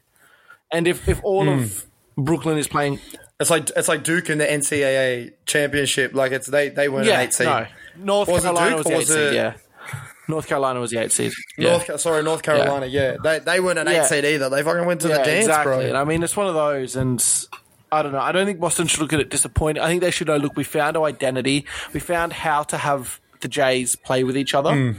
And 0.72 0.88
if 0.88 1.08
if 1.10 1.20
all 1.24 1.44
Hmm. 1.46 1.63
of 1.63 1.86
Brooklyn 2.18 2.58
is 2.58 2.68
playing 2.68 3.00
It's 3.39 3.49
like 3.49 3.69
it's 3.75 3.88
like 3.88 4.04
Duke 4.04 4.30
in 4.30 4.38
the 4.38 4.45
NCAA 4.45 5.34
championship. 5.45 6.13
Like 6.13 6.32
it's 6.32 6.47
they 6.47 6.69
they 6.69 6.89
weren't 6.89 7.08
yeah, 7.08 7.19
an 7.19 7.28
eight 7.28 7.34
seed. 7.34 7.47
no. 7.47 7.65
North 7.97 8.30
Was 8.30 8.43
Carolina 8.43 8.75
Duke 8.78 8.78
was 8.78 8.86
the 8.86 8.97
eight 8.99 9.08
seed, 9.08 9.17
it- 9.17 9.34
yeah. 9.34 9.54
North 10.28 10.47
Carolina 10.47 10.80
was 10.80 10.91
the 10.91 10.97
eight 10.99 11.12
seed. 11.12 11.32
Yeah. 11.58 11.71
North, 11.88 11.99
sorry, 12.02 12.21
North 12.23 12.43
Carolina. 12.43 12.86
Yeah, 12.86 13.15
they 13.23 13.39
they 13.39 13.60
weren't 13.60 13.80
an 13.80 13.88
Yeah. 13.88 14.04
eight 14.04 14.08
seed 14.08 14.25
either. 14.25 14.49
They 14.49 14.62
fucking 14.62 14.86
went 14.86 15.02
to 15.02 15.08
the 15.08 15.15
dance, 15.15 15.45
exactly. 15.45 15.71
bro. 15.71 15.80
And 15.80 15.97
I 15.97 16.04
mean, 16.04 16.21
it's 16.21 16.36
one 16.38 16.47
of 16.47 16.54
those, 16.54 16.95
and 16.95 17.23
I 17.91 18.04
don't 18.04 18.12
know. 18.12 18.19
I 18.19 18.32
don't 18.32 18.45
think 18.45 18.60
Boston 18.60 18.88
should 18.88 18.99
look 18.99 19.13
at 19.13 19.19
it 19.19 19.30
disappointed. 19.30 19.82
I 19.82 19.88
think 19.88 20.02
they 20.02 20.12
should 20.12 20.28
know. 20.28 20.38
Look, 20.38 20.56
we 20.56 20.63
found 20.63 20.97
our 20.97 21.06
identity. 21.06 21.65
We 21.93 21.99
found 21.99 22.34
how 22.34 22.63
to 22.63 22.78
have 22.78 23.19
the 23.39 23.47
Jays 23.47 23.95
play 23.95 24.23
with 24.23 24.38
each 24.38 24.54
other. 24.54 24.73
Hmm. 24.73 24.91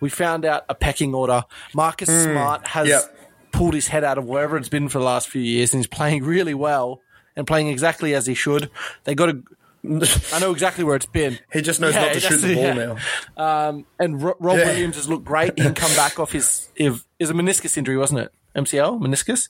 We 0.00 0.10
found 0.10 0.44
out 0.44 0.64
a 0.68 0.74
pecking 0.74 1.14
order. 1.14 1.44
Marcus 1.74 2.08
Smart 2.24 2.66
has 2.68 2.88
Yep. 2.88 3.16
pulled 3.52 3.74
his 3.74 3.88
head 3.88 4.04
out 4.04 4.18
of 4.18 4.26
wherever 4.26 4.56
it's 4.56 4.68
been 4.68 4.88
for 4.88 4.98
the 4.98 5.04
last 5.04 5.28
few 5.28 5.42
years, 5.42 5.72
and 5.72 5.78
he's 5.80 5.86
playing 5.88 6.22
really 6.24 6.54
well 6.54 7.00
and 7.36 7.46
playing 7.46 7.68
exactly 7.68 8.14
as 8.14 8.26
he 8.26 8.34
should. 8.34 8.70
They 9.04 9.14
got 9.14 9.26
to. 9.26 9.42
I 10.32 10.38
know 10.38 10.52
exactly 10.52 10.84
where 10.84 10.94
it's 10.94 11.06
been. 11.06 11.38
He 11.52 11.60
just 11.60 11.80
knows 11.80 11.94
Yeah, 11.94 12.02
not 12.04 12.12
to 12.14 12.20
shoot 12.20 12.38
the 12.38 12.54
ball 12.54 12.64
yeah. 12.64 12.96
now. 13.36 13.68
Um, 13.68 13.86
and 13.98 14.22
Ro- 14.22 14.36
Rob 14.38 14.58
Yeah. 14.58 14.66
Williams 14.66 14.94
has 14.96 15.08
looked 15.08 15.24
great. 15.24 15.58
He 15.58 15.64
can 15.64 15.74
come 15.74 15.92
back 15.96 16.20
off 16.20 16.30
his 16.32 16.68
if 16.76 17.04
is 17.18 17.30
a 17.30 17.34
meniscus 17.34 17.76
injury, 17.76 17.96
wasn't 17.96 18.20
it? 18.20 18.32
MCL 18.54 19.00
meniscus. 19.00 19.48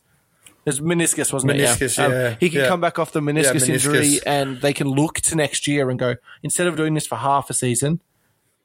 It's 0.65 0.79
meniscus, 0.79 1.33
wasn't 1.33 1.55
Meniscus, 1.55 1.99
it? 1.99 1.99
Um, 1.99 2.13
yeah, 2.13 2.37
he 2.39 2.49
can 2.49 2.61
yeah. 2.61 2.69
come 2.69 2.81
back 2.81 2.97
off 2.99 3.11
the 3.11 3.19
meniscus, 3.21 3.67
meniscus. 3.67 3.69
injury, 3.69 4.21
and 4.25 4.61
they 4.61 4.73
can 4.73 4.87
look 4.87 5.17
to 5.23 5.35
next 5.35 5.67
year 5.67 5.91
and 5.91 5.99
go 5.99 6.15
instead 6.45 6.69
of 6.69 6.77
doing 6.77 6.95
this 6.95 7.05
for 7.05 7.17
half 7.17 7.51
a 7.51 7.53
season, 7.55 8.01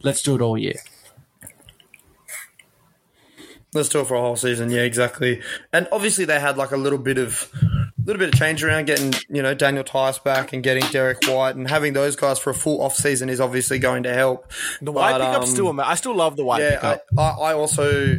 let's 0.04 0.22
do 0.22 0.36
it 0.36 0.42
all 0.42 0.60
year. 0.60 0.76
Let's 3.74 3.90
do 3.90 4.00
it 4.02 4.08
for 4.08 4.16
a 4.16 4.22
whole 4.22 4.36
season. 4.36 4.70
Yeah, 4.70 4.82
exactly. 4.82 5.42
And 5.74 5.88
obviously 5.92 6.26
they 6.26 6.40
had 6.40 6.56
like 6.58 6.72
a 6.72 6.78
little 6.78 7.00
bit 7.00 7.18
of 7.18 7.52
little 8.08 8.20
bit 8.20 8.34
of 8.34 8.40
change 8.40 8.64
around 8.64 8.86
getting 8.86 9.14
you 9.30 9.44
know 9.44 9.54
Daniel 9.54 9.84
Theis 9.84 10.18
back 10.24 10.54
and 10.54 10.64
getting 10.64 10.84
Derrick 10.92 11.28
White 11.28 11.56
and 11.56 11.70
having 11.70 11.94
those 11.94 12.16
guys 12.16 12.40
for 12.40 12.50
a 12.50 12.54
full 12.56 12.82
off 12.82 12.96
season 12.96 13.30
is 13.30 13.40
obviously 13.40 13.78
going 13.78 14.04
to 14.04 14.14
help. 14.14 14.52
The 14.82 14.92
white 14.92 15.12
But, 15.12 15.28
pickup's 15.28 15.50
um, 15.50 15.54
still, 15.54 15.82
I 15.82 15.96
still 15.96 16.16
love 16.16 16.38
the 16.38 16.46
white 16.46 16.62
Yeah, 16.62 16.76
pickup. 16.76 17.02
I, 17.18 17.22
I, 17.22 17.52
I 17.52 17.54
also. 17.54 18.18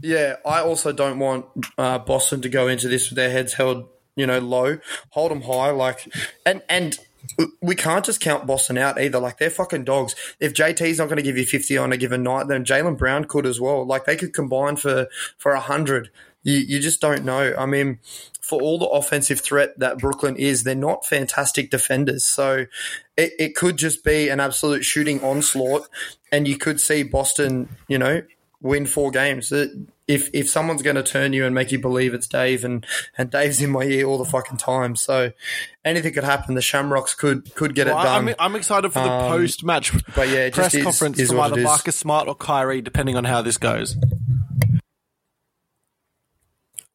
Yeah, 0.00 0.36
I 0.46 0.60
also 0.60 0.92
don't 0.92 1.18
want 1.18 1.46
uh, 1.76 1.98
Boston 1.98 2.42
to 2.42 2.48
go 2.48 2.68
into 2.68 2.88
this 2.88 3.10
with 3.10 3.16
their 3.16 3.30
heads 3.30 3.54
held, 3.54 3.88
you 4.14 4.26
know, 4.26 4.38
low. 4.38 4.78
Hold 5.10 5.30
them 5.32 5.42
high, 5.42 5.70
like, 5.70 6.06
and 6.46 6.62
and 6.68 6.98
we 7.60 7.74
can't 7.74 8.04
just 8.04 8.20
count 8.20 8.46
Boston 8.46 8.78
out 8.78 9.00
either. 9.00 9.18
Like 9.18 9.38
they're 9.38 9.50
fucking 9.50 9.84
dogs. 9.84 10.14
If 10.40 10.54
JT's 10.54 10.98
not 10.98 11.06
going 11.06 11.16
to 11.16 11.22
give 11.22 11.36
you 11.36 11.46
fifty 11.46 11.76
on 11.76 11.92
a 11.92 11.96
given 11.96 12.22
night, 12.22 12.48
then 12.48 12.64
Jaylen 12.64 12.96
Brown 12.96 13.24
could 13.24 13.46
as 13.46 13.60
well. 13.60 13.84
Like 13.84 14.04
they 14.04 14.16
could 14.16 14.32
combine 14.32 14.76
for 14.76 15.08
for 15.36 15.52
a 15.52 15.60
hundred. 15.60 16.10
You 16.48 16.58
you 16.60 16.80
just 16.80 17.00
don't 17.00 17.24
know. 17.24 17.54
I 17.58 17.66
mean, 17.66 17.98
for 18.40 18.60
all 18.62 18.78
the 18.78 18.86
offensive 18.86 19.40
threat 19.40 19.78
that 19.78 19.98
Brooklyn 19.98 20.36
is, 20.36 20.64
they're 20.64 20.74
not 20.74 21.04
fantastic 21.04 21.70
defenders. 21.70 22.24
So 22.24 22.64
it, 23.16 23.32
it 23.38 23.54
could 23.54 23.76
just 23.76 24.02
be 24.04 24.28
an 24.30 24.40
absolute 24.40 24.82
shooting 24.84 25.22
onslaught, 25.22 25.88
and 26.32 26.48
you 26.48 26.56
could 26.56 26.80
see 26.80 27.02
Boston, 27.02 27.68
you 27.88 27.98
know, 27.98 28.22
win 28.62 28.86
four 28.86 29.10
games. 29.10 29.52
If 29.52 30.30
if 30.32 30.48
someone's 30.48 30.80
going 30.80 30.96
to 30.96 31.02
turn 31.02 31.34
you 31.34 31.44
and 31.44 31.54
make 31.54 31.70
you 31.70 31.78
believe 31.78 32.14
it's 32.14 32.26
Dave, 32.26 32.64
and 32.64 32.86
and 33.18 33.30
Dave's 33.30 33.60
in 33.60 33.68
my 33.68 33.82
ear 33.82 34.06
all 34.06 34.16
the 34.16 34.24
fucking 34.24 34.56
time, 34.56 34.96
so 34.96 35.32
anything 35.84 36.14
could 36.14 36.24
happen. 36.24 36.54
The 36.54 36.62
Shamrocks 36.62 37.12
could 37.14 37.54
could 37.54 37.74
get 37.74 37.88
Well, 37.88 38.00
it 38.00 38.04
done. 38.04 38.28
I'm, 38.30 38.34
I'm 38.38 38.56
excited 38.56 38.90
for 38.90 39.00
the 39.00 39.10
Um, 39.10 39.28
post 39.32 39.62
match 39.64 39.92
but 40.14 40.30
yeah, 40.30 40.48
press 40.48 40.72
is- 40.74 40.82
conference 40.82 41.18
is 41.18 41.28
from 41.28 41.40
either. 41.40 41.60
Marcus 41.60 41.96
Smart 41.96 42.26
or 42.26 42.34
Kyrie, 42.34 42.80
depending 42.80 43.16
on 43.16 43.24
how 43.24 43.42
this 43.42 43.58
goes. 43.58 43.96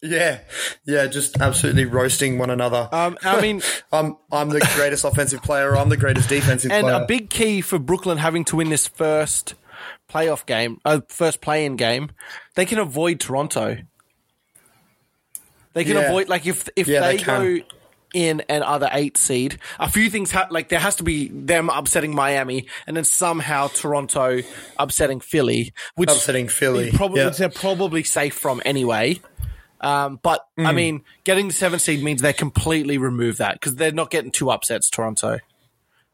Yeah, 0.03 0.39
yeah, 0.85 1.07
just 1.07 1.39
absolutely 1.41 1.85
roasting 1.85 2.37
one 2.37 2.49
another. 2.49 2.89
Um, 2.91 3.17
I 3.23 3.41
mean, 3.41 3.61
I'm 3.91 4.17
I'm 4.31 4.49
the 4.49 4.59
greatest 4.75 5.03
offensive 5.05 5.41
player. 5.41 5.75
I'm 5.75 5.89
the 5.89 5.97
greatest 5.97 6.29
defensive 6.29 6.71
and 6.71 6.83
player. 6.83 7.01
a 7.01 7.05
big 7.07 7.29
key 7.29 7.61
for 7.61 7.79
Brooklyn 7.79 8.17
having 8.19 8.43
to 8.45 8.57
win 8.57 8.69
this 8.69 8.87
first 8.87 9.55
playoff 10.09 10.45
game, 10.45 10.79
uh, 10.85 10.99
first 11.07 11.41
play-in 11.41 11.75
game, 11.75 12.11
they 12.55 12.65
can 12.65 12.77
avoid 12.77 13.19
Toronto. 13.19 13.77
They 15.73 15.83
can 15.83 15.95
Yeah. 15.95 16.01
avoid 16.03 16.29
like 16.29 16.45
if 16.45 16.69
if 16.75 16.87
Yeah, 16.87 17.01
they, 17.01 17.17
they 17.17 17.23
go 17.23 17.57
in 18.13 18.41
an 18.47 18.61
other 18.61 18.89
eight 18.91 19.17
seed, 19.17 19.57
a 19.79 19.89
few 19.89 20.07
things 20.11 20.29
ha- 20.31 20.47
like 20.51 20.69
there 20.69 20.77
has 20.79 20.97
to 20.97 21.03
be 21.03 21.29
them 21.29 21.69
upsetting 21.69 22.13
Miami, 22.13 22.67
and 22.85 22.95
then 22.95 23.03
somehow 23.05 23.69
Toronto 23.69 24.41
upsetting 24.77 25.19
Philly, 25.19 25.73
which 25.95 26.11
Upsetting 26.11 26.47
Philly, 26.47 26.91
probably 26.91 27.21
yeah. 27.21 27.27
which 27.29 27.37
they're 27.37 27.49
probably 27.49 28.03
safe 28.03 28.35
from 28.35 28.61
anyway. 28.65 29.19
Um, 29.83 30.19
but 30.23 30.45
I 30.57 30.61
Mm. 30.71 30.75
mean, 30.75 31.03
getting 31.25 31.47
the 31.47 31.53
seventh 31.53 31.81
seed 31.81 32.01
means 32.03 32.21
they 32.21 32.33
completely 32.33 32.97
remove 32.97 33.37
that 33.37 33.55
because 33.55 33.75
they're 33.75 33.91
not 33.91 34.09
getting 34.09 34.31
two 34.31 34.49
upsets. 34.49 34.89
Toronto. 34.89 35.31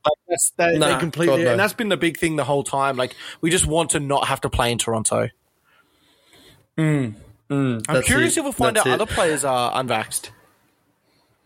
Like 0.06 0.18
that's, 0.28 0.52
they, 0.58 0.78
they 0.78 0.98
completely, 0.98 1.44
no. 1.44 1.52
and 1.52 1.60
that's 1.60 1.74
been 1.74 1.90
the 1.90 1.98
big 1.98 2.18
thing 2.18 2.36
the 2.36 2.46
whole 2.46 2.64
time. 2.64 2.98
Like 2.98 3.16
we 3.42 3.50
just 3.50 3.66
want 3.68 3.92
to 3.92 4.00
not 4.00 4.28
have 4.28 4.42
to 4.42 4.50
play 4.50 4.72
in 4.72 4.78
Toronto. 4.78 5.30
I'm 6.78 7.16
curious 8.04 8.38
it. 8.38 8.40
if 8.40 8.44
we'll 8.44 8.52
find 8.54 8.76
That's 8.76 8.88
out 8.88 8.92
it. 8.92 9.02
other 9.02 9.06
players 9.06 9.44
are 9.44 9.72
unvaxxed. 9.74 10.30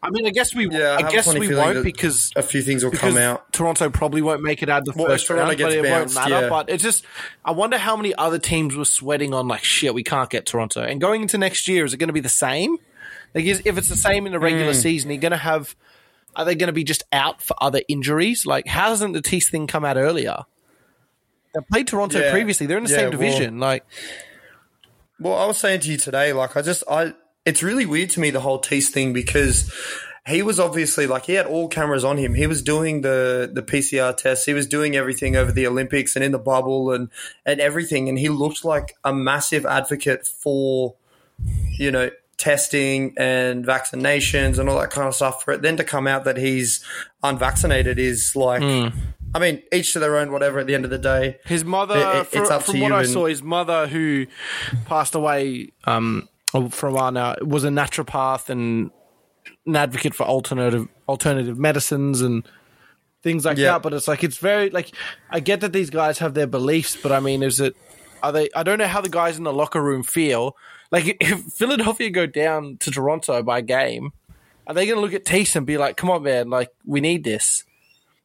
I 0.06 0.10
mean, 0.10 0.28
I 0.28 0.32
guess 0.32 0.54
we, 0.54 0.68
Yeah, 0.70 0.98
I 1.00 1.08
I, 1.08 1.12
guess 1.12 1.34
we 1.34 1.56
won't 1.56 1.84
because 1.84 2.32
a 2.36 2.44
few 2.44 2.62
things 2.62 2.84
will 2.84 2.92
come 2.92 3.16
out. 3.18 3.52
Toronto 3.54 3.90
probably 3.90 4.22
won't 4.22 4.42
make 4.44 4.62
it 4.62 4.68
out 4.70 4.80
of 4.80 4.86
the 4.86 4.94
Well, 4.96 5.08
first 5.08 5.30
round, 5.30 5.48
but 5.58 5.72
it 5.72 5.82
bounced, 5.84 6.16
won't 6.18 6.30
matter. 6.30 6.44
yeah. 6.44 6.50
But 6.50 6.70
it's 6.70 6.84
just, 6.84 7.06
I 7.46 7.52
wonder 7.52 7.78
how 7.78 7.96
many 7.96 8.14
other 8.16 8.38
teams 8.38 8.76
were 8.76 8.84
sweating 8.86 9.34
on 9.34 9.48
like 9.48 9.64
shit. 9.64 9.94
We 9.94 10.04
can't 10.04 10.30
get 10.30 10.46
Toronto, 10.46 10.82
and 10.84 11.00
going 11.00 11.22
into 11.22 11.38
next 11.38 11.68
year, 11.70 11.86
is 11.86 11.94
it 11.94 11.98
going 11.98 12.10
to 12.10 12.14
be 12.14 12.20
the 12.20 12.28
same? 12.30 12.78
Like, 13.34 13.46
is, 13.46 13.62
if 13.66 13.78
it's 13.78 13.88
the 13.90 13.96
same 13.96 14.26
in 14.26 14.34
the 14.34 14.40
regular 14.40 14.74
Hmm. 14.74 14.80
season, 14.80 15.10
you're 15.10 15.22
going 15.22 15.32
to 15.32 15.38
have. 15.38 15.76
Are 16.36 16.44
they 16.46 16.56
going 16.56 16.68
to 16.68 16.74
be 16.74 16.84
just 16.84 17.04
out 17.14 17.42
for 17.42 17.56
other 17.62 17.82
injuries? 17.88 18.46
Like, 18.46 18.68
how 18.68 18.90
doesn't 18.90 19.12
the 19.14 19.22
Tease 19.22 19.50
thing 19.50 19.68
come 19.68 19.86
out 19.86 19.98
earlier? 19.98 20.40
They 21.54 21.62
played 21.72 21.88
Toronto 21.88 22.20
Yeah. 22.20 22.32
previously. 22.32 22.66
They're 22.66 22.80
in 22.80 22.86
the 22.86 22.90
Yeah, 22.90 22.96
same 22.98 23.10
well- 23.12 23.20
division. 23.20 23.60
like, 23.60 23.86
Well, 25.20 25.36
I 25.36 25.46
was 25.46 25.58
saying 25.60 25.82
to 25.82 25.90
you 25.92 25.98
today, 25.98 26.34
like 26.34 26.58
I 26.58 26.62
just 26.64 26.84
I 26.90 27.14
it's 27.46 27.62
really 27.64 27.86
weird 27.86 28.10
to 28.12 28.20
me 28.20 28.30
the 28.30 28.40
whole 28.40 28.60
Tease 28.60 28.90
thing 28.90 29.14
because 29.14 29.72
he 30.26 30.42
was 30.42 30.60
obviously 30.60 31.06
like 31.08 31.26
he 31.26 31.34
had 31.34 31.46
all 31.46 31.68
cameras 31.68 32.04
on 32.06 32.18
him. 32.18 32.34
He 32.34 32.48
was 32.48 32.62
doing 32.62 33.02
the 33.02 33.50
the 33.54 33.62
PCR 33.62 34.16
tests. 34.16 34.46
He 34.46 34.54
was 34.54 34.66
doing 34.68 34.96
everything 34.96 35.36
over 35.36 35.52
the 35.52 35.68
Olympics 35.68 36.16
and 36.16 36.24
in 36.24 36.32
the 36.32 36.40
bubble 36.40 36.92
and 36.92 37.10
and 37.46 37.60
everything. 37.60 38.08
And 38.10 38.18
he 38.18 38.30
looked 38.30 38.64
like 38.64 38.96
a 39.04 39.14
massive 39.14 39.66
advocate 39.66 40.26
for 40.26 40.96
you 41.78 41.92
know 41.92 42.10
testing 42.38 43.14
and 43.18 43.66
vaccinations 43.66 44.58
and 44.60 44.68
all 44.70 44.80
that 44.80 44.92
kind 44.92 45.08
of 45.08 45.16
stuff. 45.16 45.44
For 45.44 45.54
it 45.54 45.62
then 45.62 45.76
to 45.78 45.84
come 45.84 46.08
out 46.08 46.24
that 46.24 46.38
he's 46.38 46.84
unvaccinated 47.24 48.00
is 48.00 48.36
like. 48.36 48.62
I 49.36 49.40
mean, 49.40 49.64
each 49.72 49.94
to 49.94 50.00
their 50.00 50.18
own. 50.20 50.32
Whatever. 50.32 50.60
At 50.60 50.68
the 50.68 50.76
end 50.76 50.86
of 50.86 50.92
the 50.92 51.00
day, 51.00 51.40
His 51.46 51.66
mother, 51.66 51.98
It- 51.98 52.18
it- 52.20 52.28
fr- 52.28 52.38
it's 52.38 52.52
up 52.52 52.62
from 52.64 52.76
to 52.76 52.82
what 52.82 52.92
I 52.92 53.04
saw, 53.04 53.26
his 53.26 53.42
mother, 53.42 53.88
who 53.88 54.28
passed 54.86 55.16
away 55.16 55.70
um, 55.86 56.30
for 56.70 56.88
a 56.88 56.92
while 56.94 57.12
now, 57.12 57.36
was 57.42 57.64
a 57.64 57.70
naturopath 57.70 58.50
and 58.50 58.92
an 59.66 59.76
advocate 59.76 60.14
for 60.14 60.24
alternative 60.24 60.88
alternative 61.10 61.58
medicines 61.58 62.22
and 62.22 62.48
things 63.24 63.46
like 63.46 63.58
Yeah. 63.58 63.74
that. 63.74 63.84
But 63.84 63.94
it's 63.94 64.08
like 64.08 64.24
it's 64.24 64.38
very 64.38 64.70
like 64.70 64.92
I 65.30 65.40
get 65.40 65.62
that 65.62 65.74
these 65.74 65.90
guys 65.90 66.20
have 66.20 66.34
their 66.34 66.48
beliefs, 66.48 66.96
but 67.02 67.12
I 67.12 67.20
mean, 67.20 67.44
is 67.44 67.60
it 67.60 67.76
are 68.22 68.32
they? 68.32 68.50
I 68.56 68.64
don't 68.64 68.78
know 68.80 68.88
how 68.88 69.02
the 69.02 69.10
guys 69.10 69.38
in 69.38 69.44
the 69.44 69.52
locker 69.54 69.82
room 69.82 70.02
feel. 70.04 70.56
Like 70.92 71.18
if 71.22 71.42
Philadelphia 71.54 72.10
go 72.10 72.26
down 72.26 72.78
to 72.78 72.92
Toronto 72.92 73.44
by 73.44 73.62
game, 73.62 74.12
are 74.66 74.74
they 74.74 74.86
going 74.86 74.96
to 74.98 75.02
look 75.02 75.14
at 75.14 75.26
Tease 75.26 75.56
and 75.58 75.66
be 75.66 75.78
like, 75.78 75.98
"Come 75.98 76.10
on, 76.10 76.24
man! 76.24 76.50
Like 76.50 76.70
we 76.86 77.02
need 77.02 77.24
this." 77.26 77.66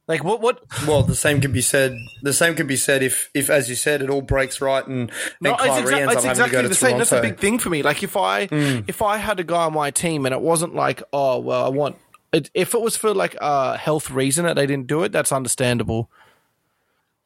Like 0.08 0.24
what? 0.24 0.40
What? 0.40 0.62
Well, 0.86 1.02
the 1.02 1.14
same 1.14 1.40
can 1.42 1.52
be 1.52 1.60
said. 1.60 1.94
The 2.22 2.32
same 2.32 2.54
can 2.54 2.66
be 2.66 2.76
said 2.76 3.02
if, 3.02 3.28
if 3.34 3.50
as 3.50 3.68
you 3.68 3.74
said, 3.74 4.00
it 4.00 4.08
all 4.08 4.22
breaks 4.22 4.60
right 4.62 4.84
and, 4.86 5.12
No, 5.40 5.50
and 5.50 5.58
Kyrie 5.58 6.02
it's 6.02 6.22
to 6.22 6.30
exactly 6.30 6.52
go 6.52 6.62
to 6.62 6.68
the 6.68 6.74
same. 6.74 6.96
That's 6.96 7.12
a 7.12 7.20
big 7.20 7.38
thing 7.38 7.58
for 7.58 7.68
me. 7.68 7.82
Like 7.82 8.02
if 8.02 8.16
I 8.16 8.48
if 8.50 9.02
I 9.02 9.18
had 9.18 9.38
a 9.38 9.44
guy 9.44 9.64
on 9.64 9.74
my 9.74 9.90
team 9.90 10.24
and 10.24 10.34
it 10.34 10.40
wasn't 10.40 10.74
like, 10.74 11.02
oh 11.12 11.38
well, 11.38 11.62
I 11.64 11.68
want 11.68 11.96
it, 12.32 12.50
if 12.54 12.74
it 12.74 12.80
was 12.80 12.96
for 12.96 13.12
like 13.12 13.36
a 13.40 13.76
health 13.76 14.10
reason 14.10 14.46
that 14.46 14.56
they 14.56 14.66
didn't 14.66 14.86
do 14.86 15.02
it, 15.02 15.12
that's 15.12 15.30
understandable. 15.30 16.10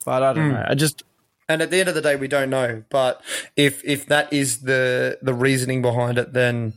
But 0.05 0.21
I 0.21 0.33
don't 0.33 0.51
know. 0.51 0.65
I 0.67 0.75
just 0.75 1.03
And 1.47 1.61
at 1.61 1.71
the 1.71 1.79
end 1.79 1.87
of 1.87 1.95
the 1.95 2.01
day, 2.01 2.17
we 2.17 2.27
don't 2.27 2.49
know. 2.49 2.83
But 2.89 3.21
if 3.55 3.81
if 3.85 4.07
that 4.07 4.33
is 4.33 4.61
the 4.61 5.19
the 5.21 5.33
reasoning 5.33 5.81
behind 5.81 6.17
it, 6.17 6.33
then 6.33 6.73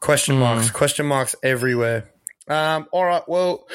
question 0.00 0.36
Hmm. 0.36 0.40
marks, 0.40 0.70
question 0.70 1.04
marks 1.04 1.36
everywhere. 1.42 2.08
Um, 2.50 2.88
all 2.90 3.04
right. 3.04 3.22
Well, 3.28 3.68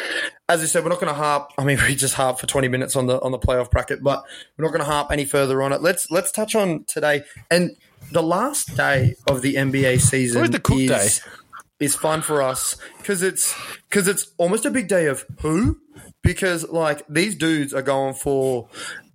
as 0.49 0.61
I 0.61 0.65
said, 0.65 0.83
we're 0.83 0.89
not 0.89 0.99
going 0.99 1.13
to 1.13 1.17
harp. 1.17 1.51
I 1.57 1.63
mean, 1.63 1.79
we 1.87 1.95
just 1.95 2.13
harp 2.13 2.39
for 2.39 2.45
twenty 2.47 2.67
minutes 2.67 2.95
on 2.95 3.07
the 3.07 3.19
on 3.21 3.31
the 3.31 3.39
playoff 3.39 3.71
bracket, 3.71 4.03
but 4.03 4.23
we're 4.57 4.65
not 4.65 4.71
going 4.71 4.85
to 4.85 4.91
harp 4.91 5.11
any 5.11 5.25
further 5.25 5.61
on 5.61 5.73
it. 5.73 5.81
Let's 5.81 6.11
let's 6.11 6.31
touch 6.31 6.55
on 6.55 6.83
today 6.83 7.23
and 7.49 7.71
the 8.11 8.21
last 8.21 8.75
day 8.75 9.15
of 9.27 9.41
the 9.41 9.55
NBA 9.55 10.01
season. 10.01 10.51
The 10.51 10.59
cook 10.59 10.77
is, 10.77 10.89
day. 10.89 11.31
is 11.79 11.95
fun 11.95 12.21
for 12.21 12.41
us 12.41 12.75
because 12.97 13.21
it's 13.21 13.55
because 13.89 14.07
it's 14.07 14.31
almost 14.37 14.65
a 14.65 14.71
big 14.71 14.87
day 14.87 15.07
of 15.07 15.25
who 15.41 15.79
because 16.21 16.67
like 16.69 17.03
these 17.07 17.35
dudes 17.35 17.73
are 17.73 17.81
going 17.81 18.13
for 18.13 18.67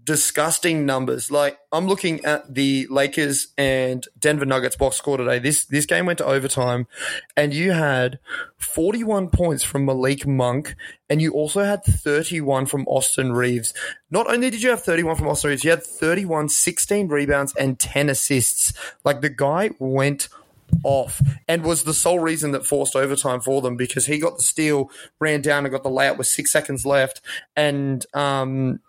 disgusting 0.04 0.86
numbers. 0.86 1.30
Like 1.30 1.58
I'm 1.72 1.86
looking 1.86 2.24
at 2.24 2.54
the 2.54 2.86
Lakers 2.90 3.48
and 3.58 4.06
Denver 4.18 4.46
Nuggets 4.46 4.76
box 4.76 4.96
score 4.96 5.16
today. 5.16 5.38
This 5.38 5.64
this 5.64 5.86
game 5.86 6.06
went 6.06 6.18
to 6.18 6.26
overtime, 6.26 6.86
and 7.36 7.52
you 7.52 7.72
had 7.72 8.18
41 8.58 9.30
points 9.30 9.62
from 9.62 9.84
Malik 9.84 10.26
Monk, 10.26 10.74
and 11.08 11.20
you 11.20 11.32
also 11.32 11.64
had 11.64 11.84
31 11.84 12.66
from 12.66 12.86
Austin 12.86 13.32
Reaves. 13.32 13.74
Not 14.10 14.30
only 14.30 14.50
did 14.50 14.62
you 14.62 14.70
have 14.70 14.82
31 14.82 15.16
from 15.16 15.28
Austin 15.28 15.50
Reaves, 15.50 15.64
you 15.64 15.70
had 15.70 15.82
31, 15.82 16.48
16 16.48 17.08
rebounds, 17.08 17.54
and 17.56 17.78
10 17.78 18.08
assists. 18.08 18.72
Like 19.04 19.20
the 19.20 19.30
guy 19.30 19.70
went 19.78 20.28
off 20.84 21.20
and 21.48 21.64
was 21.64 21.82
the 21.82 21.94
sole 21.94 22.20
reason 22.20 22.52
that 22.52 22.64
forced 22.64 22.94
overtime 22.94 23.40
for 23.40 23.60
them 23.60 23.76
because 23.76 24.06
he 24.06 24.18
got 24.18 24.36
the 24.36 24.42
steal, 24.42 24.90
ran 25.18 25.40
down 25.40 25.64
and 25.64 25.72
got 25.72 25.82
the 25.82 25.90
layup 25.90 26.16
with 26.16 26.26
six 26.26 26.52
seconds 26.52 26.86
left, 26.86 27.20
and 27.56 28.06
um, 28.14 28.80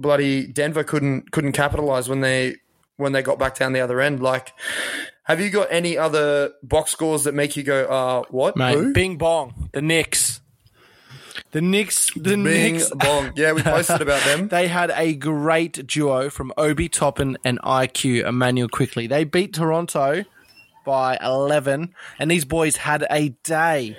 bloody 0.00 0.46
Denver 0.46 0.84
couldn't 0.84 1.30
couldn't 1.32 1.52
capitalize 1.52 2.08
when 2.08 2.20
they 2.20 2.56
when 2.96 3.12
they 3.12 3.22
got 3.22 3.38
back 3.38 3.56
down 3.56 3.72
the 3.72 3.80
other 3.80 4.00
end. 4.00 4.20
Like, 4.22 4.52
have 5.24 5.40
you 5.40 5.50
got 5.50 5.68
any 5.70 5.96
other 5.96 6.52
box 6.62 6.90
scores 6.90 7.24
that 7.24 7.34
make 7.34 7.56
you 7.56 7.62
go, 7.62 7.84
uh, 7.84 8.22
what? 8.30 8.56
mate, 8.56 8.76
Who? 8.76 8.92
Bing 8.92 9.16
Bong, 9.16 9.70
the 9.72 9.80
Knicks, 9.80 10.40
the 11.52 11.60
Knicks, 11.60 12.10
the 12.14 12.36
Bing 12.36 12.42
Knicks. 12.74 12.90
bong. 12.90 13.32
Yeah, 13.36 13.52
we 13.52 13.62
posted 13.62 14.02
about 14.02 14.22
them. 14.24 14.48
They 14.50 14.68
had 14.68 14.90
a 14.94 15.14
great 15.14 15.86
duo 15.86 16.28
from 16.30 16.52
Obi 16.56 16.88
Toppin 16.88 17.38
and 17.44 17.58
IQ 17.62 18.26
Immanuel 18.26 18.68
Quickley. 18.68 19.06
They 19.06 19.24
beat 19.24 19.54
Toronto 19.54 20.24
by 20.84 21.16
11, 21.22 21.94
and 22.18 22.30
these 22.30 22.44
boys 22.44 22.76
had 22.76 23.06
a 23.10 23.30
day. 23.44 23.96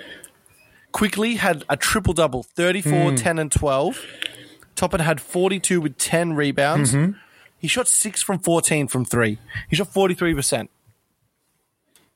Quickly 0.92 1.36
had 1.36 1.64
a 1.70 1.76
triple 1.76 2.12
double 2.12 2.42
34, 2.42 3.16
10, 3.16 3.38
and 3.38 3.50
12. 3.50 4.04
Toppin 4.74 5.00
had 5.00 5.20
42 5.20 5.80
with 5.80 5.98
10 5.98 6.34
rebounds. 6.34 6.92
Mm-hmm. 6.92 7.18
He 7.58 7.68
shot 7.68 7.88
6 7.88 8.22
from 8.22 8.38
14 8.38 8.88
from 8.88 9.04
3. 9.04 9.38
He 9.68 9.76
shot 9.76 9.88
43%. 9.88 10.68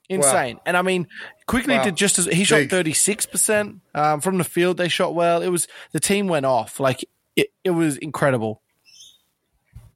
Insane. 0.09 0.61
And 0.65 0.77
I 0.77 0.83
mean, 0.83 1.09
Quickley 1.47 1.77
Wow. 1.77 1.85
did 1.85 1.97
just 1.97 2.19
as 2.19 2.27
he 2.27 2.45
shot 2.45 2.69
Big. 2.69 2.71
36% 2.71 3.81
um, 3.95 4.21
from 4.21 4.39
the 4.39 4.45
field. 4.45 4.77
They 4.77 4.89
shot 4.89 5.15
well. 5.15 5.43
It 5.43 5.49
was 5.49 5.67
the 5.93 6.01
team 6.01 6.29
went 6.29 6.47
off. 6.47 6.79
Like 6.79 7.05
it, 7.35 7.53
it 7.65 7.71
was 7.71 7.97
incredible. 7.97 8.61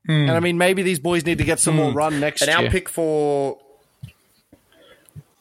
Hmm. 0.06 0.12
And 0.12 0.32
I 0.32 0.40
mean, 0.40 0.58
maybe 0.58 0.82
these 0.82 0.98
boys 0.98 1.24
need 1.24 1.38
to 1.38 1.44
get 1.44 1.60
some 1.60 1.76
more 1.76 1.90
hmm. 1.90 1.96
run 1.96 2.20
next 2.20 2.42
year. 2.42 2.56
And 2.56 2.66
our 2.66 2.70
pick 2.70 2.88
for. 2.88 3.58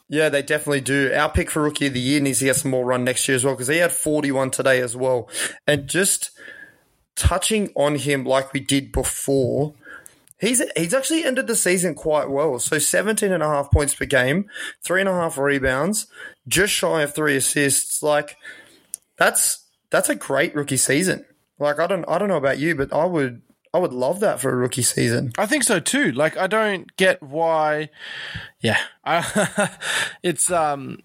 Yeah, 0.08 0.28
they 0.28 0.42
definitely 0.42 0.80
do. 0.80 1.12
Our 1.14 1.30
pick 1.30 1.50
for 1.50 1.62
rookie 1.62 1.86
of 1.86 1.94
the 1.94 2.00
year 2.00 2.20
needs 2.20 2.40
to 2.40 2.44
get 2.44 2.56
some 2.56 2.72
more 2.72 2.84
run 2.84 3.04
next 3.04 3.28
year 3.28 3.36
as 3.36 3.44
well 3.44 3.54
because 3.54 3.68
he 3.68 3.76
had 3.76 3.92
41 3.92 4.50
today 4.50 4.80
as 4.80 4.96
well. 4.96 5.28
And 5.68 5.86
just 5.86 6.32
touching 7.20 7.70
on 7.76 7.96
him 7.96 8.24
like 8.24 8.52
we 8.52 8.60
did 8.60 8.90
before, 8.90 9.74
he's 10.38 10.62
he's 10.74 10.94
actually 10.94 11.24
ended 11.24 11.46
the 11.46 11.54
season 11.54 11.94
quite 11.94 12.30
well. 12.30 12.58
So 12.58 12.78
17 12.78 13.30
and 13.30 13.42
a 13.42 13.46
half 13.46 13.70
points 13.70 13.94
per 13.94 14.06
game, 14.06 14.48
three 14.82 15.00
and 15.00 15.08
a 15.08 15.12
half 15.12 15.36
rebounds, 15.36 16.06
just 16.48 16.72
shy 16.72 17.02
of 17.02 17.14
three 17.14 17.36
assists. 17.36 18.02
Like 18.02 18.36
that's 19.18 19.66
that's 19.90 20.08
a 20.08 20.14
great 20.14 20.54
rookie 20.54 20.78
season. 20.78 21.26
Like 21.58 21.78
I 21.78 21.86
don't 21.86 22.04
I 22.08 22.18
don't 22.18 22.28
know 22.28 22.36
about 22.36 22.58
you, 22.58 22.74
but 22.74 22.92
I 22.92 23.04
would 23.04 23.42
I 23.74 23.78
would 23.78 23.92
love 23.92 24.20
that 24.20 24.40
for 24.40 24.50
a 24.50 24.56
rookie 24.56 24.82
season. 24.82 25.32
I 25.36 25.44
think 25.44 25.62
so 25.62 25.78
too. 25.78 26.12
Like 26.12 26.38
I 26.38 26.46
don't 26.46 26.96
get 26.96 27.22
why. 27.22 27.90
Yeah, 28.60 28.78
I, 29.04 29.70
it's 30.22 30.50
um, 30.50 31.00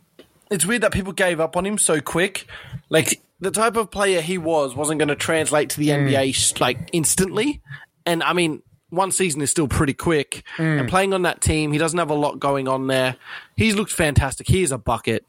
it's 0.50 0.66
weird 0.66 0.82
that 0.84 0.94
people 0.94 1.12
gave 1.12 1.42
up 1.42 1.58
on 1.58 1.66
him 1.66 1.78
so 1.78 2.00
quick. 2.00 2.48
Like 2.90 3.22
the 3.46 3.52
type 3.52 3.78
of 3.78 3.90
player 3.92 4.22
he 4.22 4.38
was 4.38 4.76
wasn't 4.76 5.00
going 5.00 5.08
to 5.10 5.16
translate 5.16 5.70
to 5.72 5.80
the 5.80 5.90
NBA 5.90 6.60
like 6.60 6.90
instantly. 6.92 7.62
And 8.06 8.22
I 8.24 8.34
mean, 8.34 8.62
one 8.90 9.12
season 9.12 9.42
is 9.42 9.50
still 9.52 9.68
pretty 9.68 9.94
quick. 9.94 10.44
And 10.58 10.90
playing 10.90 11.14
on 11.14 11.22
that 11.24 11.42
team, 11.42 11.72
he 11.72 11.78
doesn't 11.78 11.98
have 11.98 12.10
a 12.10 12.14
lot 12.16 12.40
going 12.40 12.68
on 12.68 12.88
there. 12.88 13.16
He's 13.56 13.76
looked 13.76 13.92
fantastic. 13.92 14.48
He 14.48 14.62
is 14.64 14.72
a 14.72 14.78
bucket. 14.78 15.26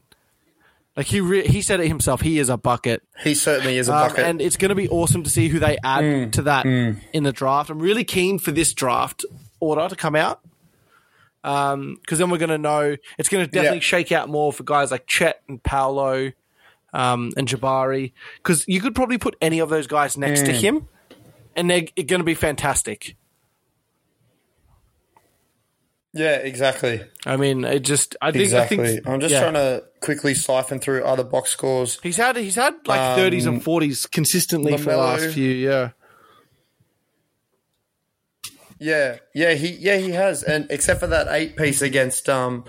Like 0.97 1.07
he 1.07 1.21
re- 1.21 1.47
he 1.47 1.61
said 1.61 1.81
it 1.81 1.89
himself. 1.89 2.23
He 2.23 2.39
is 2.39 2.49
a 2.49 2.57
bucket. 2.57 3.03
He 3.23 3.35
certainly 3.35 3.77
is 3.77 3.89
a 3.89 3.95
Um, 3.95 4.09
bucket. 4.09 4.25
and 4.25 4.41
it's 4.41 4.57
going 4.57 4.71
to 4.71 4.75
be 4.75 4.89
awesome 4.89 5.23
to 5.25 5.31
see 5.31 5.49
who 5.49 5.59
they 5.59 5.77
add 5.85 6.03
Mm, 6.05 6.33
to 6.33 6.43
that 6.43 6.65
in 6.65 7.23
the 7.23 7.33
draft. 7.33 7.69
I'm 7.71 7.79
really 7.81 8.05
keen 8.05 8.39
for 8.39 8.51
this 8.51 8.73
draft 8.73 9.25
order 9.61 9.89
to 9.89 9.95
come 9.97 10.17
out 10.17 10.41
because 11.43 12.19
then 12.19 12.31
we're 12.31 12.39
going 12.39 12.49
to 12.49 12.59
know 12.59 12.97
it's 13.19 13.29
going 13.29 13.45
to 13.45 13.51
definitely 13.51 13.79
Yeah. 13.79 13.83
shake 13.83 14.11
out 14.13 14.29
more 14.29 14.53
for 14.53 14.63
guys 14.65 14.91
like 14.91 15.07
Chet 15.07 15.43
and 15.49 15.63
Paolo 15.63 16.33
um, 16.93 17.33
and 17.37 17.47
Jabari 17.49 18.13
because 18.39 18.65
you 18.69 18.81
could 18.81 18.95
probably 18.95 19.19
put 19.19 19.37
any 19.41 19.59
of 19.59 19.69
those 19.69 19.87
guys 19.87 20.17
next 20.17 20.43
Mm. 20.43 20.47
to 20.47 20.53
him 20.53 20.89
and 21.55 21.71
they're 21.71 21.83
going 21.97 22.21
to 22.21 22.25
be 22.25 22.35
fantastic. 22.35 23.17
yeah, 26.13 26.37
exactly. 26.37 27.03
I 27.27 27.37
mean, 27.37 27.65
it 27.65 27.81
just 27.81 28.17
I 28.23 28.33
think 28.33 28.45
Exactly. 28.45 28.79
I 28.81 28.87
think 28.87 29.09
I'm 29.09 29.21
just 29.21 29.33
yeah. 29.33 29.41
trying 29.43 29.55
to 29.55 29.85
quickly 30.01 30.35
siphon 30.35 30.79
through 30.79 31.05
other 31.05 31.25
box 31.25 31.51
scores. 31.51 31.99
He's 32.03 32.17
had 32.17 32.37
he's 32.37 32.55
had 32.55 32.75
like 32.87 33.01
Um, 33.01 33.19
30s 33.19 33.47
and 33.47 33.63
40s 33.63 34.11
consistently 34.11 34.77
for 34.79 34.91
the 34.93 34.97
last 34.97 35.29
few. 35.35 35.51
Yeah. 35.51 35.91
Yeah, 38.79 39.17
yeah, 39.35 39.55
he 39.55 39.69
yeah 39.69 39.97
he 39.97 40.11
has, 40.11 40.43
and 40.43 40.67
except 40.71 41.01
for 41.01 41.07
that 41.07 41.29
eight 41.31 41.57
piece 41.57 41.81
against 41.81 42.29
um 42.29 42.65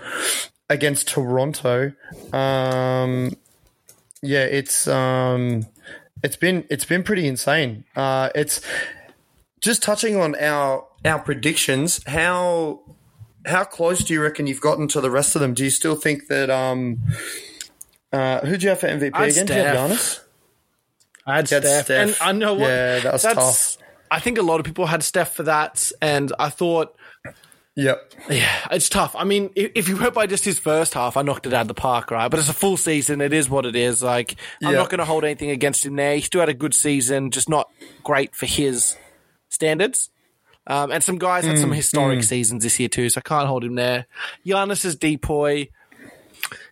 against 0.70 1.08
Toronto, 1.08 1.92
um 2.32 3.32
yeah, 4.22 4.44
it's 4.44 4.86
um 4.88 5.66
it's 6.22 6.36
been 6.36 6.64
it's 6.70 6.84
been 6.84 7.02
pretty 7.02 7.26
insane. 7.26 7.84
Uh, 7.94 8.30
it's 8.34 8.60
just 9.60 9.82
touching 9.82 10.16
on 10.16 10.34
our 10.36 10.86
our 11.04 11.18
predictions. 11.18 12.00
How 12.06 12.80
how 13.46 13.64
close 13.64 14.04
do 14.04 14.12
you 14.12 14.22
reckon 14.22 14.46
you've 14.46 14.60
gotten 14.60 14.88
to 14.88 15.00
the 15.00 15.10
rest 15.10 15.34
of 15.34 15.40
them? 15.40 15.54
Do 15.54 15.64
you 15.64 15.70
still 15.70 15.94
think 15.94 16.28
that 16.28 16.50
um 16.50 16.98
uh 18.12 18.40
who 18.40 18.56
do 18.56 18.64
you 18.64 18.70
have 18.70 18.80
for 18.80 18.88
MVP 18.88 19.10
I'd 19.14 19.30
again? 19.30 19.46
Do 19.46 19.54
you 19.54 19.60
have 19.60 19.98
Steph. 19.98 19.98
Giannis? 19.98 20.24
I 21.26 21.36
had 21.36 21.46
Steph. 21.46 21.84
Steph. 21.84 21.90
and 21.90 22.16
I 22.20 22.32
know 22.32 22.54
what. 22.54 22.68
Yeah, 22.68 23.00
that 23.00 23.12
was 23.12 23.22
that's, 23.22 23.34
tough. 23.34 23.84
I 24.10 24.20
think 24.20 24.38
a 24.38 24.42
lot 24.42 24.60
of 24.60 24.66
people 24.66 24.86
had 24.86 25.02
Steph 25.02 25.34
for 25.34 25.42
that, 25.42 25.92
and 26.00 26.32
I 26.38 26.48
thought, 26.48 26.96
Yep. 27.78 28.12
yeah, 28.28 28.66
it's 28.72 28.88
tough. 28.88 29.14
I 29.16 29.22
mean, 29.22 29.50
if, 29.54 29.88
you 29.88 29.96
went 29.96 30.12
by 30.12 30.26
just 30.26 30.44
his 30.44 30.58
first 30.58 30.94
half, 30.94 31.16
I 31.16 31.22
knocked 31.22 31.46
it 31.46 31.54
out 31.54 31.60
of 31.62 31.68
the 31.68 31.74
park, 31.74 32.10
right? 32.10 32.28
But 32.28 32.40
it's 32.40 32.48
a 32.48 32.52
full 32.52 32.76
season. 32.76 33.20
It 33.20 33.32
is 33.32 33.48
what 33.48 33.64
it 33.66 33.76
is. 33.76 34.02
Like, 34.02 34.34
I'm 34.64 34.72
Yeah. 34.72 34.78
not 34.78 34.90
going 34.90 34.98
to 34.98 35.04
hold 35.04 35.22
anything 35.24 35.50
against 35.50 35.86
him 35.86 35.94
there. 35.94 36.16
He 36.16 36.22
still 36.22 36.40
had 36.40 36.48
a 36.48 36.54
good 36.54 36.74
season, 36.74 37.30
just 37.30 37.48
not 37.48 37.70
great 38.02 38.34
for 38.34 38.46
his 38.46 38.96
standards. 39.48 40.10
Um, 40.66 40.90
and 40.90 41.04
some 41.04 41.18
guys 41.18 41.46
had 41.46 41.54
Mm, 41.54 41.60
some 41.60 41.72
historic 41.72 42.24
seasons 42.24 42.64
this 42.64 42.80
year 42.80 42.88
too, 42.88 43.08
so 43.10 43.20
I 43.24 43.28
can't 43.28 43.46
hold 43.46 43.62
him 43.62 43.76
there. 43.76 44.06
Giannis 44.44 44.84
is 44.84 44.96
DPOY. 44.96 45.68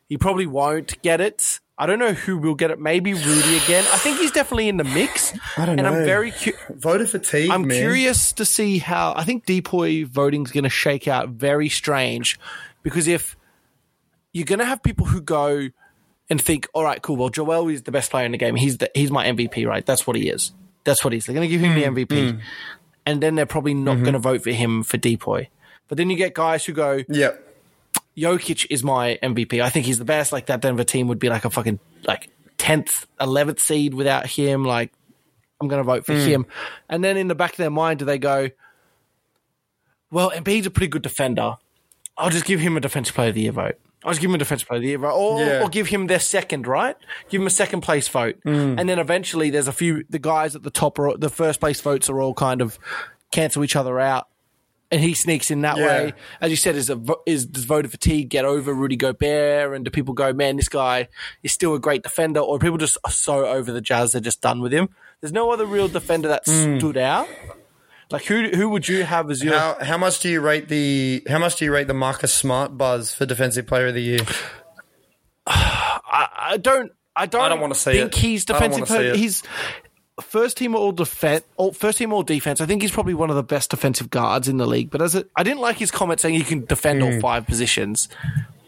He 0.09 0.19
probably 0.19 0.47
won't 0.49 1.01
get 1.03 1.21
it. 1.21 1.61
I 1.79 1.85
don't 1.87 1.99
know 1.99 2.13
who 2.15 2.39
will 2.39 2.55
get 2.55 2.71
it. 2.71 2.81
Maybe 2.81 3.13
Rudy 3.13 3.57
again. 3.59 3.85
I 3.93 3.99
think 3.99 4.19
he's 4.19 4.31
definitely 4.33 4.69
in 4.69 4.79
the 4.79 4.85
mix. 4.85 5.35
I 5.59 5.67
don't 5.67 5.79
and 5.79 5.83
know. 5.87 5.93
I'm 6.01 6.05
very 6.07 6.31
cu- 6.31 6.53
Voter 6.71 7.07
fatigue. 7.07 7.51
I'm 7.51 7.67
man. 7.67 7.77
curious 7.77 8.33
to 8.33 8.45
see 8.47 8.79
how 8.79 9.13
I 9.15 9.25
think 9.25 9.45
DPOY 9.45 10.07
voting 10.07 10.45
is 10.45 10.53
going 10.53 10.65
to 10.65 10.71
shake 10.71 11.07
out 11.07 11.29
very 11.31 11.69
strange 11.69 12.39
because 12.83 13.07
if 13.07 13.37
you're 14.33 14.47
going 14.47 14.59
to 14.61 14.65
have 14.65 14.83
people 14.83 15.05
who 15.07 15.21
go 15.21 15.69
and 16.31 16.41
think, 16.41 16.67
all 16.73 16.83
right, 16.83 17.01
cool, 17.03 17.17
well, 17.17 17.29
Joel 17.29 17.69
is 17.69 17.83
the 17.83 17.93
best 17.93 18.11
player 18.11 18.25
in 18.25 18.33
the 18.33 18.39
game. 18.39 18.55
He's 18.57 18.79
the, 18.79 18.91
he's 18.95 19.11
my 19.11 19.27
MVP, 19.27 19.67
right? 19.67 19.85
That's 19.85 20.07
what 20.07 20.17
he 20.17 20.29
is. 20.31 20.53
That's 20.85 21.05
what 21.05 21.13
he 21.13 21.19
is. 21.19 21.27
They're 21.27 21.35
going 21.35 21.49
to 21.49 21.53
give 21.55 21.61
him 21.61 21.73
Hmm, 21.75 21.95
the 21.95 22.05
MVP, 22.07 22.41
and 23.05 23.23
then 23.23 23.35
they're 23.35 23.45
probably 23.47 23.75
not 23.75 23.97
Mm-hmm. 23.97 24.03
going 24.05 24.13
to 24.15 24.19
vote 24.19 24.43
for 24.43 24.51
him 24.51 24.83
for 24.83 24.97
DPOY. 24.99 25.49
But 25.89 25.99
then 25.99 26.11
you 26.11 26.17
get 26.17 26.35
guys 26.35 26.65
who 26.65 26.73
go, 26.73 27.03
Yep. 27.09 27.46
Jokic 28.17 28.67
is 28.71 28.83
my 28.83 29.19
MVP. 29.23 29.61
I 29.61 29.71
think 29.71 29.87
he's 29.87 29.99
the 29.99 30.05
best. 30.05 30.33
Like 30.33 30.47
that 30.47 30.61
Denver 30.61 30.85
team 30.85 31.09
would 31.09 31.19
be 31.19 31.29
like 31.29 31.45
a 31.45 31.51
fucking 31.51 31.79
like 32.05 32.31
tenth, 32.59 33.07
eleventh 33.21 33.61
seed 33.61 33.95
without 33.95 34.27
him. 34.27 34.65
Like 34.65 34.93
I'm 35.61 35.69
going 35.69 35.81
to 35.81 35.85
vote 35.85 36.07
for 36.07 36.15
hmm. 36.15 36.21
him. 36.21 36.47
And 36.89 37.05
then 37.05 37.17
in 37.17 37.29
the 37.29 37.35
back 37.35 37.53
of 37.53 37.57
their 37.59 37.71
mind, 37.71 37.99
do 37.99 38.05
they 38.05 38.19
go, 38.19 38.51
"Well, 40.11 40.31
Embiid's 40.31 40.67
a 40.67 40.71
pretty 40.71 40.89
good 40.89 41.03
defender. 41.03 41.57
I'll 42.17 42.31
just 42.31 42.47
give 42.47 42.61
him 42.61 42.77
a 42.77 42.81
defensive 42.81 43.15
player 43.15 43.29
of 43.29 43.35
the 43.35 43.43
year 43.43 43.53
vote. 43.53 43.79
I'll 44.03 44.13
just 44.13 44.21
give 44.21 44.31
him 44.31 44.37
a 44.37 44.39
defensive 44.39 44.69
player 44.69 44.79
of 44.79 44.83
the 44.83 44.89
year 44.89 44.99
vote, 44.99 45.15
or, 45.15 45.41
Yeah. 45.45 45.63
or 45.63 45.69
give 45.69 45.89
him 45.89 46.07
their 46.07 46.21
second, 46.21 46.67
right? 46.67 46.97
Give 47.29 47.41
him 47.41 47.47
a 47.47 47.51
second 47.51 47.83
place 47.83 48.09
vote, 48.09 48.37
hmm. 48.43 48.79
and 48.79 48.89
then 48.89 48.99
eventually 48.99 49.51
there's 49.51 49.69
a 49.69 49.73
few. 49.73 50.05
The 50.09 50.19
guys 50.19 50.57
at 50.57 50.63
the 50.63 50.71
top 50.71 50.99
are 50.99 51.17
the 51.17 51.29
first 51.29 51.61
place 51.61 51.81
votes 51.81 52.09
are 52.09 52.21
all 52.21 52.33
kind 52.33 52.63
of 52.63 52.79
cancel 53.33 53.63
each 53.65 53.77
other 53.77 54.01
out 54.01 54.29
and 54.91 55.01
he 55.01 55.15
sneaks 55.15 55.51
in 55.51 55.63
that 55.63 55.77
Yeah. 55.79 55.87
way. 55.87 56.15
As 56.41 56.51
you 56.51 56.57
said, 56.57 56.77
is 56.77 56.91
a 56.91 57.01
is 57.27 57.47
does 57.47 57.65
voter 57.65 57.89
fatigue 57.89 58.29
get 58.29 58.45
over 58.45 58.73
Rudy 58.73 58.97
Gobert, 58.97 59.75
and 59.75 59.85
do 59.85 59.91
people 59.91 60.15
go, 60.15 60.33
man, 60.33 60.57
this 60.57 60.69
guy 60.69 61.09
is 61.43 61.53
still 61.53 61.75
a 61.75 61.79
great 61.81 62.03
defender, 62.03 62.41
or 62.41 62.59
people 62.59 62.79
just 62.79 62.99
are 63.05 63.11
so 63.11 63.47
over 63.47 63.73
the 63.73 63.81
Jazz 63.81 64.13
they're 64.13 64.21
just 64.21 64.41
done 64.41 64.61
with 64.61 64.73
him? 64.73 64.89
There's 65.21 65.33
no 65.33 65.51
other 65.51 65.67
real 65.67 65.89
defender 65.89 66.29
that 66.29 66.43
Hmm. 66.47 66.79
stood 66.79 66.97
out. 66.97 67.29
Like 68.11 68.25
who 68.27 68.51
who 68.51 68.69
would 68.71 68.87
you 68.87 69.03
have 69.03 69.31
as 69.31 69.43
your? 69.43 69.59
How 69.59 69.77
how 69.83 69.99
much 69.99 70.21
do 70.21 70.29
you 70.29 70.41
rate 70.41 70.69
the 70.69 71.25
how 71.29 71.39
much 71.39 71.57
do 71.57 71.65
you 71.65 71.73
rate 71.73 71.89
the 71.89 71.95
Marcus 71.95 72.33
Smart 72.33 72.79
buzz 72.79 73.13
for 73.13 73.27
defensive 73.27 73.67
player 73.67 73.89
of 73.89 73.95
the 73.95 74.03
year? 74.03 74.21
I, 75.47 76.29
I 76.53 76.57
don't. 76.57 76.93
I 77.15 77.27
don't. 77.27 77.41
I 77.43 77.49
don't 77.49 77.61
wanna 77.61 77.75
see 77.75 77.93
think 77.93 78.15
it. 78.15 78.21
he's 78.21 78.45
I 78.49 78.53
don't 78.53 78.71
defensive. 78.71 78.81
wanna 78.81 78.87
see 78.87 78.95
player. 78.97 79.13
it. 79.15 79.17
He's 79.17 79.43
first 80.21 80.57
team 80.57 80.75
all 80.75 80.93
defense. 80.93 81.45
First 81.75 81.99
team 81.99 82.13
all 82.13 82.23
defense. 82.23 82.61
I 82.61 82.67
think 82.67 82.83
he's 82.83 82.91
probably 82.91 83.15
one 83.15 83.31
of 83.31 83.37
the 83.37 83.43
best 83.43 83.71
defensive 83.71 84.11
guards 84.11 84.49
in 84.49 84.57
the 84.57 84.67
league. 84.67 84.91
But 84.91 85.03
as 85.03 85.15
it, 85.15 85.31
I 85.37 85.43
didn't 85.43 85.61
like 85.61 85.77
his 85.77 85.91
comment 85.91 86.21
saying 86.21 86.35
he 86.35 86.43
can 86.43 86.65
defend 86.65 87.03
all 87.03 87.19
five 87.21 87.47
positions. 87.47 88.09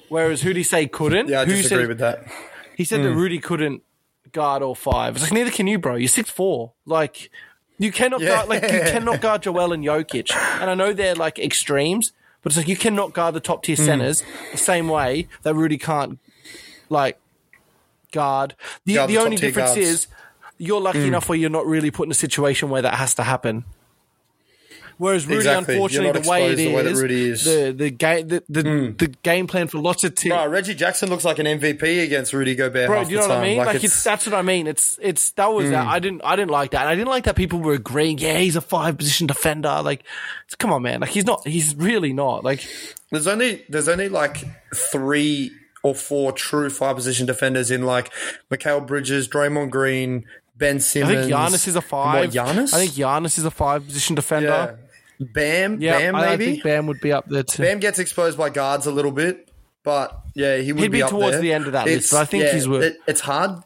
Whereas 0.09 0.43
who 0.43 0.51
did 0.51 0.57
he 0.59 0.63
say 0.63 0.87
couldn't? 0.87 1.27
Hmm. 1.27 1.33
Yeah, 1.33 1.41
I 1.43 1.45
who 1.47 1.53
disagree 1.53 1.83
said, 1.85 1.89
with 1.89 1.99
that. 1.99 2.25
He 2.77 2.85
said 2.85 3.03
that 3.03 3.13
Rudy 3.15 3.39
couldn't 3.39 3.83
guard 4.33 4.63
all 4.63 4.75
five. 4.75 5.17
It's 5.17 5.25
like 5.25 5.33
neither 5.33 5.51
can 5.51 5.67
you, 5.67 5.79
bro. 5.79 5.97
You're 5.97 6.09
six 6.09 6.31
four. 6.31 6.73
Like 6.87 7.31
you 7.79 7.93
cannot 7.93 8.21
Yeah. 8.21 8.29
guard 8.37 8.49
like 8.49 8.63
you 8.63 8.69
cannot 8.93 9.21
guard 9.21 9.43
Joel 9.43 9.73
and 9.73 9.85
Jokic. 9.85 10.35
And 10.61 10.71
I 10.71 10.75
know 10.75 10.93
they're 10.93 11.15
like 11.15 11.39
extremes, 11.39 12.13
but 12.43 12.53
it's 12.53 12.57
like 12.59 12.69
you 12.69 12.77
cannot 12.77 13.13
guard 13.15 13.35
the 13.35 13.41
top 13.41 13.63
tier 13.63 13.77
Hmm. 13.77 13.85
centers 13.85 14.23
the 14.53 14.59
same 14.59 14.89
way 14.89 15.29
that 15.43 15.55
Rudy 15.55 15.79
can't 15.79 16.19
like 16.89 17.19
guard. 18.13 18.55
The 18.85 18.95
Guard 18.95 19.11
the, 19.11 19.15
the 19.15 19.23
only 19.23 19.37
difference 19.37 19.71
guards. 19.71 19.79
is 19.89 20.07
you're 20.59 20.81
lucky 20.81 20.99
mm. 20.99 21.09
enough 21.09 21.29
where 21.29 21.39
you're 21.39 21.51
not 21.51 21.67
really 21.67 21.91
put 21.91 22.07
in 22.07 22.11
a 22.11 22.15
situation 22.15 22.69
where 22.69 22.83
that 22.83 22.95
has 22.95 23.15
to 23.15 23.23
happen. 23.23 23.65
Whereas 24.99 25.27
Rudy, 25.27 25.39
Exactly. 25.39 25.75
Unfortunately, 25.77 26.21
the 26.21 26.29
way 26.29 26.47
it 26.47 26.51
exposed 26.53 26.59
the 26.59 26.75
way 26.75 26.83
that 26.83 26.91
is, 26.91 27.01
Rudy 27.01 27.31
is. 27.31 27.45
The 27.45 27.73
the 27.73 27.91
game 27.91 28.29
the 28.29 28.43
the, 28.49 28.63
mm. 28.63 28.99
the 28.99 29.07
game 29.23 29.47
plan 29.47 29.69
for 29.69 29.79
lots 29.79 30.03
of 30.03 30.17
teams. 30.17 30.35
Bro, 30.35 30.49
Reggie 30.49 30.75
Jackson 30.75 31.09
looks 31.09 31.25
like 31.25 31.39
an 31.39 31.47
MVP 31.47 32.03
against 32.03 32.33
Rudy 32.33 32.57
Gobert. 32.57 32.89
Bro, 32.89 33.05
do 33.05 33.11
you 33.11 33.17
know 33.19 33.29
what 33.29 33.39
I 33.39 33.43
mean? 33.43 33.59
Like, 33.59 33.77
it's, 33.77 33.85
it's, 33.85 34.05
that's 34.05 34.27
what 34.27 34.35
I 34.35 34.43
mean. 34.43 34.67
It's 34.67 34.99
it's 35.01 35.31
that 35.33 35.53
was 35.53 35.71
that. 35.71 35.87
I 35.87 36.01
didn't 36.01 36.23
I 36.25 36.35
didn't 36.35 36.51
like 36.51 36.73
that. 36.73 36.81
And 36.81 36.89
I 36.89 36.97
didn't 36.97 37.09
like 37.09 37.25
that 37.25 37.37
people 37.37 37.61
were 37.61 37.75
agreeing. 37.75 38.19
Yeah, 38.19 38.39
he's 38.39 38.57
a 38.57 38.61
five 38.61 38.99
position 38.99 39.29
defender. 39.29 39.83
Like, 39.85 40.03
come 40.59 40.73
on, 40.73 40.83
man. 40.83 41.01
Like 41.01 41.11
he's 41.11 41.25
not. 41.25 41.47
He's 41.47 41.77
really 41.77 42.13
not. 42.13 42.43
Like 42.43 42.67
there's 43.13 43.29
only 43.29 43.65
there's 43.69 43.89
only 43.89 44.09
like 44.09 44.45
three 44.75 45.53
or 45.85 45.95
four 45.95 46.33
true 46.33 46.71
five 46.71 46.97
position 46.97 47.25
defenders 47.25 47.71
in 47.71 47.85
like 47.85 48.13
Mikal 48.51 48.85
Bridges, 48.85 49.29
Draymond 49.29 49.71
Green, 49.71 50.25
Ben 50.59 50.81
Simmons. 50.81 51.17
I 51.17 51.21
think 51.23 51.33
Giannis 51.33 51.69
is 51.69 51.77
a 51.77 51.81
five. 51.81 52.21
What, 52.27 52.31
Giannis? 52.47 52.75
I 52.75 52.79
think 52.79 52.93
Giannis 52.93 53.39
is 53.39 53.45
a 53.45 53.51
five 53.51 53.87
position 53.87 54.15
defender. 54.17 54.49
yeah. 55.21 55.27
Bam, 55.33 55.81
Yeah, 55.81 55.99
Bam, 55.99 56.15
I, 56.15 56.19
I 56.19 56.27
maybe. 56.31 56.45
think 56.53 56.63
Bam 56.65 56.87
would 56.87 57.01
be 57.01 57.13
up 57.13 57.27
there 57.29 57.43
too. 57.43 57.63
Bam 57.63 57.81
gets 57.81 57.99
exposed 57.99 58.37
by 58.39 58.51
guards 58.51 58.87
a 58.87 58.93
little 58.93 59.11
bit, 59.11 59.51
but 59.83 60.21
yeah, 60.35 60.59
he 60.59 60.73
would 60.73 60.81
He'd 60.83 60.93
be 60.93 61.03
up 61.03 61.11
towards 61.11 61.33
there. 61.33 61.41
the 61.41 61.53
end 61.53 61.67
of 61.67 61.73
that 61.73 61.87
list, 61.87 61.97
It's- 61.97 62.11
but 62.13 62.19
I 62.21 62.25
think 62.25 62.45
yeah, 62.45 62.53
he's 62.53 62.69
worth- 62.69 62.85
It, 62.85 62.97
it's 63.09 63.21
hard. 63.21 63.63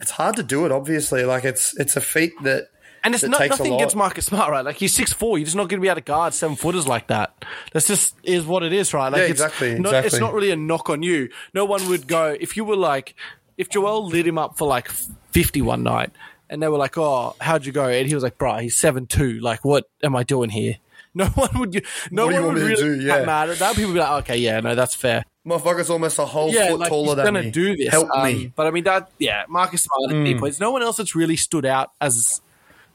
It's 0.00 0.10
hard 0.10 0.36
to 0.36 0.42
do 0.42 0.66
it. 0.66 0.72
Obviously, 0.72 1.24
like 1.24 1.44
it's 1.44 1.76
it's 1.78 1.96
a 1.96 2.00
feat 2.00 2.32
that 2.42 2.68
And 3.02 3.14
it's 3.14 3.22
not 3.24 3.40
nothing 3.48 3.74
against 3.74 3.96
Marcus 3.96 4.26
Smart, 4.26 4.50
right? 4.50 4.64
Like 4.64 4.76
he's 4.76 4.92
six 4.92 5.12
four. 5.12 5.38
You're 5.38 5.44
just 5.46 5.56
not 5.56 5.68
going 5.68 5.80
to 5.80 5.82
be 5.82 5.88
able 5.88 5.96
to 5.96 6.00
guard 6.02 6.34
seven 6.34 6.56
footers 6.56 6.86
like 6.86 7.06
that. 7.06 7.44
That's 7.72 7.86
just 7.86 8.14
is 8.22 8.44
what 8.44 8.62
it 8.62 8.72
is, 8.72 8.92
right? 8.92 9.08
Like 9.10 9.20
Yeah, 9.20 9.24
it's 9.24 9.40
exactly, 9.40 9.70
It's 9.70 10.18
not 10.18 10.34
really 10.34 10.50
a 10.50 10.56
knock 10.56 10.90
on 10.90 11.02
you. 11.02 11.30
No 11.54 11.64
one 11.64 11.88
would 11.88 12.06
go 12.08 12.36
if 12.38 12.56
you 12.58 12.64
were 12.64 12.76
like 12.76 13.14
if 13.56 13.68
Joel 13.68 14.06
lit 14.06 14.26
him 14.26 14.38
up 14.38 14.58
for 14.58 14.66
like 14.68 14.88
fifty 15.32 15.62
one 15.62 15.82
night, 15.82 16.10
and 16.50 16.62
they 16.62 16.68
were 16.68 16.78
like, 16.78 16.96
"Oh, 16.98 17.34
how'd 17.40 17.64
you 17.66 17.72
go?" 17.72 17.86
And 17.88 18.06
he 18.08 18.14
was 18.14 18.22
like, 18.24 18.38
"Bro, 18.38 18.58
he's 18.58 18.76
seven 18.76 19.06
two. 19.06 19.40
Like, 19.40 19.64
what 19.64 19.84
am 20.02 20.14
I 20.16 20.22
doing 20.22 20.50
here?" 20.50 20.76
No 21.16 21.28
one 21.28 21.48
would. 21.60 21.82
No 22.10 22.26
What 22.26 22.34
one 22.34 22.42
would 22.42 22.46
want 22.56 22.68
me 22.68 22.76
to 22.76 22.82
really 22.84 22.98
do? 22.98 23.06
Yeah. 23.06 23.24
mad 23.24 23.48
at 23.48 23.58
that. 23.60 23.74
People 23.74 23.88
would 23.88 23.94
be 23.94 24.00
like, 24.00 24.24
"Okay, 24.24 24.36
yeah, 24.36 24.60
no, 24.60 24.74
that's 24.74 24.94
fair." 24.94 25.24
motherfucker's 25.46 25.88
almost 25.88 26.18
a 26.18 26.26
whole 26.26 26.50
yeah, 26.52 26.68
foot 26.70 26.80
like 26.80 26.88
taller 26.90 27.06
he's 27.06 27.16
than 27.16 27.24
gonna 27.24 27.42
me. 27.44 27.50
do 27.52 27.76
this. 27.76 27.88
Help 27.88 28.10
Um, 28.10 28.24
me. 28.26 28.52
But 28.54 28.66
I 28.66 28.70
mean, 28.70 28.84
that 28.84 29.10
yeah, 29.18 29.44
Marcus 29.48 29.84
Smart 29.84 30.10
and 30.12 30.26
deep 30.26 30.38
points. 30.40 30.58
No 30.60 30.72
one 30.72 30.82
else 30.82 30.96
that's 30.98 31.14
really 31.14 31.36
stood 31.36 31.64
out 31.64 31.92
as 32.02 32.40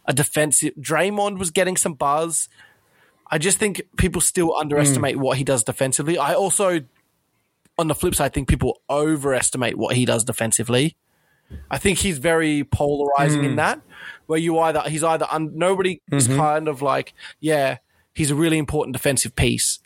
a 0.06 0.14
defensive. 0.14 0.74
Draymond 0.80 1.40
was 1.40 1.50
getting 1.50 1.78
some 1.78 1.94
buzz. 1.94 2.48
I 3.26 3.38
just 3.38 3.58
think 3.58 3.82
people 3.98 4.20
still 4.22 4.54
underestimate 4.56 5.16
what 5.18 5.38
he 5.38 5.44
does 5.46 5.64
defensively. 5.64 6.18
I 6.18 6.34
also, 6.36 6.82
on 7.82 7.88
the 7.88 7.96
flip 7.96 8.16
side, 8.16 8.26
I 8.26 8.30
think 8.30 8.48
people 8.48 8.80
overestimate 8.90 9.78
what 9.78 9.96
he 9.96 10.06
does 10.06 10.24
defensively. 10.24 10.96
I 11.70 11.78
think 11.78 11.98
he's 11.98 12.18
very 12.18 12.64
polarizing 12.64 13.44
in 13.44 13.54
mm. 13.54 13.58
that, 13.58 13.82
where 14.28 14.40
you 14.40 14.58
either 14.60 14.82
he's 14.88 15.04
either 15.04 15.28
un, 15.30 15.52
nobody 15.54 16.02
is 16.12 16.28
mm-hmm. 16.28 16.38
kind 16.38 16.68
of 16.70 16.82
like, 16.82 17.14
yeah, 17.40 17.78
he's 18.14 18.32
a 18.32 18.36
really 18.36 18.58
important 18.58 18.94
defensive 18.94 19.36
piece, 19.36 19.80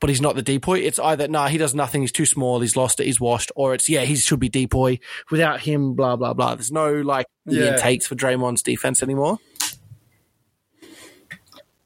but 0.00 0.10
he's 0.10 0.20
not 0.20 0.34
the 0.34 0.42
DPOY. 0.42 0.82
It's 0.82 0.98
either 0.98 1.28
nah, 1.28 1.46
he 1.46 1.58
does 1.58 1.74
nothing, 1.74 2.00
he's 2.00 2.10
too 2.10 2.26
small, 2.26 2.60
he's 2.60 2.76
lost 2.76 2.98
it, 2.98 3.06
he's 3.06 3.20
washed, 3.20 3.52
or 3.54 3.72
it's 3.74 3.88
yeah, 3.88 4.00
he 4.00 4.16
should 4.16 4.40
be 4.40 4.50
DPOY. 4.50 4.98
Without 5.30 5.60
him, 5.60 5.94
blah 5.94 6.16
blah 6.16 6.34
blah. 6.34 6.56
There's 6.56 6.72
no 6.72 6.92
like 6.92 7.26
Yeah. 7.46 7.76
takes 7.76 8.06
for 8.06 8.16
Draymond's 8.16 8.62
defense 8.62 9.02
anymore. 9.02 9.38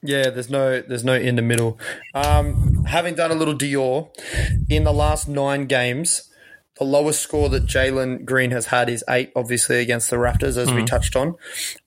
Yeah, 0.06 0.30
there's 0.30 0.50
no 0.50 0.80
there's 0.80 1.04
no 1.04 1.14
in 1.14 1.36
the 1.36 1.42
middle. 1.42 1.78
Um, 2.14 2.84
having 2.84 3.14
done 3.14 3.30
a 3.30 3.34
little 3.34 3.54
Dior 3.54 4.10
in 4.68 4.84
the 4.84 4.92
last 4.92 5.28
nine 5.28 5.66
games, 5.66 6.30
the 6.78 6.84
lowest 6.84 7.20
score 7.22 7.48
that 7.48 7.64
Jalen 7.64 8.24
Green 8.24 8.50
has 8.50 8.66
had 8.66 8.88
is 8.88 9.04
eight, 9.08 9.32
obviously 9.34 9.80
against 9.80 10.10
the 10.10 10.16
Raptors, 10.16 10.56
as 10.56 10.72
we 10.72 10.84
touched 10.84 11.16
on. 11.16 11.36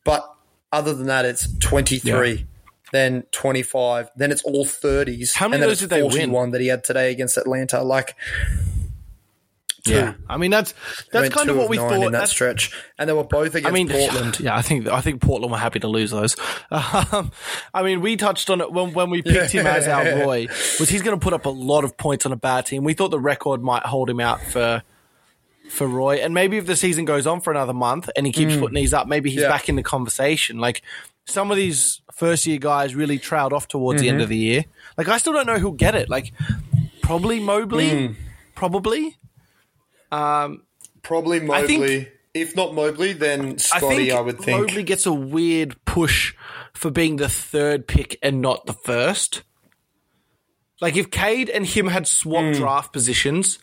But 0.03 0.29
other 0.71 0.93
than 0.93 1.07
that, 1.07 1.25
it's 1.25 1.51
twenty 1.57 1.99
three. 1.99 2.45
Then 2.91 3.25
25, 3.31 4.09
then 4.15 4.31
it's 4.31 4.41
all 4.41 4.65
30s. 4.65 5.35
How 5.35 5.47
many 5.47 5.57
and 5.57 5.61
then 5.61 5.69
of 5.69 5.77
those 5.77 5.79
did 5.81 5.91
they 5.91 6.01
win? 6.01 6.31
41 6.31 6.49
that 6.49 6.61
he 6.61 6.69
had 6.69 6.83
today 6.83 7.11
against 7.11 7.37
Atlanta. 7.37 7.83
Like, 7.83 8.15
two. 9.83 10.13
I 10.29 10.37
mean 10.37 10.51
that's 10.51 10.73
that's 11.11 11.33
kind 11.33 11.49
of 11.49 11.57
what 11.57 11.69
we 11.69 11.77
thought. 11.77 11.93
in 11.93 12.01
that 12.01 12.11
That's- 12.11 12.31
stretch. 12.31 12.71
And 12.97 13.09
they 13.09 13.13
were 13.13 13.23
both 13.23 13.55
against 13.55 13.67
I 13.67 13.71
mean, 13.71 13.89
Portland. 13.89 14.39
Yeah, 14.41 14.55
I 14.55 14.61
think 14.61 14.87
I 14.87 15.01
think 15.01 15.21
Portland 15.21 15.51
were 15.51 15.57
happy 15.57 15.79
to 15.79 15.87
lose 15.87 16.11
those. 16.11 16.35
Um, 16.71 17.31
I 17.73 17.83
mean, 17.83 18.01
we 18.01 18.15
touched 18.17 18.49
on 18.49 18.61
it 18.61 18.71
when 18.71 18.93
when 18.93 19.09
we 19.09 19.21
picked 19.21 19.51
him 19.51 19.65
as 19.67 19.87
our 19.87 20.03
Roy. 20.25 20.47
Was 20.79 20.89
he's 20.89 21.01
going 21.01 21.17
to 21.19 21.23
put 21.23 21.33
up 21.33 21.45
a 21.45 21.49
lot 21.49 21.83
of 21.83 21.97
points 21.97 22.25
on 22.25 22.31
a 22.31 22.35
bad 22.37 22.65
team? 22.65 22.83
We 22.83 22.93
thought 22.93 23.09
the 23.09 23.19
record 23.19 23.61
might 23.63 23.83
hold 23.83 24.09
him 24.09 24.19
out 24.19 24.41
for 24.41 24.83
for 25.69 25.87
Roy, 25.87 26.15
and 26.17 26.33
maybe 26.33 26.57
if 26.57 26.65
the 26.65 26.75
season 26.75 27.05
goes 27.05 27.27
on 27.27 27.41
for 27.41 27.51
another 27.51 27.73
month 27.73 28.09
and 28.15 28.25
he 28.25 28.31
keeps 28.33 28.55
putting 28.57 28.75
these 28.75 28.93
up, 28.93 29.07
maybe 29.07 29.29
he's 29.29 29.39
Mm. 29.41 29.43
Yeah. 29.43 29.49
back 29.49 29.69
in 29.69 29.75
the 29.75 29.83
conversation. 29.83 30.57
Like 30.59 30.81
some 31.25 31.51
of 31.51 31.57
these 31.57 32.01
first 32.11 32.47
year 32.47 32.57
guys 32.57 32.95
really 32.95 33.19
trailed 33.19 33.53
off 33.53 33.67
towards 33.67 34.01
the 34.01 34.07
Mm-hmm. 34.07 34.13
end 34.15 34.21
of 34.23 34.29
the 34.29 34.37
year. 34.37 34.65
Like 34.97 35.07
I 35.07 35.19
still 35.19 35.33
don't 35.33 35.45
know 35.45 35.59
who'll 35.59 35.71
get 35.73 35.93
it. 35.95 36.09
Like 36.09 36.33
probably 37.01 37.39
Mobley, 37.39 37.89
Mm. 37.91 38.15
probably. 38.55 39.15
Probably 40.11 41.37
I 41.49 41.65
think- 41.65 41.79
Mobley. 41.81 42.07
if 42.33 42.55
not 42.55 42.73
Mobley, 42.73 43.13
then 43.13 43.53
I 43.53 43.55
Scottie, 43.57 43.95
think 43.95 44.11
I, 44.13 44.21
would 44.21 44.39
think. 44.39 44.59
Mobley 44.67 44.83
gets 44.83 45.05
a 45.05 45.13
weird 45.13 45.75
push 45.85 46.33
for 46.73 46.91
being 46.91 47.15
the 47.17 47.29
third 47.29 47.87
pick 47.87 48.17
and 48.21 48.41
not 48.41 48.65
the 48.65 48.73
first. 48.73 49.43
Like 50.81 50.95
if 50.95 51.11
Cade 51.11 51.49
and 51.49 51.65
him 51.65 51.87
had 51.87 52.07
swapped 52.07 52.55
Hmm. 52.55 52.61
draft 52.61 52.93
positions, 52.93 53.59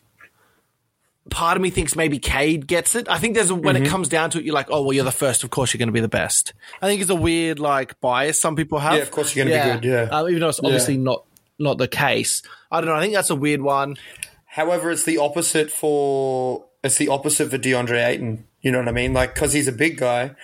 part 1.30 1.56
of 1.56 1.62
me 1.62 1.70
thinks 1.70 1.96
maybe 1.96 2.18
Cade 2.18 2.66
gets 2.66 2.94
it. 2.94 3.08
I 3.08 3.18
think 3.18 3.34
there's 3.34 3.50
a, 3.50 3.54
when 3.54 3.74
Mm-hmm. 3.74 3.84
it 3.84 3.88
comes 3.88 4.08
down 4.08 4.30
to 4.30 4.38
it, 4.38 4.44
you're 4.44 4.54
like, 4.54 4.68
oh 4.70 4.82
well, 4.82 4.92
you're 4.92 5.04
the 5.04 5.10
first. 5.12 5.42
Of 5.44 5.50
course, 5.50 5.72
you're 5.72 5.78
going 5.78 5.88
to 5.88 5.92
be 5.92 6.00
the 6.00 6.08
best. 6.08 6.52
I 6.82 6.86
think 6.86 7.00
it's 7.00 7.10
a 7.10 7.14
weird 7.14 7.58
like 7.58 7.98
bias 8.00 8.40
some 8.40 8.54
people 8.56 8.78
have. 8.80 8.96
Yeah, 8.96 9.02
of 9.02 9.10
course 9.10 9.34
you're 9.34 9.46
gonna 9.46 9.74
be 9.80 9.80
good, 9.80 9.84
yeah. 9.90 10.02
uh, 10.18 10.26
even 10.28 10.40
though 10.40 10.48
it's 10.50 10.60
obviously 10.62 10.98
not 10.98 11.24
not 11.58 11.78
the 11.78 11.88
case. 11.88 12.42
I 12.70 12.80
don't 12.80 12.90
know. 12.90 12.96
I 12.96 13.00
think 13.00 13.14
that's 13.14 13.30
a 13.30 13.34
weird 13.36 13.62
one. 13.62 13.96
However, 14.56 14.90
it's 14.90 15.04
the 15.04 15.18
opposite 15.18 15.70
for 15.70 16.64
it's 16.82 16.96
the 16.96 17.08
opposite 17.08 17.50
for 17.50 17.58
DeAndre 17.58 18.06
Ayton. 18.06 18.46
You 18.62 18.72
know 18.72 18.78
what 18.78 18.88
I 18.88 18.92
mean? 18.92 19.12
Like 19.12 19.34
because 19.34 19.52
he's 19.52 19.68
a 19.68 19.72
big 19.72 19.98
guy. 19.98 20.34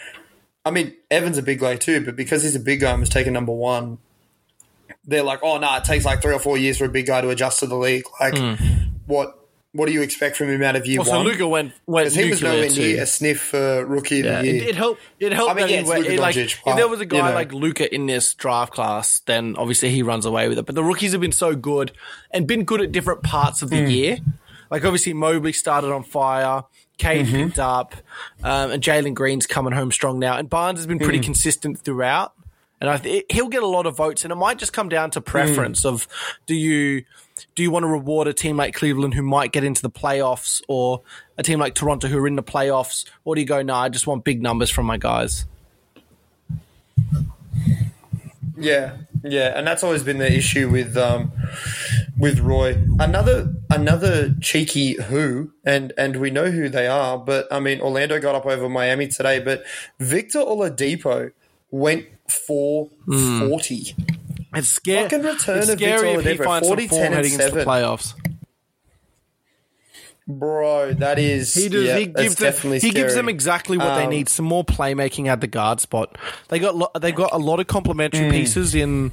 I 0.66 0.70
mean, 0.70 0.94
Evan's 1.10 1.38
a 1.38 1.42
big 1.42 1.60
guy 1.60 1.76
too, 1.76 2.04
but 2.04 2.14
because 2.14 2.42
he's 2.42 2.54
a 2.54 2.60
big 2.60 2.80
guy 2.80 2.90
and 2.90 3.00
was 3.00 3.08
taken 3.08 3.32
number 3.32 3.54
one, 3.54 3.96
they're 5.06 5.22
like, 5.22 5.40
oh 5.42 5.56
no, 5.56 5.76
it 5.76 5.84
takes 5.84 6.04
like 6.04 6.20
three 6.20 6.34
or 6.34 6.38
four 6.38 6.58
years 6.58 6.76
for 6.76 6.84
a 6.84 6.90
big 6.90 7.06
guy 7.06 7.22
to 7.22 7.30
adjust 7.30 7.60
to 7.60 7.66
the 7.66 7.74
league. 7.74 8.04
Like, 8.20 8.36
hmm. 8.36 8.54
what 9.06 9.41
what 9.72 9.86
do 9.86 9.92
you 9.92 10.02
expect 10.02 10.36
from 10.36 10.48
him 10.48 10.62
out 10.62 10.76
of 10.76 10.86
year. 10.86 10.98
Well, 10.98 11.06
so? 11.06 11.22
Luka 11.22 11.48
went 11.48 11.72
went 11.86 12.12
he 12.12 12.28
was 12.28 12.42
nowhere 12.42 12.68
too. 12.68 12.80
near 12.82 13.02
a 13.02 13.06
sniff 13.06 13.40
for 13.40 13.84
rookie 13.86 14.20
of 14.20 14.26
the 14.26 14.38
it, 14.40 14.44
year. 14.54 14.64
it 14.68 14.74
helped. 14.74 15.00
It 15.18 15.32
helped. 15.32 15.52
I 15.52 15.54
mean, 15.54 15.68
yeah, 15.68 15.80
it's 15.80 15.88
Luka 15.88 16.12
it, 16.12 16.18
like, 16.20 16.36
Doncic, 16.36 16.58
if 16.66 16.76
there 16.76 16.88
was 16.88 17.00
a 17.00 17.06
guy 17.06 17.16
you 17.16 17.22
know. 17.22 17.34
like 17.34 17.52
Luka 17.52 17.94
in 17.94 18.06
this 18.06 18.34
draft 18.34 18.74
class, 18.74 19.20
then 19.20 19.56
obviously 19.56 19.90
he 19.90 20.02
runs 20.02 20.26
away 20.26 20.48
with 20.48 20.58
it. 20.58 20.66
But 20.66 20.74
the 20.74 20.84
rookies 20.84 21.12
have 21.12 21.20
been 21.20 21.32
so 21.32 21.54
good 21.54 21.92
and 22.30 22.46
been 22.46 22.64
good 22.64 22.80
at 22.82 22.92
different 22.92 23.22
parts 23.22 23.62
of 23.62 23.70
the 23.70 23.82
Hmm. 23.82 23.90
year. 23.90 24.18
Like 24.70 24.84
obviously 24.84 25.12
Mobley 25.14 25.52
started 25.52 25.92
on 25.92 26.02
fire, 26.02 26.64
Cade 26.98 27.26
Mm-hmm. 27.26 27.46
picked 27.48 27.58
up, 27.58 27.94
um, 28.44 28.70
and 28.72 28.82
Jalen 28.82 29.14
Green's 29.14 29.46
coming 29.46 29.72
home 29.72 29.90
strong 29.92 30.18
now. 30.18 30.36
And 30.36 30.48
Barnes 30.48 30.78
has 30.78 30.86
been 30.86 30.98
pretty 30.98 31.18
Hmm. 31.18 31.24
consistent 31.24 31.78
throughout. 31.80 32.32
And 32.82 32.90
I 32.90 33.22
he'll 33.30 33.48
get 33.48 33.62
a 33.62 33.66
lot 33.68 33.86
of 33.86 33.96
votes, 33.96 34.24
and 34.24 34.32
it 34.32 34.34
might 34.34 34.58
just 34.58 34.72
come 34.72 34.88
down 34.88 35.12
to 35.12 35.20
preference 35.20 35.84
of 35.84 36.08
do 36.46 36.54
you 36.56 37.04
do 37.54 37.62
you 37.62 37.70
want 37.70 37.84
to 37.84 37.86
reward 37.86 38.26
a 38.26 38.32
team 38.32 38.56
like 38.56 38.74
Cleveland 38.74 39.14
who 39.14 39.22
might 39.22 39.52
get 39.52 39.62
into 39.62 39.82
the 39.82 39.88
playoffs, 39.88 40.60
or 40.66 41.02
a 41.38 41.44
team 41.44 41.60
like 41.60 41.76
Toronto 41.76 42.08
who 42.08 42.18
are 42.18 42.26
in 42.26 42.34
the 42.34 42.42
playoffs, 42.42 43.08
or 43.24 43.36
do 43.36 43.40
you 43.40 43.46
go, 43.46 43.62
nah, 43.62 43.82
I 43.82 43.88
just 43.88 44.08
want 44.08 44.24
big 44.24 44.42
numbers 44.42 44.68
from 44.68 44.86
my 44.86 44.96
guys? 44.96 45.46
Yeah, 48.58 48.96
yeah, 49.22 49.56
and 49.56 49.64
that's 49.64 49.84
always 49.84 50.02
been 50.02 50.18
the 50.18 50.36
issue 50.36 50.68
with 50.68 50.96
um, 50.96 51.30
with 52.18 52.40
Roy. 52.40 52.82
Another 52.98 53.54
another 53.70 54.34
cheeky 54.40 54.94
who, 54.94 55.52
and 55.64 55.92
and 55.96 56.16
we 56.16 56.30
know 56.32 56.50
who 56.50 56.68
they 56.68 56.88
are, 56.88 57.16
but 57.16 57.46
I 57.52 57.60
mean 57.60 57.80
Orlando 57.80 58.18
got 58.18 58.34
up 58.34 58.44
over 58.44 58.68
Miami 58.68 59.06
today, 59.06 59.38
but 59.38 59.62
Victor 60.00 60.40
Oladipo 60.40 61.30
went 61.72 62.06
for 62.28 62.88
forty. 63.08 63.96
It's 64.54 64.68
scary. 64.68 65.04
Fucking 65.08 65.22
return 65.24 65.58
it's 65.58 65.68
of 65.70 65.78
Victor 65.78 65.98
scary 65.98 66.12
if 66.12 66.24
he 66.26 66.36
finds 66.44 66.68
40, 66.68 66.82
some 66.82 66.88
form 66.90 67.02
10 67.02 67.06
and 67.06 67.14
heading 67.14 67.32
into 67.32 67.44
the 67.44 67.50
7. 67.50 67.66
playoffs. 67.66 68.14
Bro, 70.28 70.94
that 70.94 71.18
is 71.18 71.52
He 71.52 71.68
does. 71.68 71.84
Yeah, 71.84 71.98
he 71.98 72.06
gives 72.06 72.36
them. 72.36 72.72
He 72.72 72.90
gives 72.90 73.14
them 73.14 73.28
exactly 73.28 73.76
what 73.76 73.96
they 73.96 74.04
Um, 74.04 74.10
need. 74.10 74.28
Some 74.28 74.44
more 74.44 74.64
playmaking 74.64 75.26
at 75.26 75.40
the 75.40 75.48
guard 75.48 75.80
spot. 75.80 76.16
They 76.48 76.58
got. 76.60 76.76
Lo- 76.76 76.90
they 77.00 77.10
got 77.12 77.30
a 77.32 77.38
lot 77.38 77.58
of 77.60 77.66
complementary 77.66 78.26
Hmm. 78.26 78.30
pieces 78.30 78.74
in 78.74 79.10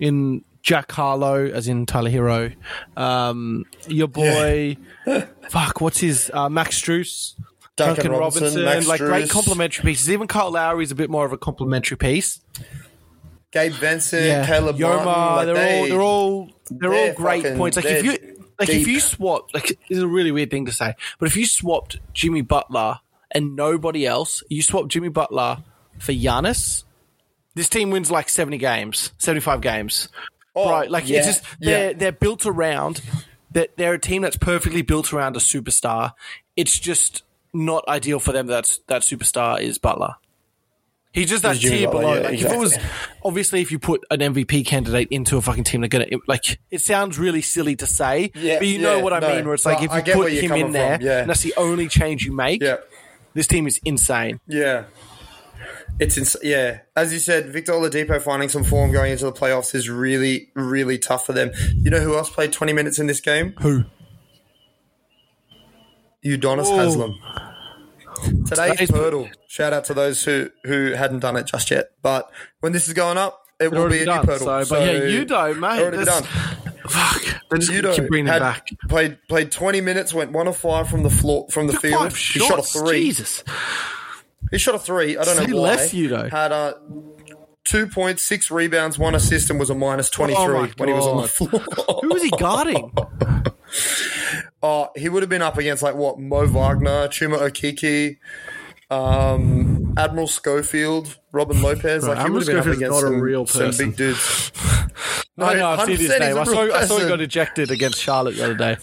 in 0.00 0.42
Jack 0.62 0.90
Harlow, 0.90 1.46
as 1.46 1.68
in 1.68 1.86
Tyler 1.86 2.10
Herro. 2.10 2.52
Um, 2.96 3.66
your 3.86 4.08
boy, 4.08 4.76
fuck, 5.48 5.80
what's 5.80 5.98
his 5.98 6.30
uh, 6.34 6.48
Max 6.48 6.80
Strus. 6.82 7.34
Duncan 7.78 8.12
Robinson, 8.12 8.64
Max 8.64 8.86
like 8.86 9.00
great 9.00 9.26
Strus. 9.26 9.30
complementary 9.30 9.84
pieces. 9.84 10.10
Even 10.10 10.26
Kyle 10.28 10.50
Lowry 10.50 10.84
is 10.84 10.90
a 10.90 10.94
bit 10.94 11.10
more 11.10 11.24
of 11.24 11.32
a 11.32 11.38
complementary 11.38 11.96
piece. 11.96 12.40
Gabe 13.50 13.72
Vincent, 13.72 14.46
Caleb 14.46 14.76
Yoma, 14.76 15.04
Martin, 15.04 15.36
like 15.36 15.46
they're 15.46 15.54
they, 15.54 15.80
all 15.80 15.88
they're 15.88 16.02
all 16.02 16.50
they're, 16.70 16.90
they're 16.90 17.08
all 17.08 17.14
great 17.14 17.42
fucking- 17.42 17.58
points. 17.58 17.76
Like 17.76 17.86
if 17.86 18.04
you 18.04 18.44
like 18.58 18.68
if 18.68 18.86
you 18.86 19.00
swap 19.00 19.54
like 19.54 19.68
this 19.88 19.98
is 19.98 20.02
a 20.02 20.08
really 20.08 20.30
weird 20.32 20.50
thing 20.50 20.66
to 20.66 20.72
say, 20.72 20.94
but 21.18 21.28
if 21.28 21.36
you 21.36 21.46
swapped 21.46 21.98
Jimmy 22.12 22.42
Butler 22.42 23.00
and 23.30 23.56
nobody 23.56 24.06
else, 24.06 24.42
you 24.48 24.60
swap 24.62 24.88
Jimmy 24.88 25.08
Butler 25.08 25.62
for 25.98 26.12
Giannis, 26.12 26.84
this 27.54 27.68
team 27.68 27.90
wins 27.90 28.10
like 28.10 28.28
seventy 28.28 28.58
games, 28.58 29.12
seventy 29.18 29.40
five 29.40 29.60
games. 29.60 30.08
Oh, 30.54 30.70
right, 30.70 30.90
like 30.90 31.08
yeah, 31.08 31.18
it's 31.18 31.26
just 31.26 31.44
they're 31.60 31.90
yeah. 31.92 31.96
they're 31.96 32.12
built 32.12 32.44
around 32.44 33.00
that 33.52 33.76
they're 33.76 33.94
a 33.94 33.98
team 33.98 34.22
that's 34.22 34.36
perfectly 34.36 34.82
built 34.82 35.12
around 35.12 35.36
a 35.36 35.40
superstar. 35.40 36.12
It's 36.56 36.78
just 36.78 37.22
not 37.58 37.86
ideal 37.88 38.18
for 38.20 38.32
them 38.32 38.46
that 38.48 38.70
that 38.86 39.02
superstar 39.02 39.60
is 39.60 39.78
Butler. 39.78 40.14
He's 41.12 41.30
just 41.30 41.42
that 41.42 41.56
tier 41.56 41.86
Butler, 41.86 42.00
below. 42.00 42.14
yeah, 42.14 42.20
like 42.28 42.38
if 42.38 42.52
it 42.52 42.58
was 42.58 42.78
obviously 43.24 43.60
if 43.62 43.72
you 43.72 43.78
put 43.78 44.04
an 44.10 44.20
MVP 44.20 44.66
candidate 44.66 45.08
into 45.10 45.36
a 45.36 45.42
fucking 45.42 45.64
team, 45.64 45.80
they're 45.80 45.88
gonna 45.88 46.06
like. 46.26 46.60
It 46.70 46.80
sounds 46.80 47.18
really 47.18 47.42
silly 47.42 47.76
to 47.76 47.86
say, 47.86 48.30
Yeah, 48.34 48.58
but 48.58 48.66
you 48.68 48.78
know 48.78 48.96
yeah, 48.98 49.02
what 49.02 49.12
I 49.12 49.18
no. 49.20 49.34
mean. 49.34 49.44
Where 49.46 49.54
it's 49.54 49.64
like 49.66 49.82
if 49.82 49.92
you 50.06 50.12
put 50.14 50.30
him 50.32 50.52
in 50.52 50.72
there, 50.72 50.96
from, 50.98 51.06
yeah. 51.06 51.20
and 51.20 51.30
that's 51.30 51.42
the 51.42 51.54
only 51.56 51.88
change 51.88 52.24
you 52.24 52.32
make. 52.32 52.62
Yeah. 52.62 52.76
This 53.34 53.46
team 53.46 53.66
is 53.66 53.80
insane. 53.84 54.40
Yeah. 54.46 54.84
It's 55.98 56.16
ins- 56.16 56.36
yeah, 56.42 56.80
as 56.94 57.12
you 57.12 57.18
said, 57.18 57.48
Victor 57.48 57.72
Oladipo 57.72 58.20
finding 58.22 58.48
some 58.48 58.62
form 58.62 58.92
going 58.92 59.10
into 59.10 59.24
the 59.24 59.32
playoffs 59.32 59.74
is 59.74 59.88
really, 59.90 60.50
really 60.54 60.98
tough 60.98 61.26
for 61.26 61.32
them. 61.32 61.50
You 61.74 61.90
know 61.90 61.98
who 62.00 62.14
else 62.16 62.30
played 62.30 62.52
twenty 62.52 62.72
minutes 62.72 62.98
in 63.00 63.08
this 63.08 63.20
game? 63.20 63.54
Who? 63.62 63.84
Udonis 66.24 66.66
Oh. 66.66 66.76
Haslem. 66.78 67.18
Today's 68.22 68.48
Today's- 68.48 68.90
Pirtle. 68.90 69.30
Shout 69.48 69.72
out 69.72 69.84
to 69.86 69.94
those 69.94 70.22
who 70.24 70.50
who 70.64 70.92
hadn't 70.92 71.20
done 71.20 71.36
it 71.36 71.46
just 71.46 71.70
yet. 71.70 71.90
But 72.02 72.30
when 72.60 72.72
this 72.72 72.88
is 72.88 72.94
going 72.94 73.18
up, 73.18 73.42
it 73.60 73.72
will 73.72 73.88
be 73.88 74.00
a 74.00 74.04
done, 74.04 74.24
new 74.26 74.32
Pirtle. 74.32 74.64
so- 74.66 74.74
but 74.74 74.80
yeah, 74.86 75.20
Udo, 75.20 75.54
mate, 75.54 75.80
Already 75.82 76.04
done. 76.04 76.22
Fuck. 76.88 77.22
They 77.50 77.58
just 77.58 77.70
Udo 77.72 77.94
keep 77.94 78.08
bringing 78.08 78.26
had 78.32 78.40
back. 78.40 78.68
played 78.88 79.18
played 79.28 79.50
twenty 79.52 79.80
minutes, 79.80 80.12
went 80.14 80.32
one 80.32 80.46
of 80.48 80.56
five 80.56 80.88
from 80.88 81.02
the 81.02 81.10
floor 81.10 81.46
from 81.50 81.66
the 81.66 81.72
field. 81.74 82.12
He 82.16 82.38
shot 82.40 82.58
a 82.58 82.62
three. 82.62 83.00
Jesus. 83.04 83.42
He 84.50 84.58
shot 84.58 84.74
a 84.74 84.78
three. 84.78 85.16
I 85.18 85.24
don't 85.24 85.36
Say 85.36 85.46
know 85.46 85.56
why. 85.56 85.68
less, 85.70 85.92
Udo. 85.92 86.28
Had 86.30 86.52
uh, 86.52 86.74
two 87.64 87.86
points, 87.88 88.22
six 88.22 88.50
rebounds, 88.50 88.98
one 88.98 89.14
assist, 89.14 89.50
and 89.50 89.58
was 89.58 89.68
a 89.70 89.74
minus 89.74 90.08
twenty 90.08 90.34
three 90.34 90.42
Oh 90.44 90.68
when 90.78 90.88
he 90.88 90.94
was 90.94 91.06
on 91.06 91.22
the 91.22 91.28
floor. 91.28 92.00
Who 92.02 92.08
was 92.08 92.22
he 92.22 92.30
guarding? 92.30 92.92
Oh, 94.62 94.88
he 94.96 95.08
would 95.08 95.22
have 95.22 95.30
been 95.30 95.42
up 95.42 95.56
against 95.58 95.82
like 95.82 95.94
what 95.94 96.18
Mo 96.18 96.46
Wagner, 96.46 97.08
Chuma 97.08 97.38
Okeke, 97.38 98.18
um, 98.90 99.94
Admiral 99.96 100.26
Schofield, 100.26 101.16
Robin 101.32 101.60
Lopez. 101.62 102.06
Like 102.06 102.24
he 102.24 102.30
would 102.30 102.42
have 102.42 102.46
been 102.46 102.56
up 102.56 102.60
Admiral 102.62 102.76
against 102.76 102.98
Schofield's 102.98 103.12
not 103.12 103.18
a 103.18 103.22
real 103.22 103.46
some 103.46 103.66
person. 103.66 103.88
big 103.90 103.96
dudes. 103.96 104.52
No, 105.36 105.52
no, 105.54 105.68
I've 105.68 105.86
seen 105.86 105.98
his 105.98 106.08
name. 106.18 106.36
I 106.36 106.42
saw, 106.42 106.62
I 106.62 106.84
saw 106.84 106.98
he 106.98 107.06
got 107.06 107.20
ejected 107.20 107.70
against 107.70 108.00
Charlotte 108.00 108.34
the 108.34 108.44
other 108.44 108.54
day. 108.56 108.76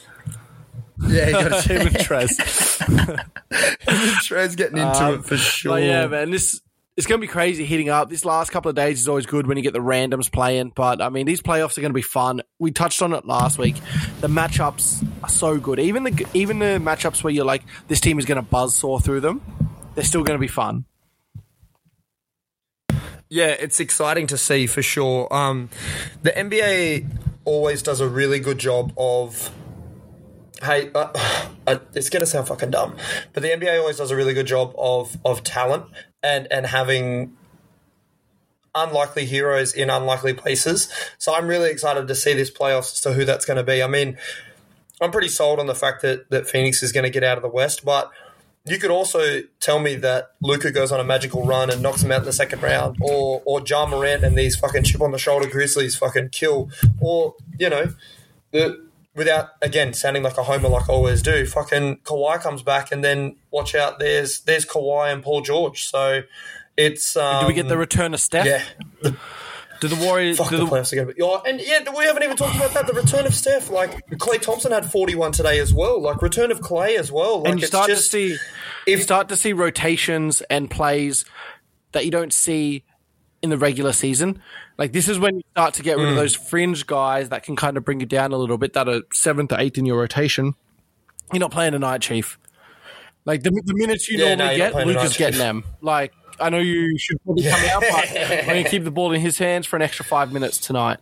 Yeah, 1.06 1.26
he 1.26 1.32
got 1.34 1.66
Him 1.70 1.88
and 1.88 1.96
Trez. 1.98 2.30
Trez 3.52 4.56
getting 4.56 4.78
into 4.78 5.04
Um, 5.04 5.16
it 5.16 5.26
for 5.26 5.36
sure. 5.36 5.74
But 5.74 5.84
yeah, 5.84 6.08
man, 6.08 6.32
this 6.32 6.62
it's 6.98 7.06
going 7.06 7.20
to 7.20 7.22
be 7.22 7.32
crazy 7.32 7.66
hitting 7.66 7.90
up. 7.90 8.10
This 8.10 8.24
last 8.24 8.52
couple 8.52 8.70
of 8.70 8.76
days 8.76 9.02
is 9.02 9.10
always 9.10 9.26
good 9.26 9.48
when 9.48 9.58
you 9.58 9.64
get 9.64 9.74
the 9.74 9.80
randoms 9.80 10.32
playing. 10.32 10.72
But 10.76 11.02
I 11.02 11.10
mean, 11.10 11.26
these 11.26 11.42
playoffs 11.42 11.78
are 11.78 11.82
going 11.82 11.92
to 11.92 11.96
be 11.96 12.02
fun. 12.02 12.42
We 12.58 12.72
touched 12.72 13.02
on 13.02 13.14
it 13.14 13.26
last 13.26 13.58
week. 13.58 13.76
The 14.22 14.28
matchups 14.28 15.06
are 15.22 15.30
so 15.30 15.58
good. 15.60 15.80
Even 15.80 16.04
the 16.04 16.28
even 16.34 16.60
the 16.60 16.80
matchups 16.82 17.24
where 17.24 17.34
you're 17.34 17.46
like, 17.46 17.64
this 17.88 18.00
team 18.00 18.18
is 18.18 18.26
going 18.26 18.38
to 18.38 18.42
buzz 18.42 18.76
saw 18.76 19.00
through 19.00 19.20
them. 19.20 19.42
They're 19.96 20.06
still 20.06 20.24
going 20.24 20.38
to 20.38 20.42
be 20.42 20.48
fun. 20.48 20.86
Yeah, 23.28 23.48
it's 23.48 23.80
exciting 23.80 24.28
to 24.28 24.38
see 24.38 24.68
for 24.68 24.82
sure. 24.82 25.34
Um, 25.34 25.70
the 26.22 26.32
NBA 26.32 27.06
always 27.44 27.82
does 27.82 28.00
a 28.00 28.08
really 28.08 28.40
good 28.40 28.58
job 28.58 28.94
of. 28.98 29.52
Hey, 30.64 30.90
uh, 30.96 31.10
uh, 31.68 31.80
it's 31.94 32.10
gonna 32.10 32.26
sound 32.26 32.48
fucking 32.48 32.72
dumb, 32.72 32.96
but 33.34 33.44
the 33.44 33.50
NBA 33.50 33.80
always 33.80 33.98
does 33.98 34.12
a 34.12 34.16
really 34.16 34.34
good 34.34 34.48
job 34.48 34.74
of 34.78 35.18
of 35.26 35.44
talent 35.44 35.86
and 36.26 36.48
and 36.52 36.66
having 36.66 37.38
unlikely 38.74 39.26
heroes 39.26 39.74
in 39.74 39.90
unlikely 39.90 40.34
places. 40.34 40.92
So 41.18 41.34
I'm 41.34 41.48
really 41.48 41.70
excited 41.70 42.08
to 42.08 42.16
see 42.16 42.34
this 42.34 42.52
playoffs 42.52 42.94
as 42.94 43.02
to 43.02 43.14
who 43.14 43.24
that's 43.24 43.46
going 43.46 43.58
to 43.58 43.64
be. 43.64 43.82
I 43.82 43.88
mean, 43.88 44.18
I'm 45.00 45.12
pretty 45.12 45.30
sold 45.30 45.60
on 45.60 45.68
the 45.68 45.76
fact 45.76 46.02
that 46.02 46.30
that 46.32 46.48
Phoenix 46.48 46.84
is 46.84 46.92
going 46.92 47.06
to 47.06 47.10
get 47.10 47.24
out 47.24 47.38
of 47.38 47.44
the 47.44 47.50
West, 47.50 47.86
but 47.86 48.12
you 48.66 48.80
could 48.80 48.92
also 48.92 49.44
tell 49.60 49.80
me 49.80 49.96
that 49.98 50.32
Luka 50.42 50.72
goes 50.72 50.92
on 50.92 51.00
a 51.00 51.04
magical 51.04 51.46
run 51.46 51.70
and 51.70 51.82
knocks 51.84 52.02
him 52.04 52.12
out 52.12 52.20
in 52.20 52.26
the 52.26 52.34
second 52.34 52.64
round, 52.64 52.98
or 53.00 53.42
or 53.46 53.62
Ja 53.66 53.86
Morant 53.86 54.24
and 54.24 54.36
these 54.38 54.56
fucking 54.56 54.84
chip 54.84 55.02
on 55.02 55.12
the 55.12 55.20
shoulder 55.20 55.48
Grizzlies 55.48 55.96
fucking 55.96 56.30
kill, 56.30 56.70
or 57.00 57.36
you 57.60 57.70
know, 57.70 57.94
the, 58.52 58.86
without 59.16 59.50
again 59.62 59.94
sounding 59.94 60.24
like 60.24 60.38
a 60.38 60.44
homer 60.44 60.70
like 60.70 60.90
I 60.90 60.94
always 60.94 61.22
do, 61.22 61.46
fucking 61.46 62.00
Kawhi 62.04 62.42
comes 62.42 62.62
back 62.62 62.92
and 62.92 63.04
then 63.04 63.38
watch 63.52 63.76
out, 63.76 64.00
there's 64.00 64.42
there's 64.42 64.66
Kawhi 64.66 65.12
and 65.12 65.24
Paul 65.24 65.42
George, 65.42 65.86
so 65.86 66.22
it's 66.78 67.16
um, 67.16 67.42
Do 67.42 67.48
we 67.48 67.54
get 67.54 67.68
the 67.68 67.78
return 67.78 68.14
of 68.14 68.20
Steph? 68.20 68.46
yeah. 68.46 68.64
The, 69.02 69.16
Do 69.80 69.88
the 69.88 69.96
Warriors? 70.06 70.38
fuck 70.38 70.50
Do 70.50 70.58
the 70.58 70.66
the, 70.66 70.72
playoffs 70.72 70.90
to 70.90 71.06
be. 71.14 71.22
Oh, 71.22 71.42
and 71.46 71.60
yeah, 71.60 71.84
we 71.96 72.06
haven't 72.06 72.24
even 72.24 72.38
talked 72.38 72.56
about 72.56 72.74
that. 72.74 72.88
The 72.88 72.94
return 72.94 73.26
of 73.26 73.34
Steph, 73.34 73.70
like 73.70 73.92
Klay 74.12 74.42
Thompson 74.42 74.72
had 74.72 74.90
41 74.90 75.32
today 75.32 75.60
as 75.60 75.74
well. 75.74 76.02
Like 76.02 76.22
return 76.22 76.52
of 76.52 76.60
Klay 76.60 76.98
as 76.98 77.12
well. 77.12 77.40
Like 77.40 77.52
and 77.52 77.60
you 77.60 77.64
it's 77.64 77.72
start 77.72 77.88
just, 77.88 78.12
to 78.12 78.18
see 78.36 78.38
you 78.88 78.98
start 79.02 79.30
to 79.30 79.38
see 79.38 79.54
rotations 79.54 80.42
and 80.50 80.70
plays 80.70 81.26
that 81.94 82.06
you 82.06 82.12
don't 82.12 82.34
see 82.34 82.84
in 83.46 83.50
the 83.50 83.58
regular 83.58 83.94
season. 83.94 84.42
Like 84.78 84.92
this 84.92 85.08
is 85.08 85.18
when 85.18 85.38
you 85.38 85.44
start 85.52 85.76
to 85.76 85.84
get 85.84 85.96
rid 85.98 86.08
Mm. 86.08 86.10
of 86.10 86.16
those 86.18 86.36
fringe 86.36 86.86
guys 86.86 87.30
that 87.30 87.44
can 87.44 87.56
kind 87.56 87.78
of 87.78 87.86
bring 87.86 88.02
you 88.02 88.06
down 88.06 88.34
a 88.34 88.38
little 88.38 88.58
bit. 88.58 88.74
That 88.74 88.90
are 88.90 89.02
seventh 89.14 89.54
or 89.54 89.60
eighth 89.60 89.78
in 89.78 89.86
your 89.86 89.98
rotation. 89.98 90.56
You're 91.32 91.40
not 91.40 91.52
playing 91.52 91.74
a 91.74 91.80
night 91.80 92.02
chief. 92.02 92.38
Like 93.24 93.42
the, 93.44 93.50
the 93.50 93.74
minutes 93.74 94.10
you 94.10 94.20
Yeah, 94.20 94.36
no, 94.36 94.46
normally 94.46 94.60
not 94.60 94.74
get, 94.74 94.88
Luka's 94.88 95.18
getting 95.18 95.40
them. 95.40 95.64
Like 95.82 96.14
I 96.40 96.50
know 96.50 96.60
you 96.60 96.98
should 96.98 97.24
probably 97.24 97.44
come 97.44 97.64
out, 97.70 97.82
but 97.82 98.10
I'm 98.12 98.46
going 98.46 98.64
to 98.64 98.70
keep 98.70 98.84
the 98.84 98.92
ball 98.92 99.14
in 99.14 99.22
his 99.22 99.38
hands 99.38 99.66
for 99.66 99.78
an 99.78 99.82
extra 99.82 100.04
five 100.04 100.34
minutes 100.34 100.58
tonight. 100.60 101.00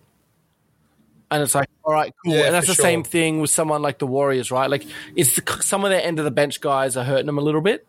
And 1.31 1.41
it's 1.41 1.55
like, 1.55 1.67
all 1.83 1.91
right, 1.91 2.13
cool. 2.23 2.35
Yeah, 2.35 2.43
and 2.45 2.53
that's 2.53 2.67
the 2.67 2.75
same 2.75 3.03
thing 3.03 3.41
with 3.41 3.49
someone 3.49 3.81
like 3.81 3.97
the 3.97 4.05
Warriors, 4.05 4.51
right? 4.51 4.69
Like, 4.69 4.85
it's 5.15 5.35
the, 5.35 5.57
some 5.63 5.83
of 5.83 5.89
their 5.89 6.03
end 6.03 6.19
of 6.19 6.25
the 6.25 6.31
bench 6.31 6.61
guys 6.61 6.95
are 6.95 7.03
hurting 7.03 7.25
them 7.25 7.39
a 7.39 7.41
little 7.41 7.61
bit. 7.61 7.87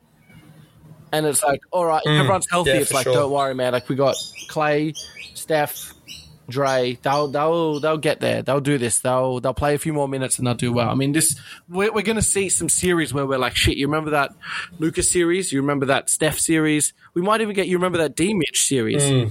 And 1.15 1.27
it's 1.27 1.43
like, 1.43 1.61
all 1.71 1.87
right, 1.87 2.03
if 2.05 2.11
everyone's 2.11 2.47
healthy. 2.51 2.71
Mm. 2.71 2.75
Yeah, 2.75 2.81
it's 2.81 2.93
like, 2.93 3.05
sure. 3.05 3.15
don't 3.15 3.31
worry, 3.31 3.55
man. 3.55 3.73
Like, 3.73 3.89
we 3.89 3.95
got 3.95 4.17
Klay, 4.49 4.97
Steph, 5.35 5.95
Dre. 6.49 6.99
They'll 7.03 7.29
they'll 7.29 7.81
they'll 7.81 7.99
get 7.99 8.21
there. 8.21 8.43
They'll 8.43 8.61
do 8.61 8.79
this. 8.79 8.99
They'll 8.99 9.41
they'll 9.41 9.55
play 9.55 9.75
a 9.75 9.79
few 9.79 9.93
more 9.93 10.09
minutes 10.09 10.39
and 10.39 10.47
they'll 10.47 10.55
do 10.55 10.73
well. 10.73 10.91
I 10.91 10.95
mean, 10.95 11.13
this 11.13 11.41
we're, 11.69 11.93
we're 11.93 12.03
going 12.03 12.17
to 12.17 12.23
see 12.23 12.49
some 12.49 12.69
series 12.69 13.15
where 13.15 13.25
we're 13.27 13.39
like, 13.39 13.55
shit. 13.55 13.77
You 13.77 13.87
remember 13.87 14.11
that 14.11 14.35
Luka's 14.79 15.09
series? 15.09 15.53
You 15.53 15.61
remember 15.61 15.87
that 15.87 16.11
Steph 16.11 16.39
series? 16.39 16.93
We 17.15 17.23
might 17.23 17.41
even 17.41 17.55
get 17.55 17.69
you 17.69 17.77
remember 17.77 17.99
that 17.99 18.17
D 18.17 18.35
Mitch 18.35 18.67
series. 18.67 19.03
Mm. 19.05 19.31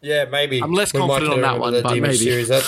Yeah, 0.00 0.26
maybe. 0.26 0.62
I'm 0.62 0.72
less 0.72 0.92
We 0.92 1.00
confident 1.00 1.32
on 1.32 1.40
that 1.40 1.58
one, 1.58 1.82
but 1.82 1.96
maybe. 1.98 2.16
Series. 2.16 2.48
That- 2.48 2.64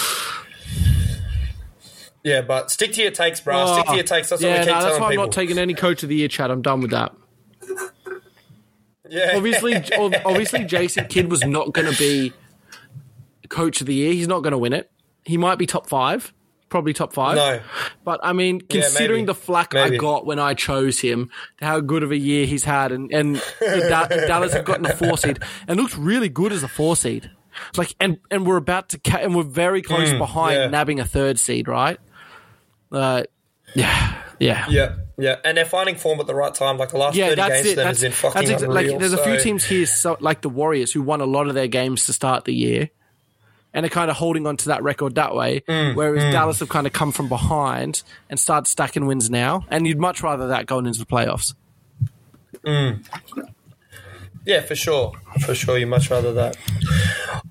yeah, 2.23 2.41
but 2.43 2.71
stick 2.71 2.93
to 2.95 3.03
your 3.03 3.11
takes, 3.11 3.41
bro. 3.41 3.63
Oh, 3.63 3.75
stick 3.75 3.87
to 3.87 3.95
your 3.95 4.05
takes. 4.05 4.29
That's 4.31 4.43
yeah, 4.43 4.49
what 4.49 4.59
we 4.59 4.65
keep 4.65 4.73
that's 4.73 4.85
telling 4.85 5.01
why 5.03 5.11
I'm 5.11 5.17
not 5.17 5.33
taking 5.33 5.59
any 5.59 5.75
coach 5.75 6.03
of 6.03 6.09
the 6.09 6.17
year, 6.17 6.29
Chad. 6.29 6.51
I'm 6.51 6.63
done 6.63 6.81
with 6.81 6.91
that. 6.91 7.15
yeah, 9.09 9.33
obviously, 9.37 9.75
obviously, 10.25 10.65
Jason 10.65 11.07
Kidd 11.07 11.31
was 11.31 11.45
not 11.45 11.73
going 11.73 11.91
to 11.93 11.99
be 11.99 12.33
coach 13.49 13.81
of 13.81 13.87
the 13.87 13.95
year. 13.95 14.13
He's 14.13 14.29
not 14.29 14.43
going 14.43 14.53
to 14.53 14.59
win 14.59 14.73
it. 14.73 14.91
He 15.25 15.37
might 15.37 15.59
be 15.59 15.67
top 15.67 15.89
five, 15.89 16.33
probably 16.69 16.93
top 16.93 17.13
five. 17.13 17.37
No. 17.37 17.61
but 18.05 18.21
I 18.23 18.33
mean, 18.33 18.61
considering 18.61 19.23
maybe. 19.23 19.27
the 19.27 19.35
flack 19.35 19.75
I 19.75 19.97
got 19.97 20.25
when 20.25 20.39
I 20.39 20.55
chose 20.55 21.01
him, 21.01 21.31
how 21.61 21.81
good 21.81 22.03
of 22.03 22.11
a 22.13 22.17
year 22.17 22.47
he's 22.47 22.65
had, 22.65 22.93
and 22.93 23.13
and 23.13 23.43
Dallas 23.61 24.53
have 24.55 24.65
gotten 24.65 24.87
a 24.87 24.95
four 24.95 25.19
seed 25.19 25.41
and 25.67 25.79
looks 25.81 25.97
really 25.97 26.29
good 26.29 26.53
as 26.53 26.63
a 26.63 26.69
four 26.69 26.97
seed. 26.97 27.31
Like, 27.77 27.95
and 27.99 28.19
and 28.31 28.47
we're 28.47 28.57
about 28.57 28.91
to 28.91 28.99
ca- 28.99 29.19
and 29.19 29.35
we're 29.35 29.43
very 29.43 29.83
close 29.83 30.11
behind 30.13 30.57
Mm, 30.57 30.65
yeah. 30.65 30.69
nabbing 30.69 31.01
a 31.01 31.05
third 31.05 31.39
seed, 31.39 31.67
right? 31.67 31.99
Uh, 32.93 33.23
yeah, 33.75 34.23
yeah. 34.39 34.67
yeah, 34.69 34.95
yeah, 35.17 35.37
and 35.45 35.57
they're 35.57 35.65
finding 35.65 35.95
form 35.97 36.19
at 36.21 36.27
the 36.27 36.35
right 36.35 36.53
time. 36.55 36.77
Like 36.79 36.91
the 36.91 36.99
last 36.99 37.15
Yeah, 37.17 37.27
thirty 37.29 37.37
that's 37.37 37.55
games, 37.55 37.67
it. 37.67 37.77
then 37.77 37.85
That's, 37.87 37.99
has 38.01 38.03
been 38.03 38.13
fucking 38.13 38.49
that's 38.49 38.63
exa- 38.63 38.67
unreal. 38.69 38.91
like 38.93 38.99
there's 39.01 39.13
a 39.13 39.23
few 39.25 39.39
teams 39.41 39.65
here, 39.65 39.87
so, 39.87 40.17
like 40.21 40.41
the 40.41 40.49
Warriors, 40.49 40.93
who 40.93 41.03
won 41.03 41.21
a 41.21 41.27
lot 41.27 41.47
of 41.49 41.55
their 41.55 41.69
games 41.69 42.07
to 42.07 42.13
start 42.13 42.45
the 42.47 42.55
year, 42.55 42.91
and 43.73 43.87
are 43.87 43.91
kind 43.91 44.11
of 44.11 44.17
holding 44.17 44.47
on 44.47 44.57
to 44.57 44.67
that 44.69 44.83
record 44.83 45.15
that 45.15 45.35
way. 45.37 45.61
Mm, 45.61 45.95
whereas 45.95 46.33
Dallas 46.33 46.59
have 46.61 46.69
kind 46.69 46.87
of 46.87 46.93
come 46.93 47.13
from 47.13 47.29
behind 47.29 48.03
and 48.29 48.41
started 48.41 48.69
stacking 48.69 49.07
wins 49.07 49.31
now, 49.31 49.65
and 49.69 49.87
you'd 49.87 49.99
much 50.01 50.23
rather 50.23 50.49
that 50.49 50.67
going 50.67 50.87
into 50.87 50.99
the 50.99 51.07
playoffs. 51.07 51.55
Yeah, 54.47 54.63
for 54.63 54.75
sure. 54.75 55.13
For 55.45 55.55
sure. 55.55 55.77
You 55.79 55.87
much 55.87 56.11
rather 56.11 56.33
that. 56.33 56.57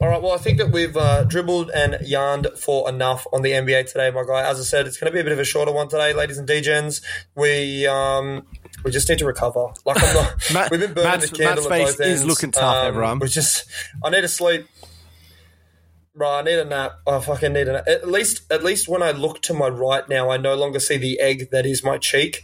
All 0.02 0.08
right. 0.10 0.22
Well, 0.22 0.32
I 0.34 0.38
think 0.38 0.58
that 0.58 0.72
we've 0.72 0.98
uh, 0.98 1.24
dribbled 1.24 1.70
and 1.70 1.98
yarned 2.02 2.48
for 2.58 2.90
enough 2.90 3.28
on 3.32 3.42
the 3.44 3.52
NBA 3.52 3.86
today, 3.92 4.10
my 4.12 4.24
guy. 4.28 4.50
As 4.50 4.60
I 4.60 4.64
said, 4.64 4.88
it's 4.88 4.98
going 4.98 5.12
to 5.12 5.14
be 5.14 5.20
a 5.20 5.24
bit 5.24 5.32
of 5.34 5.40
a 5.40 5.44
shorter 5.44 5.72
one 5.72 5.88
today, 5.88 6.14
ladies 6.14 6.38
and 6.40 6.48
degens. 6.48 7.02
We 7.36 7.86
um, 7.86 8.48
we 8.84 8.92
just 8.92 9.08
need 9.08 9.20
to 9.20 9.26
recover. 9.26 9.68
Like 9.86 10.02
I'm 10.02 10.14
not. 10.16 10.34
Matt- 10.54 10.72
we've 10.72 10.80
been 10.80 10.94
burning 10.94 11.12
Matt's- 11.12 11.30
the 11.30 11.38
candle 11.38 11.64
at 11.66 11.70
face 11.70 11.96
both 11.98 12.08
is 12.08 12.26
looking 12.26 12.52
tough, 12.52 12.78
Um, 12.78 12.88
everyone. 12.88 13.20
We 13.20 13.28
just. 13.28 13.66
I 14.04 14.10
need 14.10 14.22
to 14.22 14.28
sleep. 14.28 14.66
Bro, 16.16 16.30
I 16.32 16.42
need 16.42 16.58
a 16.60 16.66
nap. 16.66 16.94
I 17.08 17.20
fucking 17.20 17.54
need 17.54 17.68
a 17.68 17.74
nap. 17.74 17.88
At 17.88 18.08
least, 18.10 18.52
at 18.52 18.64
least 18.64 18.90
when 18.90 19.02
I 19.04 19.12
look 19.12 19.42
to 19.44 19.54
my 19.54 19.68
right 19.70 20.08
now, 20.10 20.32
I 20.32 20.38
no 20.38 20.56
longer 20.56 20.80
see 20.80 20.98
the 20.98 21.20
egg 21.20 21.50
that 21.52 21.66
is 21.66 21.84
my 21.84 21.98
cheek, 21.98 22.44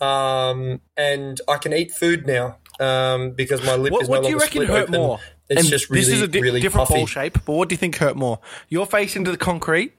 um, 0.00 0.80
and 0.96 1.40
I 1.48 1.56
can 1.56 1.72
eat 1.72 1.90
food 1.92 2.26
now 2.26 2.58
um, 2.80 3.32
because 3.32 3.64
my 3.64 3.76
lip 3.76 3.92
What, 3.92 4.02
is 4.02 4.08
what 4.08 4.16
no 4.22 4.22
do 4.24 4.30
you 4.30 4.38
reckon 4.38 4.62
split 4.62 4.68
hurt 4.68 4.82
open. 4.88 4.94
more? 5.00 5.20
It's 5.48 5.60
And 5.60 5.68
just 5.70 5.88
really, 5.90 6.04
this 6.04 6.12
is 6.14 6.22
a 6.22 6.28
di- 6.28 6.40
really 6.40 6.60
different 6.60 6.88
puffy. 6.88 7.00
ball 7.00 7.06
shape, 7.06 7.34
but 7.44 7.52
what 7.52 7.68
do 7.68 7.72
you 7.74 7.78
think 7.78 7.96
hurt 7.96 8.16
more? 8.16 8.40
Your 8.68 8.86
face 8.86 9.14
into 9.16 9.30
the 9.30 9.36
concrete, 9.36 9.92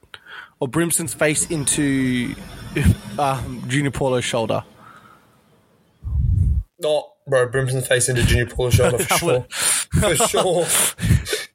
or 0.60 0.68
Brimson's 0.68 1.14
face 1.14 1.50
into 1.50 2.36
um, 3.20 3.64
Junior 3.68 3.92
Paulo's 3.92 4.26
shoulder? 4.26 4.64
Oh, 6.84 7.14
bro, 7.28 7.48
Brimson's 7.48 7.88
face 7.88 8.08
into 8.10 8.24
Junior 8.24 8.46
Paulo's 8.46 8.76
shoulder 8.76 8.98
for 9.04 9.18
sure. 9.18 9.46
For 10.00 10.16
sure. 10.16 10.66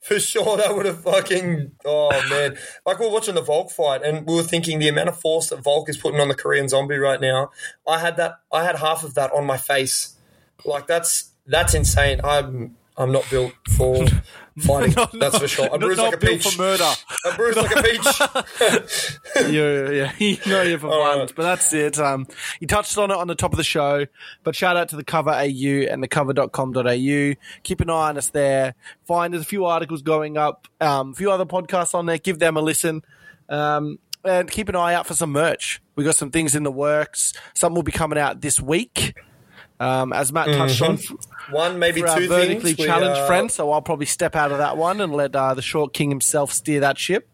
For 0.03 0.19
sure, 0.19 0.57
that 0.59 0.75
would 0.75 0.85
have 0.85 1.01
fucking. 1.05 1.71
Oh, 1.87 2.11
man. 2.29 2.59
Like, 2.85 2.99
we 2.99 3.07
are 3.07 3.11
watching 3.11 3.37
the 3.37 3.41
Volk 3.41 3.71
fight, 3.71 4.03
and 4.03 4.27
we 4.27 4.35
were 4.35 4.43
thinking 4.43 4.81
the 4.81 4.89
amount 4.89 5.09
of 5.09 5.19
force 5.19 5.49
that 5.51 5.63
Volk 5.63 5.89
is 5.89 5.97
putting 5.97 6.21
on 6.21 6.27
the 6.29 6.35
Korean 6.35 6.69
zombie 6.69 6.97
right 6.99 7.21
now. 7.21 7.51
I 7.89 8.01
had 8.01 8.17
that. 8.17 8.41
I 8.53 8.65
had 8.65 8.77
half 8.77 9.05
of 9.05 9.15
that 9.15 9.33
on 9.33 9.47
my 9.47 9.57
face. 9.57 10.17
Like, 10.65 10.87
that's 10.87 11.33
that's 11.47 11.75
insane. 11.75 12.21
I'm 12.25 12.77
I'm 12.97 13.11
not 13.11 13.25
built 13.31 13.53
for 13.71 14.05
fighting. 14.59 14.95
No, 14.95 15.07
that's 15.13 15.33
no, 15.35 15.39
for 15.39 15.49
sure. 15.49 15.65
I 15.67 15.69
not- 15.69 15.81
bruise 15.81 15.97
not 15.97 16.05
like 16.05 16.15
a 16.15 16.17
built 16.19 16.41
peach. 16.43 16.55
for 16.55 16.63
murder. 16.63 16.85
I 17.25 17.37
bruise 17.37 17.57
like 17.57 17.77
a 17.77 17.83
peach. 17.83 18.21
yeah, 19.51 19.91
yeah, 19.91 20.13
you 20.19 20.37
know 20.47 20.63
you're 20.63 20.79
for 20.79 20.89
All 20.91 21.03
violence, 21.03 21.31
right. 21.31 21.37
but 21.37 21.43
that's 21.43 21.73
it. 21.73 21.99
Um, 21.99 22.27
you 22.61 22.67
touched 22.67 22.97
on 22.99 23.11
it 23.11 23.17
on 23.17 23.29
the 23.29 23.35
top 23.35 23.53
of 23.53 23.57
the 23.57 23.65
show, 23.65 24.07
but 24.45 24.55
shout 24.55 24.77
out 24.77 24.89
to 24.91 24.97
the 24.97 25.05
cover 25.05 25.31
AU 25.31 25.87
and 25.91 26.03
the 26.03 26.09
cover.com.au. 26.09 27.33
Keep 27.63 27.81
an 27.81 27.91
eye 27.91 28.09
on 28.11 28.19
us 28.19 28.29
there. 28.31 28.75
Find 29.07 29.33
there's 29.33 29.43
a 29.43 29.47
few 29.47 29.65
articles 29.65 30.03
going 30.03 30.37
up, 30.37 30.69
um, 30.81 31.11
a 31.13 31.15
few 31.15 31.31
other 31.31 31.47
podcasts 31.47 31.95
on 31.95 32.07
there. 32.07 32.19
Give 32.19 32.39
them 32.39 32.57
a 32.57 32.61
listen. 32.61 33.03
Um, 33.49 33.99
and 34.25 34.49
keep 34.51 34.69
an 34.69 34.77
eye 34.77 34.95
out 34.95 35.07
for 35.07 35.15
some 35.15 35.33
merch. 35.33 35.83
We've 35.97 36.07
got 36.07 36.15
some 36.15 36.31
things 36.31 36.55
in 36.55 36.63
the 36.63 36.71
works. 36.71 37.33
Something 37.55 37.75
will 37.75 37.83
be 37.83 37.91
coming 37.91 38.19
out 38.19 38.41
this 38.41 38.61
week. 38.61 39.15
Um, 39.83 40.13
as 40.13 40.33
Matt 40.33 40.47
touched 40.47 40.81
on, 40.81 40.99
One, 41.51 41.79
maybe 41.81 42.03
for 42.03 42.09
our 42.09 42.19
two 42.21 42.29
vertically 42.29 42.75
things. 42.75 42.79
We, 42.79 42.85
challenged 42.87 43.21
uh, 43.21 43.27
friend, 43.27 43.51
so 43.51 43.73
I'll 43.73 43.83
probably 43.83 44.07
step 44.07 44.37
out 44.37 44.53
of 44.53 44.59
that 44.59 44.77
one 44.77 45.01
and 45.01 45.13
let 45.13 45.35
uh, 45.35 45.55
the 45.55 45.63
short 45.63 45.93
king 45.93 46.09
himself 46.09 46.53
steer 46.53 46.79
that 46.81 46.99
ship. 46.99 47.29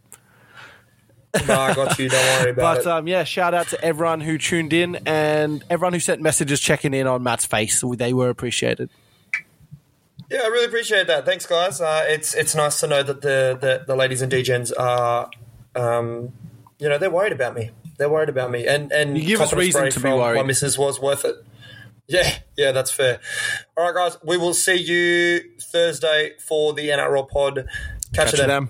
no, 1.46 1.54
I 1.60 1.74
got 1.74 1.98
you. 1.98 2.08
Don't 2.08 2.40
worry 2.40 2.50
about 2.52 2.76
But 2.76 2.80
it. 2.80 2.86
um, 2.86 3.06
yeah, 3.06 3.24
shout 3.24 3.52
out 3.52 3.68
to 3.68 3.84
everyone 3.84 4.22
who 4.22 4.38
tuned 4.38 4.72
in 4.72 4.96
and 5.04 5.62
everyone 5.68 5.92
who 5.92 6.00
sent 6.00 6.22
messages 6.22 6.58
checking 6.58 6.94
in 6.94 7.06
on 7.06 7.22
Matt's 7.22 7.44
face. 7.44 7.84
They 7.86 8.14
were 8.14 8.30
appreciated. 8.30 8.88
Yeah, 10.30 10.40
I 10.44 10.46
really 10.46 10.64
appreciate 10.66 11.06
that. 11.06 11.26
Thanks, 11.26 11.44
guys. 11.44 11.80
Uh, 11.82 12.04
it's 12.08 12.34
it's 12.34 12.54
nice 12.54 12.80
to 12.80 12.86
know 12.86 13.02
that 13.02 13.20
the 13.20 13.58
the, 13.60 13.84
the 13.86 13.94
ladies 13.96 14.22
and 14.22 14.32
degens 14.32 14.72
are, 14.78 15.28
um, 15.76 16.32
you 16.78 16.88
know, 16.88 16.96
they're 16.98 17.10
worried 17.10 17.32
about 17.32 17.54
me. 17.54 17.70
They're 17.98 18.08
worried 18.10 18.28
about 18.30 18.50
me, 18.50 18.66
and 18.66 18.90
and 18.90 19.18
You 19.18 19.26
give 19.26 19.40
us 19.42 19.52
reason 19.52 19.90
to 19.90 20.00
be 20.00 20.08
worried. 20.10 20.36
My 20.36 20.42
missus 20.44 20.78
was 20.78 20.98
worth 21.00 21.24
it. 21.26 21.36
Yeah, 22.08 22.38
yeah, 22.56 22.72
that's 22.72 22.90
fair. 22.90 23.20
All 23.76 23.84
right, 23.84 23.94
guys, 23.94 24.18
we 24.24 24.38
will 24.38 24.54
see 24.54 24.76
you 24.76 25.40
Thursday 25.60 26.32
for 26.40 26.72
the 26.72 26.88
NRL 26.88 27.28
pod. 27.28 27.68
Catch, 28.14 28.30
Catch 28.30 28.32
you 28.32 28.46
then. 28.46 28.68